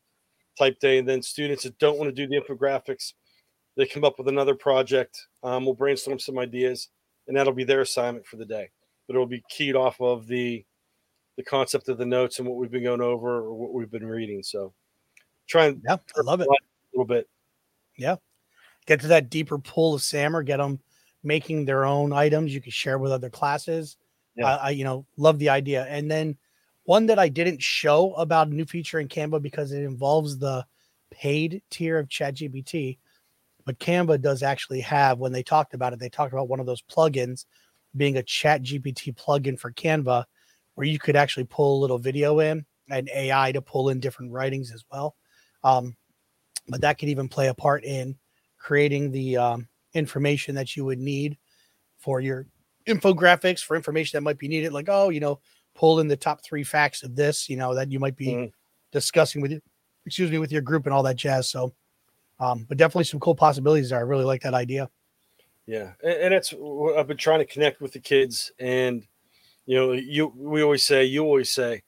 type 0.59 0.79
day. 0.81 0.99
And 0.99 1.09
then 1.09 1.23
students 1.23 1.65
that 1.65 1.79
don't 1.79 1.99
want 1.99 2.09
to 2.09 2.15
do 2.15 2.27
the 2.27 2.41
infographics, 2.41 3.13
they 3.81 3.87
come 3.87 4.05
up 4.05 4.19
with 4.19 4.29
another 4.29 4.55
project. 4.55 5.27
Um, 5.43 5.65
we'll 5.65 5.75
brainstorm 5.75 6.19
some 6.19 6.39
ideas, 6.39 6.91
and 7.27 7.37
that'll 7.37 7.55
be 7.55 7.65
their 7.65 7.81
assignment 7.81 8.27
for 8.27 8.37
the 8.37 8.45
day. 8.45 8.69
But 9.07 9.15
it'll 9.15 9.27
be 9.27 9.43
keyed 9.49 9.75
off 9.75 9.99
of 10.01 10.27
the 10.27 10.65
the 11.37 11.45
concept 11.45 11.89
of 11.89 11.97
the 11.97 12.05
notes 12.05 12.39
and 12.39 12.47
what 12.47 12.59
we've 12.59 12.71
been 12.71 12.83
going 12.83 13.01
over 13.01 13.39
or 13.39 13.55
what 13.55 13.73
we've 13.73 13.91
been 13.91 14.07
reading. 14.07 14.43
So 14.43 14.75
try 15.49 15.67
and 15.67 15.81
yeah, 15.89 15.97
I 16.15 16.21
love 16.21 16.43
it 16.43 16.49
a 16.49 16.57
little 16.93 17.07
bit. 17.07 17.27
Yeah, 17.97 18.17
get 18.85 19.01
to 19.01 19.07
that 19.09 19.31
deeper 19.31 19.59
pool 19.59 19.95
of 19.95 20.03
SAMR 20.03 20.35
or 20.35 20.43
get 20.43 20.59
them 20.59 20.79
making 21.23 21.65
their 21.65 21.87
own 21.87 22.13
items 22.13 22.55
you 22.55 22.61
can 22.61 22.73
share 22.73 22.99
with 22.99 23.13
other 23.13 23.31
classes. 23.31 23.97
Yeah. 24.37 24.47
Uh, 24.47 24.59
I, 24.65 24.71
you 24.71 24.85
know, 24.85 25.07
love 25.17 25.39
the 25.39 25.49
idea. 25.49 25.87
And 25.89 26.11
then 26.11 26.37
one 26.85 27.07
that 27.07 27.19
I 27.19 27.29
didn't 27.29 27.63
show 27.63 28.13
about 28.15 28.49
a 28.49 28.55
new 28.55 28.67
feature 28.67 29.01
in 29.01 29.09
Canva 29.09 29.41
because 29.41 29.73
it 29.73 29.83
involves 29.83 30.39
the 30.39 30.67
paid 31.11 31.63
tier 31.71 31.99
of 31.99 32.09
ChatGPT, 32.09 32.99
but 33.65 33.79
Canva 33.79 34.21
does 34.21 34.43
actually 34.43 34.81
have, 34.81 35.19
when 35.19 35.33
they 35.33 35.43
talked 35.43 35.75
about 35.75 35.93
it, 35.93 35.99
they 35.99 36.09
talked 36.09 36.33
about 36.33 36.49
one 36.49 36.61
of 36.61 36.67
those 36.67 36.83
plugins 36.83 37.47
being 37.97 38.17
a 38.19 38.23
ChatGPT 38.23 39.15
plugin 39.17 39.59
for 39.59 39.73
Canva 39.73 40.25
where 40.75 40.87
you 40.87 40.99
could 40.99 41.17
actually 41.17 41.45
pull 41.45 41.79
a 41.79 41.83
little 41.83 41.99
video 41.99 42.41
in 42.41 42.65
and 42.89 43.09
AI 43.15 43.53
to 43.53 43.63
pull 43.63 43.91
in 43.91 44.01
different 44.01 44.33
writings 44.33 44.73
as 44.73 44.85
well. 44.91 45.17
Um, 45.63 45.97
but 46.69 46.81
that 46.83 46.99
could 46.99 47.09
even 47.09 47.29
play 47.29 47.49
a 47.49 47.55
part 47.55 47.85
in 47.85 48.17
creating 48.59 49.11
the 49.11 49.37
um, 49.37 49.69
information 49.95 50.55
that 50.55 50.77
you 50.77 50.85
would 50.85 50.99
need 50.99 51.37
for 51.99 52.21
your 52.21 52.47
infographics 52.87 53.61
for 53.61 53.77
information 53.77 54.17
that 54.17 54.23
might 54.23 54.39
be 54.39 54.49
needed 54.49 54.73
like 54.73 54.89
oh 54.89 55.11
you 55.11 55.21
know 55.21 55.39
pull 55.75 56.01
in 56.01 56.09
the 56.09 56.17
top 56.17 56.43
three 56.43 56.65
facts 56.65 57.03
of 57.03 57.15
this 57.15 57.49
you 57.49 57.57
know 57.57 57.75
that 57.75 57.93
you 57.93 58.01
might 58.01 58.17
be 58.17 58.29
mm. 58.29 58.53
discussing 58.91 59.43
with 59.43 59.53
you 59.53 59.61
excuse 60.07 60.31
me 60.31 60.39
with 60.39 60.51
your 60.51 60.63
group 60.63 60.87
and 60.87 60.95
all 60.95 61.03
that 61.03 61.17
jazz 61.17 61.49
so 61.49 61.75
um 62.41 62.67
but 62.69 62.79
definitely 62.79 63.05
some 63.05 63.21
cool 63.21 63.35
possibilities 63.35 63.91
there 63.91 63.99
i 63.99 64.03
really 64.03 64.25
like 64.25 64.43
that 64.43 64.55
idea 64.55 64.89
yeah 65.67 65.93
and, 66.03 66.15
and 66.15 66.35
it's 66.35 66.53
i've 66.97 67.07
been 67.07 67.17
trying 67.17 67.39
to 67.39 67.47
connect 67.47 67.81
with 67.81 67.93
the 67.93 68.01
kids 68.01 68.51
and 68.59 69.07
you 69.67 69.77
know 69.77 69.93
you 69.93 70.33
we 70.37 70.63
always 70.63 70.85
say 70.85 71.05
you 71.05 71.23
always 71.23 71.53
say 71.53 71.83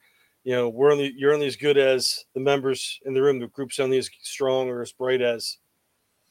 you 0.44 0.53
know 0.53 0.68
we're 0.68 0.92
only 0.92 1.12
you're 1.16 1.34
only 1.34 1.46
as 1.46 1.57
good 1.57 1.78
as 1.78 2.24
the 2.34 2.40
members 2.40 3.00
in 3.05 3.14
the 3.14 3.22
room 3.22 3.38
the 3.38 3.48
group's 3.48 3.80
only 3.80 3.98
as 3.98 4.09
strong 4.22 4.68
or 4.68 4.82
as 4.82 4.92
bright 4.92 5.20
as 5.20 5.59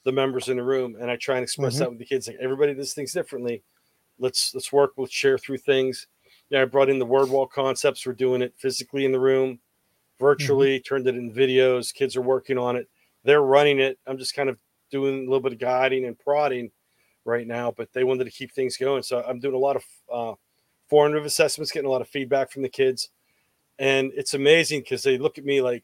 the 0.04 0.12
members 0.12 0.50
in 0.50 0.58
the 0.58 0.64
room 0.64 0.96
and 1.00 1.10
I 1.10 1.16
try 1.16 1.36
and 1.36 1.44
express 1.44 1.74
mm-hmm. 1.74 1.84
that 1.84 1.90
with 1.90 2.00
the 2.00 2.06
kids. 2.06 2.28
Like 2.28 2.38
everybody 2.42 2.74
does 2.74 2.94
things 2.94 3.14
differently. 3.14 3.64
Let's 4.20 4.54
let's 4.54 4.72
work, 4.72 4.92
let's 4.98 5.14
share 5.14 5.38
through 5.38 5.60
things. 5.60 6.08
Yeah, 6.50 6.64
I 6.64 6.66
brought 6.66 6.90
in 6.90 7.00
the 7.00 7.06
word 7.06 7.30
wall 7.30 7.48
concepts. 7.48 8.06
We're 8.06 8.14
doing 8.14 8.42
it 8.42 8.54
physically 8.58 9.06
in 9.06 9.12
the 9.12 9.20
room, 9.20 9.60
virtually, 10.20 10.80
mm-hmm. 10.80 10.88
turned 10.88 11.08
it 11.08 11.16
in 11.16 11.34
videos. 11.34 11.94
Kids 11.94 12.16
are 12.16 12.22
working 12.22 12.58
on 12.58 12.76
it. 12.76 12.90
They're 13.24 13.42
running 13.42 13.80
it. 13.80 14.00
I'm 14.08 14.18
just 14.18 14.36
kind 14.36 14.50
of 14.50 14.60
doing 14.90 15.16
a 15.16 15.30
little 15.30 15.40
bit 15.40 15.54
of 15.54 15.60
guiding 15.60 16.06
and 16.06 16.18
prodding 16.18 16.72
right 17.26 17.48
now, 17.48 17.72
but 17.72 17.92
they 17.94 18.04
wanted 18.04 18.26
to 18.26 18.32
keep 18.32 18.52
things 18.52 18.78
going. 18.78 19.04
So 19.04 19.24
I'm 19.28 19.40
doing 19.40 19.56
a 19.56 19.60
lot 19.60 19.76
of 19.76 19.84
uh, 20.12 20.34
formative 20.90 21.26
assessments, 21.26 21.72
getting 21.72 21.88
a 21.88 21.92
lot 21.92 22.02
of 22.02 22.10
feedback 22.10 22.52
from 22.52 22.62
the 22.62 22.70
kids. 22.70 23.10
And 23.80 24.12
it's 24.16 24.34
amazing 24.34 24.82
because 24.82 25.04
they 25.04 25.18
look 25.18 25.38
at 25.38 25.46
me 25.46 25.62
like, 25.62 25.84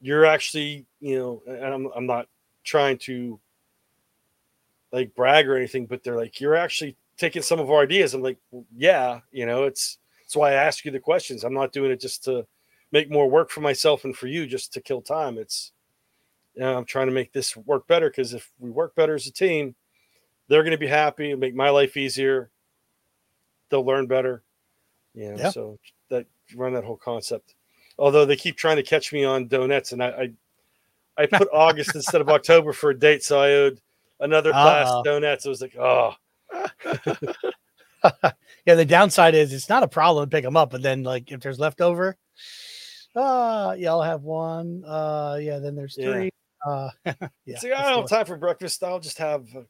you're 0.00 0.24
actually, 0.24 0.86
you 1.00 1.18
know, 1.18 1.42
and 1.46 1.64
I'm 1.64 1.90
I'm 1.94 2.06
not 2.06 2.26
trying 2.64 2.98
to 2.98 3.38
like 4.92 5.14
brag 5.14 5.48
or 5.48 5.56
anything, 5.56 5.86
but 5.86 6.02
they're 6.02 6.16
like, 6.16 6.40
you're 6.40 6.56
actually 6.56 6.96
taking 7.16 7.42
some 7.42 7.60
of 7.60 7.70
our 7.70 7.82
ideas. 7.82 8.14
I'm 8.14 8.22
like, 8.22 8.38
well, 8.50 8.64
yeah, 8.74 9.20
you 9.30 9.44
know, 9.44 9.64
it's 9.64 9.98
that's 10.22 10.36
why 10.36 10.52
I 10.52 10.54
ask 10.54 10.84
you 10.84 10.90
the 10.90 11.00
questions. 11.00 11.44
I'm 11.44 11.54
not 11.54 11.72
doing 11.72 11.90
it 11.90 12.00
just 12.00 12.24
to 12.24 12.46
make 12.92 13.10
more 13.10 13.28
work 13.28 13.50
for 13.50 13.60
myself 13.60 14.04
and 14.04 14.16
for 14.16 14.26
you, 14.26 14.46
just 14.46 14.72
to 14.72 14.80
kill 14.80 15.02
time. 15.02 15.36
It's 15.36 15.72
I'm 16.68 16.84
trying 16.84 17.06
to 17.06 17.12
make 17.12 17.32
this 17.32 17.56
work 17.56 17.86
better 17.86 18.10
because 18.10 18.34
if 18.34 18.50
we 18.58 18.70
work 18.70 18.94
better 18.94 19.14
as 19.14 19.26
a 19.26 19.32
team, 19.32 19.74
they're 20.48 20.62
going 20.62 20.72
to 20.72 20.78
be 20.78 20.86
happy 20.86 21.30
and 21.30 21.40
make 21.40 21.54
my 21.54 21.70
life 21.70 21.96
easier. 21.96 22.50
They'll 23.68 23.84
learn 23.84 24.06
better. 24.06 24.42
You 25.14 25.30
know, 25.30 25.36
Yeah. 25.38 25.50
so 25.50 25.78
that 26.08 26.26
run 26.54 26.74
that 26.74 26.84
whole 26.84 26.96
concept. 26.96 27.54
Although 27.98 28.24
they 28.24 28.36
keep 28.36 28.56
trying 28.56 28.76
to 28.76 28.82
catch 28.82 29.12
me 29.12 29.24
on 29.24 29.46
donuts, 29.48 29.92
and 29.92 30.02
I 30.02 30.32
I, 31.18 31.22
I 31.22 31.26
put 31.26 31.48
August 31.52 31.94
instead 31.94 32.20
of 32.20 32.28
October 32.28 32.72
for 32.72 32.90
a 32.90 32.98
date, 32.98 33.22
so 33.22 33.40
I 33.40 33.52
owed 33.52 33.80
another 34.20 34.50
class 34.52 34.88
Uh-oh. 34.88 35.02
donuts. 35.02 35.46
I 35.46 35.48
was 35.48 35.60
like, 35.62 35.76
oh, 35.78 36.14
Yeah, 38.66 38.74
the 38.74 38.84
downside 38.84 39.34
is 39.34 39.52
it's 39.52 39.68
not 39.68 39.82
a 39.82 39.88
problem 39.88 40.24
to 40.28 40.34
pick 40.34 40.44
them 40.44 40.56
up, 40.56 40.70
but 40.70 40.82
then 40.82 41.02
like 41.02 41.30
if 41.30 41.40
there's 41.40 41.58
leftover, 41.58 42.16
uh 43.14 43.74
yeah, 43.78 43.90
I'll 43.90 44.02
have 44.02 44.22
one. 44.22 44.84
Uh 44.86 45.38
yeah, 45.40 45.58
then 45.58 45.74
there's 45.74 45.96
Yeah. 45.98 46.28
Uh 46.66 46.90
yeah, 47.04 47.14
it's 47.46 47.62
like, 47.62 47.72
I 47.72 47.90
don't 47.90 48.00
have 48.02 48.08
time 48.08 48.26
for 48.26 48.36
breakfast. 48.36 48.82
I'll 48.82 49.00
just 49.00 49.18
have 49.18 49.46
a 49.54 49.64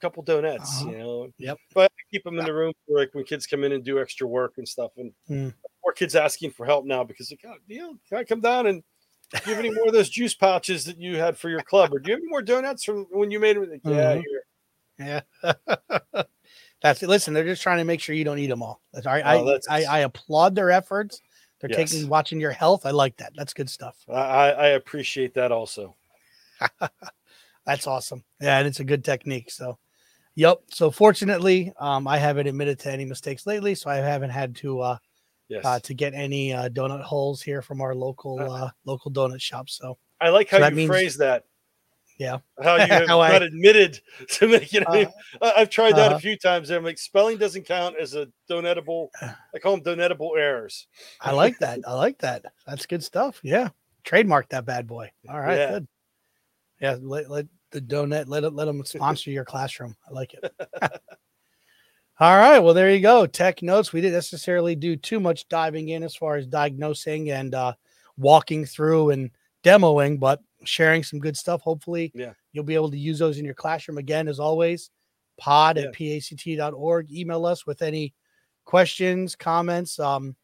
couple 0.00 0.22
donuts, 0.22 0.80
Uh-huh. 0.82 0.90
you 0.90 0.98
know. 0.98 1.28
Yep. 1.38 1.58
But 1.74 1.90
I 1.92 2.02
keep 2.12 2.24
them 2.24 2.38
in 2.38 2.44
the 2.44 2.54
room 2.54 2.72
for 2.86 2.98
like 2.98 3.14
when 3.14 3.24
kids 3.24 3.46
come 3.46 3.64
in 3.64 3.72
and 3.72 3.84
do 3.84 4.00
extra 4.00 4.26
work 4.26 4.54
and 4.58 4.68
stuff. 4.68 4.92
And 4.96 5.12
Mm. 5.30 5.54
more 5.82 5.92
kids 5.92 6.14
asking 6.16 6.50
for 6.50 6.66
help 6.66 6.84
now 6.84 7.04
because 7.04 7.30
like, 7.30 7.40
oh, 7.46 7.54
you 7.66 7.80
know, 7.80 7.94
can 8.08 8.18
I 8.18 8.24
come 8.24 8.40
down 8.40 8.66
and 8.66 8.82
do 9.32 9.38
you 9.46 9.54
have 9.56 9.64
any 9.64 9.74
more 9.74 9.86
of 9.88 9.92
those 9.94 10.10
juice 10.10 10.34
pouches 10.34 10.84
that 10.84 10.98
you 10.98 11.16
had 11.16 11.36
for 11.36 11.48
your 11.48 11.62
club, 11.62 11.92
or 11.94 11.98
do 11.98 12.08
you 12.10 12.14
have 12.14 12.20
any 12.22 12.30
more 12.30 12.42
donuts 12.42 12.84
from 12.84 13.06
when 13.10 13.30
you 13.30 13.40
made 13.40 13.56
them? 13.56 13.70
Like, 13.70 13.80
yeah, 13.84 14.16
Mhm. 14.16 14.22
here. 14.98 15.22
Yeah. 15.42 15.42
That's 16.82 17.02
it. 17.02 17.08
Listen, 17.08 17.32
they're 17.34 17.44
just 17.44 17.62
trying 17.62 17.78
to 17.78 17.84
make 17.84 18.00
sure 18.00 18.14
you 18.14 18.24
don't 18.24 18.38
eat 18.38 18.48
them 18.48 18.62
all. 18.62 18.80
That's 18.92 19.06
all 19.06 19.12
right. 19.14 19.24
Oh, 19.26 19.58
I, 19.68 19.82
I 19.82 19.84
I 19.84 19.98
applaud 20.00 20.54
their 20.54 20.70
efforts. 20.70 21.20
They're 21.60 21.70
Yes. 21.70 21.90
taking 21.90 22.08
watching 22.08 22.40
your 22.40 22.50
health. 22.52 22.84
I 22.84 22.90
like 22.90 23.16
that. 23.16 23.32
That's 23.34 23.54
good 23.54 23.70
stuff. 23.70 23.96
I 24.08 24.52
I 24.52 24.66
appreciate 24.68 25.34
that 25.34 25.50
also. 25.50 25.96
That's 27.66 27.86
awesome. 27.86 28.24
Yeah, 28.40 28.58
and 28.58 28.68
it's 28.68 28.80
a 28.80 28.84
good 28.84 29.04
technique. 29.04 29.50
So, 29.50 29.78
yep. 30.34 30.60
So 30.70 30.90
fortunately, 30.90 31.72
um, 31.78 32.06
I 32.06 32.18
haven't 32.18 32.46
admitted 32.46 32.78
to 32.80 32.92
any 32.92 33.04
mistakes 33.04 33.46
lately, 33.46 33.74
so 33.74 33.90
I 33.90 33.96
haven't 33.96 34.30
had 34.30 34.54
to 34.56 34.80
uh, 34.80 34.98
Yes. 35.48 35.62
uh 35.66 35.78
to 35.80 35.92
get 35.92 36.14
any 36.14 36.54
uh, 36.54 36.70
donut 36.70 37.02
holes 37.02 37.42
here 37.42 37.60
from 37.60 37.82
our 37.82 37.94
local 37.94 38.40
uh, 38.40 38.70
local 38.86 39.10
donut 39.10 39.42
shop. 39.42 39.68
So 39.68 39.98
I 40.18 40.30
like 40.30 40.48
so 40.48 40.56
how 40.56 40.60
that 40.60 40.72
you 40.72 40.76
means- 40.76 40.88
phrase 40.88 41.16
that. 41.18 41.44
Yeah. 42.18 42.38
How 42.62 42.76
you 42.76 42.86
have 42.88 43.06
How 43.08 43.20
I- 43.20 43.32
not 43.32 43.42
admitted 43.42 44.00
to 44.30 44.48
making 44.56 44.84
Uh, 44.86 45.04
I- 45.42 45.52
I've 45.58 45.68
tried 45.68 45.96
that 45.96 46.06
uh-huh. 46.12 46.16
a 46.16 46.20
few 46.20 46.38
times. 46.38 46.70
And 46.70 46.78
I'm 46.78 46.84
like, 46.84 46.96
spelling 46.98 47.36
doesn't 47.36 47.64
count 47.66 47.96
as 48.00 48.14
a 48.14 48.28
donetable. 48.48 49.08
I 49.22 49.58
call 49.60 49.76
them 49.78 49.98
donetable 49.98 50.30
errors. 50.38 50.86
I 51.20 51.32
like 51.32 51.58
that. 51.58 51.80
I 51.86 51.92
like 51.92 52.18
that. 52.20 52.46
That's 52.66 52.86
good 52.86 53.04
stuff. 53.04 53.40
Yeah. 53.42 53.68
Trademark 54.04 54.48
that 54.50 54.64
bad 54.64 54.86
boy. 54.86 55.10
All 55.28 55.40
right. 55.40 55.58
Yeah. 55.58 55.70
Good. 55.72 55.88
Yeah. 56.80 56.96
Let, 57.00 57.30
let 57.30 57.46
the 57.70 57.80
donut, 57.80 58.28
let 58.28 58.44
it, 58.44 58.52
let 58.52 58.66
them 58.66 58.84
sponsor 58.84 59.30
your 59.30 59.44
classroom. 59.44 59.96
I 60.08 60.12
like 60.12 60.34
it. 60.34 60.52
All 62.20 62.36
right. 62.38 62.60
Well, 62.60 62.74
there 62.74 62.90
you 62.90 63.00
go. 63.00 63.26
Tech 63.26 63.62
notes. 63.62 63.92
We 63.92 64.00
didn't 64.00 64.14
necessarily 64.14 64.76
do 64.76 64.94
too 64.96 65.18
much 65.18 65.48
diving 65.48 65.88
in 65.88 66.02
as 66.02 66.14
far 66.14 66.36
as 66.36 66.46
diagnosing 66.46 67.30
and 67.30 67.54
uh, 67.54 67.72
walking 68.16 68.64
through 68.64 69.10
and 69.10 69.30
demoing, 69.64 70.20
but 70.20 70.40
sharing 70.64 71.02
some 71.02 71.18
good 71.18 71.36
stuff. 71.36 71.60
Hopefully, 71.62 72.12
Yeah. 72.14 72.32
you'll 72.52 72.64
be 72.64 72.76
able 72.76 72.90
to 72.90 72.98
use 72.98 73.18
those 73.18 73.38
in 73.38 73.44
your 73.44 73.54
classroom 73.54 73.98
again, 73.98 74.28
as 74.28 74.38
always. 74.38 74.90
Pod 75.38 75.76
Yeah. 75.76 75.84
at 75.84 75.92
paect.org. 75.92 77.10
Email 77.10 77.46
us 77.46 77.66
with 77.66 77.82
any 77.82 78.14
questions, 78.64 79.34
comments, 79.34 79.98
um, 79.98 80.36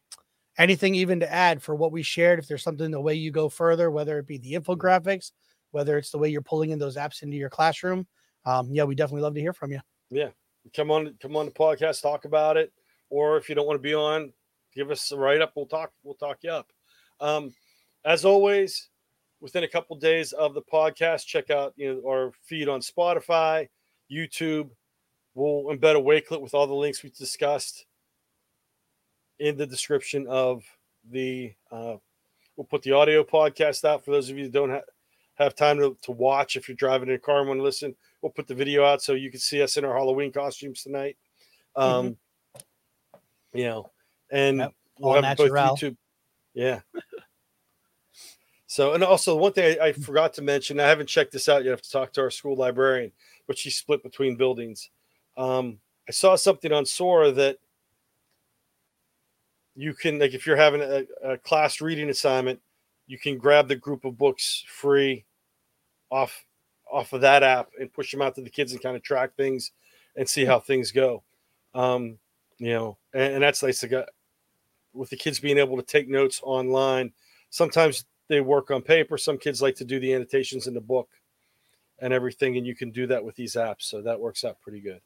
anything 0.57 0.93
even 0.95 1.21
to 1.21 1.31
add 1.31 1.63
for 1.63 1.73
what 1.75 1.93
we 1.93 2.03
shared. 2.03 2.37
If 2.39 2.47
there's 2.49 2.63
something 2.63 2.91
the 2.91 2.99
way 2.99 3.15
you 3.15 3.31
go 3.31 3.47
further, 3.47 3.89
whether 3.89 4.19
it 4.19 4.27
be 4.27 4.37
the 4.37 4.53
infographics, 4.53 5.31
whether 5.71 5.97
it's 5.97 6.11
the 6.11 6.17
way 6.17 6.29
you're 6.29 6.41
pulling 6.41 6.71
in 6.71 6.79
those 6.79 6.97
apps 6.97 7.23
into 7.23 7.37
your 7.37 7.49
classroom, 7.49 8.07
um, 8.45 8.69
yeah, 8.71 8.83
we 8.83 8.95
definitely 8.95 9.21
love 9.21 9.33
to 9.35 9.41
hear 9.41 9.53
from 9.53 9.71
you. 9.71 9.79
Yeah, 10.09 10.29
come 10.75 10.91
on, 10.91 11.15
come 11.21 11.35
on 11.35 11.45
the 11.45 11.51
podcast, 11.51 12.01
talk 12.01 12.25
about 12.25 12.57
it. 12.57 12.71
Or 13.09 13.37
if 13.37 13.49
you 13.49 13.55
don't 13.55 13.67
want 13.67 13.77
to 13.77 13.83
be 13.83 13.93
on, 13.93 14.31
give 14.73 14.89
us 14.89 15.11
a 15.11 15.17
write 15.17 15.41
up. 15.41 15.53
We'll 15.55 15.65
talk. 15.65 15.91
We'll 16.03 16.15
talk 16.15 16.39
you 16.43 16.51
up. 16.51 16.71
Um, 17.19 17.53
as 18.05 18.25
always, 18.25 18.89
within 19.41 19.63
a 19.63 19.67
couple 19.67 19.95
days 19.97 20.31
of 20.33 20.53
the 20.53 20.61
podcast, 20.61 21.25
check 21.25 21.49
out 21.49 21.73
you 21.75 21.93
know 21.93 22.09
our 22.09 22.31
feed 22.43 22.69
on 22.69 22.79
Spotify, 22.79 23.67
YouTube. 24.11 24.69
We'll 25.33 25.75
embed 25.75 25.95
a 25.95 26.01
Wakelet 26.01 26.41
with 26.41 26.53
all 26.53 26.67
the 26.67 26.73
links 26.73 27.03
we 27.03 27.09
discussed 27.09 27.85
in 29.39 29.57
the 29.57 29.67
description 29.67 30.27
of 30.27 30.63
the. 31.09 31.53
Uh, 31.71 31.97
we'll 32.55 32.65
put 32.69 32.81
the 32.81 32.93
audio 32.93 33.23
podcast 33.23 33.83
out 33.85 34.05
for 34.05 34.11
those 34.11 34.29
of 34.29 34.37
you 34.37 34.45
that 34.45 34.53
don't 34.53 34.71
ha- 34.71 34.81
have 35.43 35.55
time 35.55 35.77
to, 35.79 35.97
to 36.03 36.11
watch. 36.11 36.55
If 36.55 36.67
you're 36.67 36.75
driving 36.75 37.09
in 37.09 37.15
a 37.15 37.19
car 37.19 37.39
and 37.39 37.47
want 37.47 37.59
to 37.59 37.63
listen, 37.63 37.95
we'll 38.21 38.31
put 38.31 38.47
the 38.47 38.55
video 38.55 38.85
out 38.85 39.01
so 39.01 39.13
you 39.13 39.31
can 39.31 39.39
see 39.39 39.61
us 39.61 39.77
in 39.77 39.85
our 39.85 39.95
Halloween 39.95 40.31
costumes 40.31 40.83
tonight. 40.83 41.17
Um, 41.75 42.17
you 43.53 43.65
know, 43.65 43.89
and 44.29 44.59
Yep, 44.59 44.73
we'll 44.99 45.21
have 45.21 45.23
it 45.23 45.37
both 45.37 45.53
natural. 45.53 45.77
YouTube. 45.77 45.97
Yeah. 46.53 46.81
so, 48.67 48.93
and 48.93 49.03
also 49.03 49.35
one 49.35 49.53
thing 49.53 49.77
I, 49.79 49.87
I 49.87 49.93
forgot 49.93 50.33
to 50.35 50.41
mention, 50.41 50.79
I 50.79 50.87
haven't 50.87 51.07
checked 51.07 51.31
this 51.31 51.49
out 51.49 51.63
yet. 51.63 51.69
I 51.69 51.73
have 51.73 51.81
to 51.81 51.91
talk 51.91 52.13
to 52.13 52.21
our 52.21 52.31
school 52.31 52.55
librarian, 52.55 53.11
but 53.47 53.57
she's 53.57 53.77
split 53.77 54.03
between 54.03 54.35
buildings. 54.35 54.89
Um, 55.37 55.79
I 56.07 56.11
saw 56.11 56.35
something 56.35 56.71
on 56.71 56.85
Sora 56.85 57.31
that 57.31 57.57
you 59.75 59.93
can, 59.93 60.19
like, 60.19 60.33
if 60.33 60.45
you're 60.45 60.57
having 60.57 60.81
a, 60.81 61.05
a 61.23 61.37
class 61.37 61.79
reading 61.79 62.09
assignment, 62.09 62.59
you 63.07 63.17
can 63.17 63.37
grab 63.37 63.67
the 63.67 63.75
group 63.75 64.05
of 64.05 64.17
books 64.17 64.63
free 64.67 65.25
off 66.11 66.45
off 66.91 67.13
of 67.13 67.21
that 67.21 67.41
app 67.41 67.69
and 67.79 67.91
push 67.91 68.11
them 68.11 68.21
out 68.21 68.35
to 68.35 68.41
the 68.41 68.49
kids 68.49 68.73
and 68.73 68.83
kind 68.83 68.97
of 68.97 69.01
track 69.01 69.35
things 69.35 69.71
and 70.15 70.27
see 70.27 70.43
how 70.43 70.59
things 70.59 70.91
go. 70.91 71.23
Um, 71.73 72.19
you 72.57 72.73
know, 72.73 72.97
and, 73.13 73.35
and 73.35 73.43
that's 73.43 73.63
nice 73.63 73.79
to 73.79 73.87
get 73.87 74.09
with 74.93 75.09
the 75.09 75.15
kids 75.15 75.39
being 75.39 75.57
able 75.57 75.77
to 75.77 75.83
take 75.83 76.09
notes 76.09 76.41
online. 76.43 77.13
Sometimes 77.49 78.05
they 78.27 78.41
work 78.41 78.71
on 78.71 78.81
paper. 78.81 79.17
Some 79.17 79.37
kids 79.37 79.61
like 79.61 79.75
to 79.77 79.85
do 79.85 79.99
the 79.99 80.13
annotations 80.13 80.67
in 80.67 80.73
the 80.73 80.81
book 80.81 81.09
and 81.99 82.11
everything, 82.13 82.57
and 82.57 82.67
you 82.67 82.75
can 82.75 82.91
do 82.91 83.07
that 83.07 83.23
with 83.23 83.35
these 83.35 83.55
apps. 83.55 83.83
So 83.83 84.01
that 84.01 84.19
works 84.19 84.43
out 84.43 84.59
pretty 84.61 84.81
good. 84.81 85.01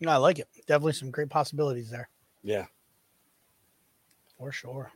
No, 0.00 0.10
I 0.10 0.16
like 0.16 0.38
it. 0.38 0.48
Definitely 0.66 0.94
some 0.94 1.10
great 1.10 1.30
possibilities 1.30 1.90
there 1.90 2.08
Yeah, 2.42 2.66
for 4.36 4.50
sure. 4.50 4.92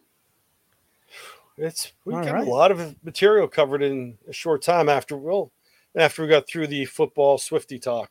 It's 1.58 1.92
we 2.04 2.14
All 2.14 2.22
got 2.22 2.34
right. 2.34 2.46
a 2.46 2.50
lot 2.50 2.70
of 2.70 3.02
material 3.02 3.48
covered 3.48 3.82
in 3.82 4.18
a 4.28 4.32
short 4.32 4.62
time 4.62 4.88
after 4.88 5.16
well 5.16 5.52
after 5.96 6.22
we 6.22 6.28
got 6.28 6.46
through 6.46 6.66
the 6.66 6.84
football 6.84 7.38
Swifty 7.38 7.78
talk. 7.78 8.10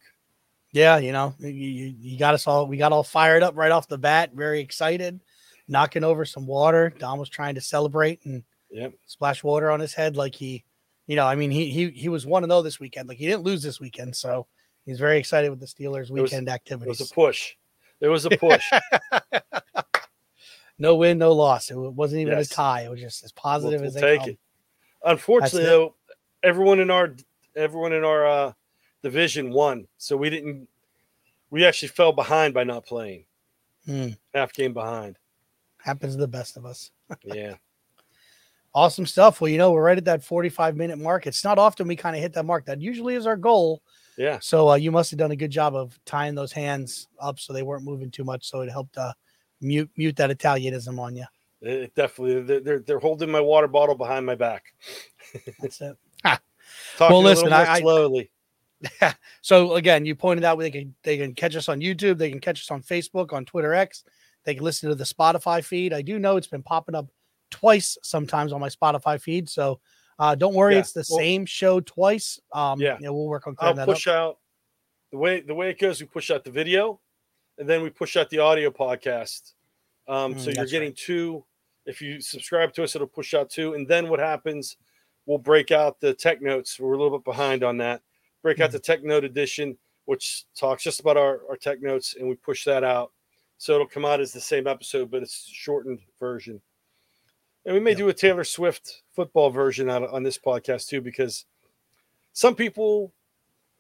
Yeah, 0.71 0.97
you 0.97 1.13
know, 1.13 1.33
you, 1.39 1.49
you, 1.49 2.17
got 2.19 2.33
us 2.33 2.47
all, 2.47 2.67
we 2.67 2.75
got 2.75 2.91
all 2.91 3.03
fired 3.03 3.43
up 3.43 3.55
right 3.55 3.71
off 3.71 3.87
the 3.87 3.97
bat, 3.97 4.31
very 4.33 4.59
excited, 4.59 5.21
knocking 5.69 6.03
over 6.03 6.25
some 6.25 6.45
water. 6.45 6.93
Dom 6.99 7.17
was 7.17 7.29
trying 7.29 7.55
to 7.55 7.61
celebrate 7.61 8.25
and 8.25 8.43
Yep. 8.71 8.93
splash 9.05 9.41
water 9.41 9.71
on 9.71 9.79
his 9.79 9.93
head 9.93 10.17
like 10.17 10.35
he, 10.35 10.65
you 11.07 11.15
know, 11.15 11.25
I 11.25 11.35
mean, 11.35 11.49
he 11.49 11.69
he 11.69 11.91
he 11.91 12.09
was 12.09 12.25
one 12.25 12.41
to 12.41 12.47
know 12.47 12.61
this 12.61 12.77
weekend. 12.77 13.07
Like 13.07 13.17
he 13.17 13.25
didn't 13.25 13.43
lose 13.43 13.63
this 13.63 13.79
weekend, 13.79 14.15
so 14.17 14.47
he's 14.85 14.99
very 14.99 15.17
excited 15.17 15.49
with 15.49 15.61
the 15.61 15.65
Steelers 15.65 16.09
weekend 16.09 16.49
It 16.49 16.51
activities. 16.51 16.99
It 16.99 17.03
was 17.03 17.11
a 17.11 17.13
push. 17.13 17.53
It 18.01 18.07
was 18.09 18.25
a 18.25 18.31
push. 18.31 18.69
no 20.78 20.95
win, 20.95 21.17
no 21.17 21.32
loss. 21.34 21.71
It 21.71 21.76
wasn't 21.78 22.21
even 22.21 22.38
Yes. 22.38 22.51
a 22.51 22.53
tie. 22.53 22.82
It 22.84 22.89
was 22.91 22.99
just 22.99 23.23
as 23.23 23.32
positive 23.32 23.82
we'll 23.82 23.88
as 23.88 23.93
they 23.93 24.01
take 24.01 24.19
come. 24.21 24.30
it. 24.32 24.39
Unfortunately, 25.03 25.59
That's 25.59 25.67
it. 25.67 25.69
though, 25.69 25.95
everyone 26.43 26.80
in 26.80 26.89
our 26.89 27.15
everyone 27.55 27.93
in 27.93 28.03
our 28.03 28.26
uh, 28.28 28.53
division 29.03 29.51
won, 29.51 29.88
so 29.97 30.17
we 30.17 30.30
didn't. 30.30 30.67
We 31.51 31.63
actually 31.65 31.89
fell 31.89 32.11
behind 32.11 32.53
by 32.53 32.63
not 32.63 32.86
playing. 32.86 33.26
Hmm. 33.86 34.09
Half 34.34 34.53
game 34.53 34.73
behind. 34.73 35.17
Happens 35.78 36.15
to 36.15 36.19
the 36.19 36.28
best 36.28 36.57
of 36.57 36.65
us. 36.65 36.89
Yeah, 37.23 37.53
Awesome 38.73 39.05
stuff. 39.05 39.39
Well, 39.39 39.47
you 39.49 39.57
know, 39.57 39.71
we're 39.71 39.84
right 39.84 39.97
at 39.97 40.05
that 40.05 40.23
45 40.23 40.76
minute 40.76 40.97
mark. 40.97 41.28
It's 41.28 41.43
not 41.45 41.57
often 41.59 41.88
we 41.88 41.95
kind 41.95 42.15
of 42.15 42.21
hit 42.21 42.34
that 42.34 42.43
mark. 42.45 42.65
That 42.65 42.82
usually 42.82 43.15
is 43.15 43.26
our 43.26 43.38
goal. 43.38 43.82
yeah. 44.17 44.39
So 44.41 44.69
uh, 44.71 44.76
you 44.76 44.91
must 44.91 45.11
have 45.11 45.19
done 45.19 45.32
a 45.32 45.36
good 45.36 45.51
job 45.51 45.76
of 45.76 45.97
tying 46.03 46.36
those 46.36 46.51
hands 46.51 47.07
up 47.21 47.39
so 47.39 47.53
they 47.53 47.63
weren't 47.63 47.86
moving 47.86 48.11
too 48.11 48.23
much. 48.26 48.49
So 48.49 48.61
it 48.61 48.69
helped 48.69 48.97
uh, 48.97 49.13
mute 49.61 49.89
mute 49.97 50.15
that 50.17 50.29
Italianism 50.29 50.99
on 50.99 51.15
you. 51.15 51.25
It 51.61 51.95
definitely. 51.95 52.41
They're, 52.41 52.59
they're 52.59 52.79
they're 52.79 52.99
holding 52.99 53.31
my 53.31 53.41
water 53.41 53.67
bottle 53.67 53.95
behind 53.95 54.25
my 54.25 54.35
back. 54.35 54.65
That's 55.59 55.81
it. 55.81 55.97
Talking 56.97 57.23
listen, 57.23 57.47
a 57.47 57.49
little 57.49 57.49
more 57.49 57.67
I- 57.67 57.73
I- 57.73 57.79
slowly. 57.81 58.31
So 59.41 59.75
again, 59.75 60.05
you 60.05 60.15
pointed 60.15 60.43
out 60.43 60.59
they 60.59 60.69
can 60.71 60.93
they 61.03 61.17
can 61.17 61.33
catch 61.33 61.55
us 61.55 61.69
on 61.69 61.79
YouTube, 61.79 62.17
they 62.17 62.29
can 62.29 62.39
catch 62.41 62.61
us 62.61 62.71
on 62.71 62.81
Facebook, 62.83 63.31
on 63.33 63.45
Twitter 63.45 63.73
X, 63.73 64.03
they 64.43 64.53
can 64.55 64.63
listen 64.63 64.89
to 64.89 64.95
the 64.95 65.03
Spotify 65.03 65.63
feed. 65.63 65.93
I 65.93 66.01
do 66.01 66.19
know 66.19 66.35
it's 66.37 66.47
been 66.47 66.63
popping 66.63 66.95
up 66.95 67.07
twice 67.51 67.97
sometimes 68.03 68.51
on 68.51 68.59
my 68.59 68.69
Spotify 68.69 69.19
feed. 69.19 69.49
So 69.49 69.79
uh, 70.19 70.35
don't 70.35 70.53
worry, 70.53 70.73
Yeah, 70.73 70.79
it's 70.81 70.91
the 70.93 71.05
well- 71.09 71.19
same 71.19 71.45
show 71.45 71.79
twice. 71.79 72.39
Um, 72.53 72.79
Yeah. 72.81 72.97
yeah, 72.99 73.09
we'll 73.09 73.27
work 73.27 73.47
on 73.47 73.51
I'll 73.59 73.73
clearing 73.73 73.75
that 73.77 73.89
up. 73.89 73.95
push 73.95 74.07
out 74.07 74.39
the 75.11 75.17
way 75.17 75.41
the 75.41 75.53
way 75.55 75.69
it 75.69 75.79
goes. 75.79 75.99
We 76.01 76.07
push 76.07 76.29
out 76.31 76.43
the 76.43 76.51
video, 76.51 76.99
and 77.57 77.67
then 77.67 77.81
we 77.81 77.89
push 77.89 78.15
out 78.17 78.29
the 78.29 78.39
audio 78.39 78.69
podcast. 78.69 79.53
Um, 80.07 80.35
Mm, 80.35 80.39
so 80.39 80.51
you're 80.51 80.65
getting 80.65 80.89
right. 80.89 80.95
two. 80.97 81.43
If 81.85 82.01
you 82.01 82.19
subscribe 82.21 82.73
to 82.73 82.83
us, 82.83 82.95
it'll 82.95 83.07
push 83.07 83.33
out 83.33 83.49
two, 83.49 83.73
and 83.73 83.87
then 83.87 84.07
what 84.09 84.19
happens? 84.19 84.77
We'll 85.25 85.37
break 85.39 85.71
out 85.71 85.99
the 85.99 86.13
tech 86.13 86.41
notes. 86.41 86.79
We're 86.79 86.93
a 86.93 86.97
little 87.01 87.17
bit 87.17 87.25
behind 87.25 87.63
on 87.63 87.77
that. 87.77 88.01
Break 88.43 88.59
out 88.59 88.71
the 88.71 88.79
tech 88.79 89.03
note 89.03 89.23
edition, 89.23 89.77
which 90.05 90.45
talks 90.55 90.83
just 90.83 90.99
about 90.99 91.17
our, 91.17 91.41
our 91.49 91.57
tech 91.57 91.81
notes, 91.81 92.15
and 92.19 92.27
we 92.29 92.35
push 92.35 92.63
that 92.65 92.83
out. 92.83 93.11
So 93.57 93.73
it'll 93.73 93.87
come 93.87 94.05
out 94.05 94.19
as 94.19 94.31
the 94.33 94.41
same 94.41 94.67
episode, 94.67 95.09
but 95.09 95.23
it's 95.23 95.47
shortened 95.47 96.01
version. 96.19 96.61
And 97.65 97.73
we 97.73 97.79
may 97.79 97.91
Yep. 97.91 97.97
do 97.97 98.09
a 98.09 98.13
Taylor 98.13 98.43
Swift 98.43 99.01
football 99.13 99.49
version 99.49 99.89
out 99.89 100.07
on 100.09 100.21
this 100.21 100.37
podcast 100.37 100.87
too, 100.89 101.01
because 101.01 101.45
some 102.33 102.53
people 102.55 103.11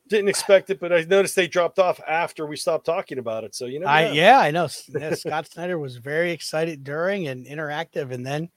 didn't 0.09 0.29
expect 0.29 0.69
it, 0.69 0.79
but 0.79 0.93
I 0.93 1.01
noticed 1.03 1.35
they 1.35 1.47
dropped 1.47 1.79
off 1.79 1.99
after 2.07 2.45
we 2.45 2.55
stopped 2.57 2.85
talking 2.85 3.17
about 3.17 3.43
it. 3.43 3.55
So 3.55 3.65
you 3.65 3.79
know, 3.79 3.87
I 3.87 4.11
yeah, 4.11 4.39
I 4.39 4.51
know. 4.51 4.67
Scott 4.67 5.47
Snyder 5.51 5.79
was 5.79 5.97
very 5.97 6.31
excited 6.31 6.83
during 6.83 7.27
and 7.27 7.45
interactive, 7.45 8.11
and 8.11 8.25
then 8.25 8.49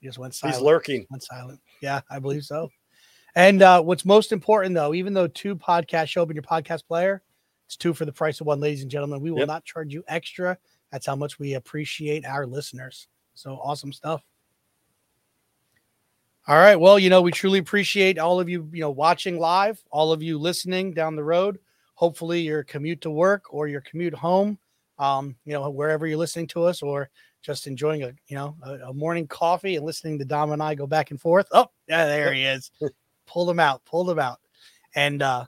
he 0.00 0.06
just 0.06 0.18
went 0.18 0.34
silent. 0.34 0.56
he's 0.56 0.62
lurking. 0.64 1.06
went 1.10 1.22
silent. 1.22 1.60
Yeah, 1.80 2.00
I 2.10 2.18
believe 2.18 2.44
so. 2.44 2.70
And 3.34 3.60
uh, 3.62 3.82
what's 3.82 4.04
most 4.04 4.32
important, 4.32 4.74
though, 4.74 4.94
even 4.94 5.12
though 5.12 5.26
two 5.28 5.56
podcasts 5.56 6.08
show 6.08 6.22
up 6.22 6.30
in 6.30 6.36
your 6.36 6.42
podcast 6.42 6.86
player, 6.86 7.22
it's 7.66 7.76
two 7.76 7.92
for 7.92 8.04
the 8.04 8.12
price 8.12 8.40
of 8.40 8.46
one, 8.46 8.60
ladies 8.60 8.82
and 8.82 8.90
gentlemen. 8.90 9.20
We 9.20 9.30
will 9.30 9.40
Yep. 9.40 9.48
not 9.48 9.64
charge 9.64 9.92
you 9.92 10.02
extra. 10.08 10.56
That's 10.90 11.06
how 11.06 11.16
much 11.16 11.38
we 11.38 11.54
appreciate 11.54 12.24
our 12.24 12.46
listeners. 12.46 13.08
So 13.34 13.58
awesome 13.62 13.92
stuff. 13.92 14.22
All 16.48 16.56
right. 16.56 16.76
Well, 16.76 16.98
you 16.98 17.10
know, 17.10 17.22
we 17.22 17.32
truly 17.32 17.58
appreciate 17.58 18.18
all 18.18 18.38
of 18.38 18.48
you, 18.48 18.68
you 18.72 18.80
know, 18.80 18.90
watching 18.90 19.38
live, 19.38 19.82
all 19.90 20.12
of 20.12 20.22
you 20.22 20.38
listening 20.38 20.92
down 20.92 21.16
the 21.16 21.24
road. 21.24 21.58
Hopefully, 21.94 22.40
your 22.42 22.62
commute 22.62 23.00
to 23.00 23.10
work 23.10 23.44
or 23.52 23.66
your 23.66 23.80
commute 23.80 24.14
home, 24.14 24.58
um, 24.98 25.34
you 25.44 25.52
know, 25.54 25.68
wherever 25.70 26.06
you're 26.06 26.18
listening 26.18 26.46
to 26.48 26.64
us, 26.64 26.82
or 26.82 27.08
just 27.42 27.66
enjoying 27.66 28.02
a, 28.04 28.12
you 28.28 28.36
know, 28.36 28.56
a, 28.62 28.72
a 28.88 28.92
morning 28.92 29.26
coffee 29.26 29.76
and 29.76 29.84
listening 29.84 30.18
to 30.18 30.24
Dom 30.24 30.52
and 30.52 30.62
I 30.62 30.74
go 30.74 30.86
back 30.86 31.10
and 31.10 31.20
forth. 31.20 31.46
Oh, 31.52 31.66
yeah, 31.88 32.04
there 32.06 32.32
he 32.32 32.44
is. 32.44 32.70
pull 33.26 33.46
them 33.46 33.58
out, 33.58 33.84
pull 33.84 34.04
them 34.04 34.18
out. 34.18 34.38
And 34.94 35.22
uh, 35.22 35.46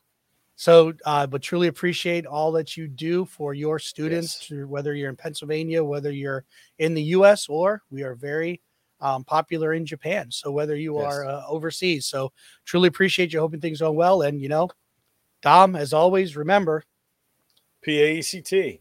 so, 0.57 0.93
uh, 1.05 1.27
but 1.27 1.43
truly 1.43 1.69
appreciate 1.69 2.27
all 2.27 2.51
that 2.53 2.77
you 2.77 2.89
do 2.89 3.25
for 3.25 3.55
your 3.55 3.79
students, 3.79 4.49
Yes. 4.51 4.67
whether 4.67 4.95
you're 4.95 5.11
in 5.11 5.17
Pennsylvania, 5.17 5.85
whether 5.85 6.11
you're 6.11 6.45
in 6.79 6.95
the 6.95 7.03
U.S., 7.05 7.49
or 7.49 7.83
we 7.91 8.03
are 8.03 8.15
very 8.17 8.61
um, 9.01 9.25
popular 9.25 9.75
in 9.75 9.87
Japan. 9.87 10.31
So 10.31 10.51
whether 10.51 10.77
you 10.77 10.99
Yes. 10.99 11.05
are 11.13 11.25
uh, 11.25 11.43
overseas, 11.47 12.07
so 12.07 12.33
truly 12.65 12.89
appreciate 12.89 13.33
you. 13.33 13.41
Hoping 13.41 13.61
things 13.61 13.81
go 13.81 13.93
well. 13.93 14.23
And 14.23 14.41
you 14.41 14.49
know, 14.49 14.69
Dom, 15.43 15.77
as 15.77 15.93
always, 15.93 16.37
remember 16.37 16.83
P 17.83 18.03
A 18.03 18.19
E 18.19 18.23
C 18.23 18.41
T, 18.41 18.81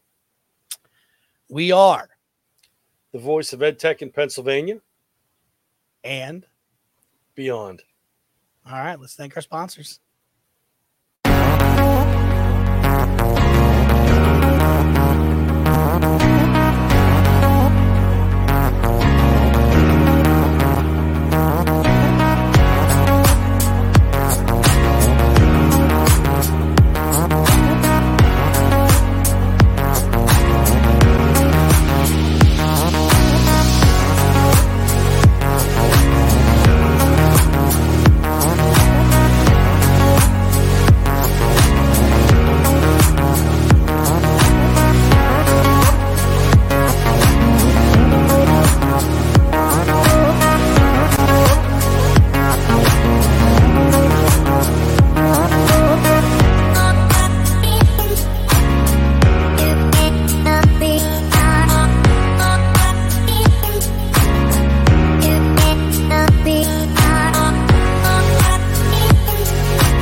we 1.49 1.71
are 1.71 2.09
the 3.13 3.19
voice 3.19 3.53
of 3.53 3.61
EdTech 3.61 4.01
in 4.01 4.11
Pennsylvania, 4.11 4.79
and 6.03 6.45
beyond. 7.35 7.83
all 8.65 8.73
right. 8.73 8.99
Let's 8.99 9.15
thank 9.15 9.35
our 9.37 9.41
sponsors. 9.41 9.99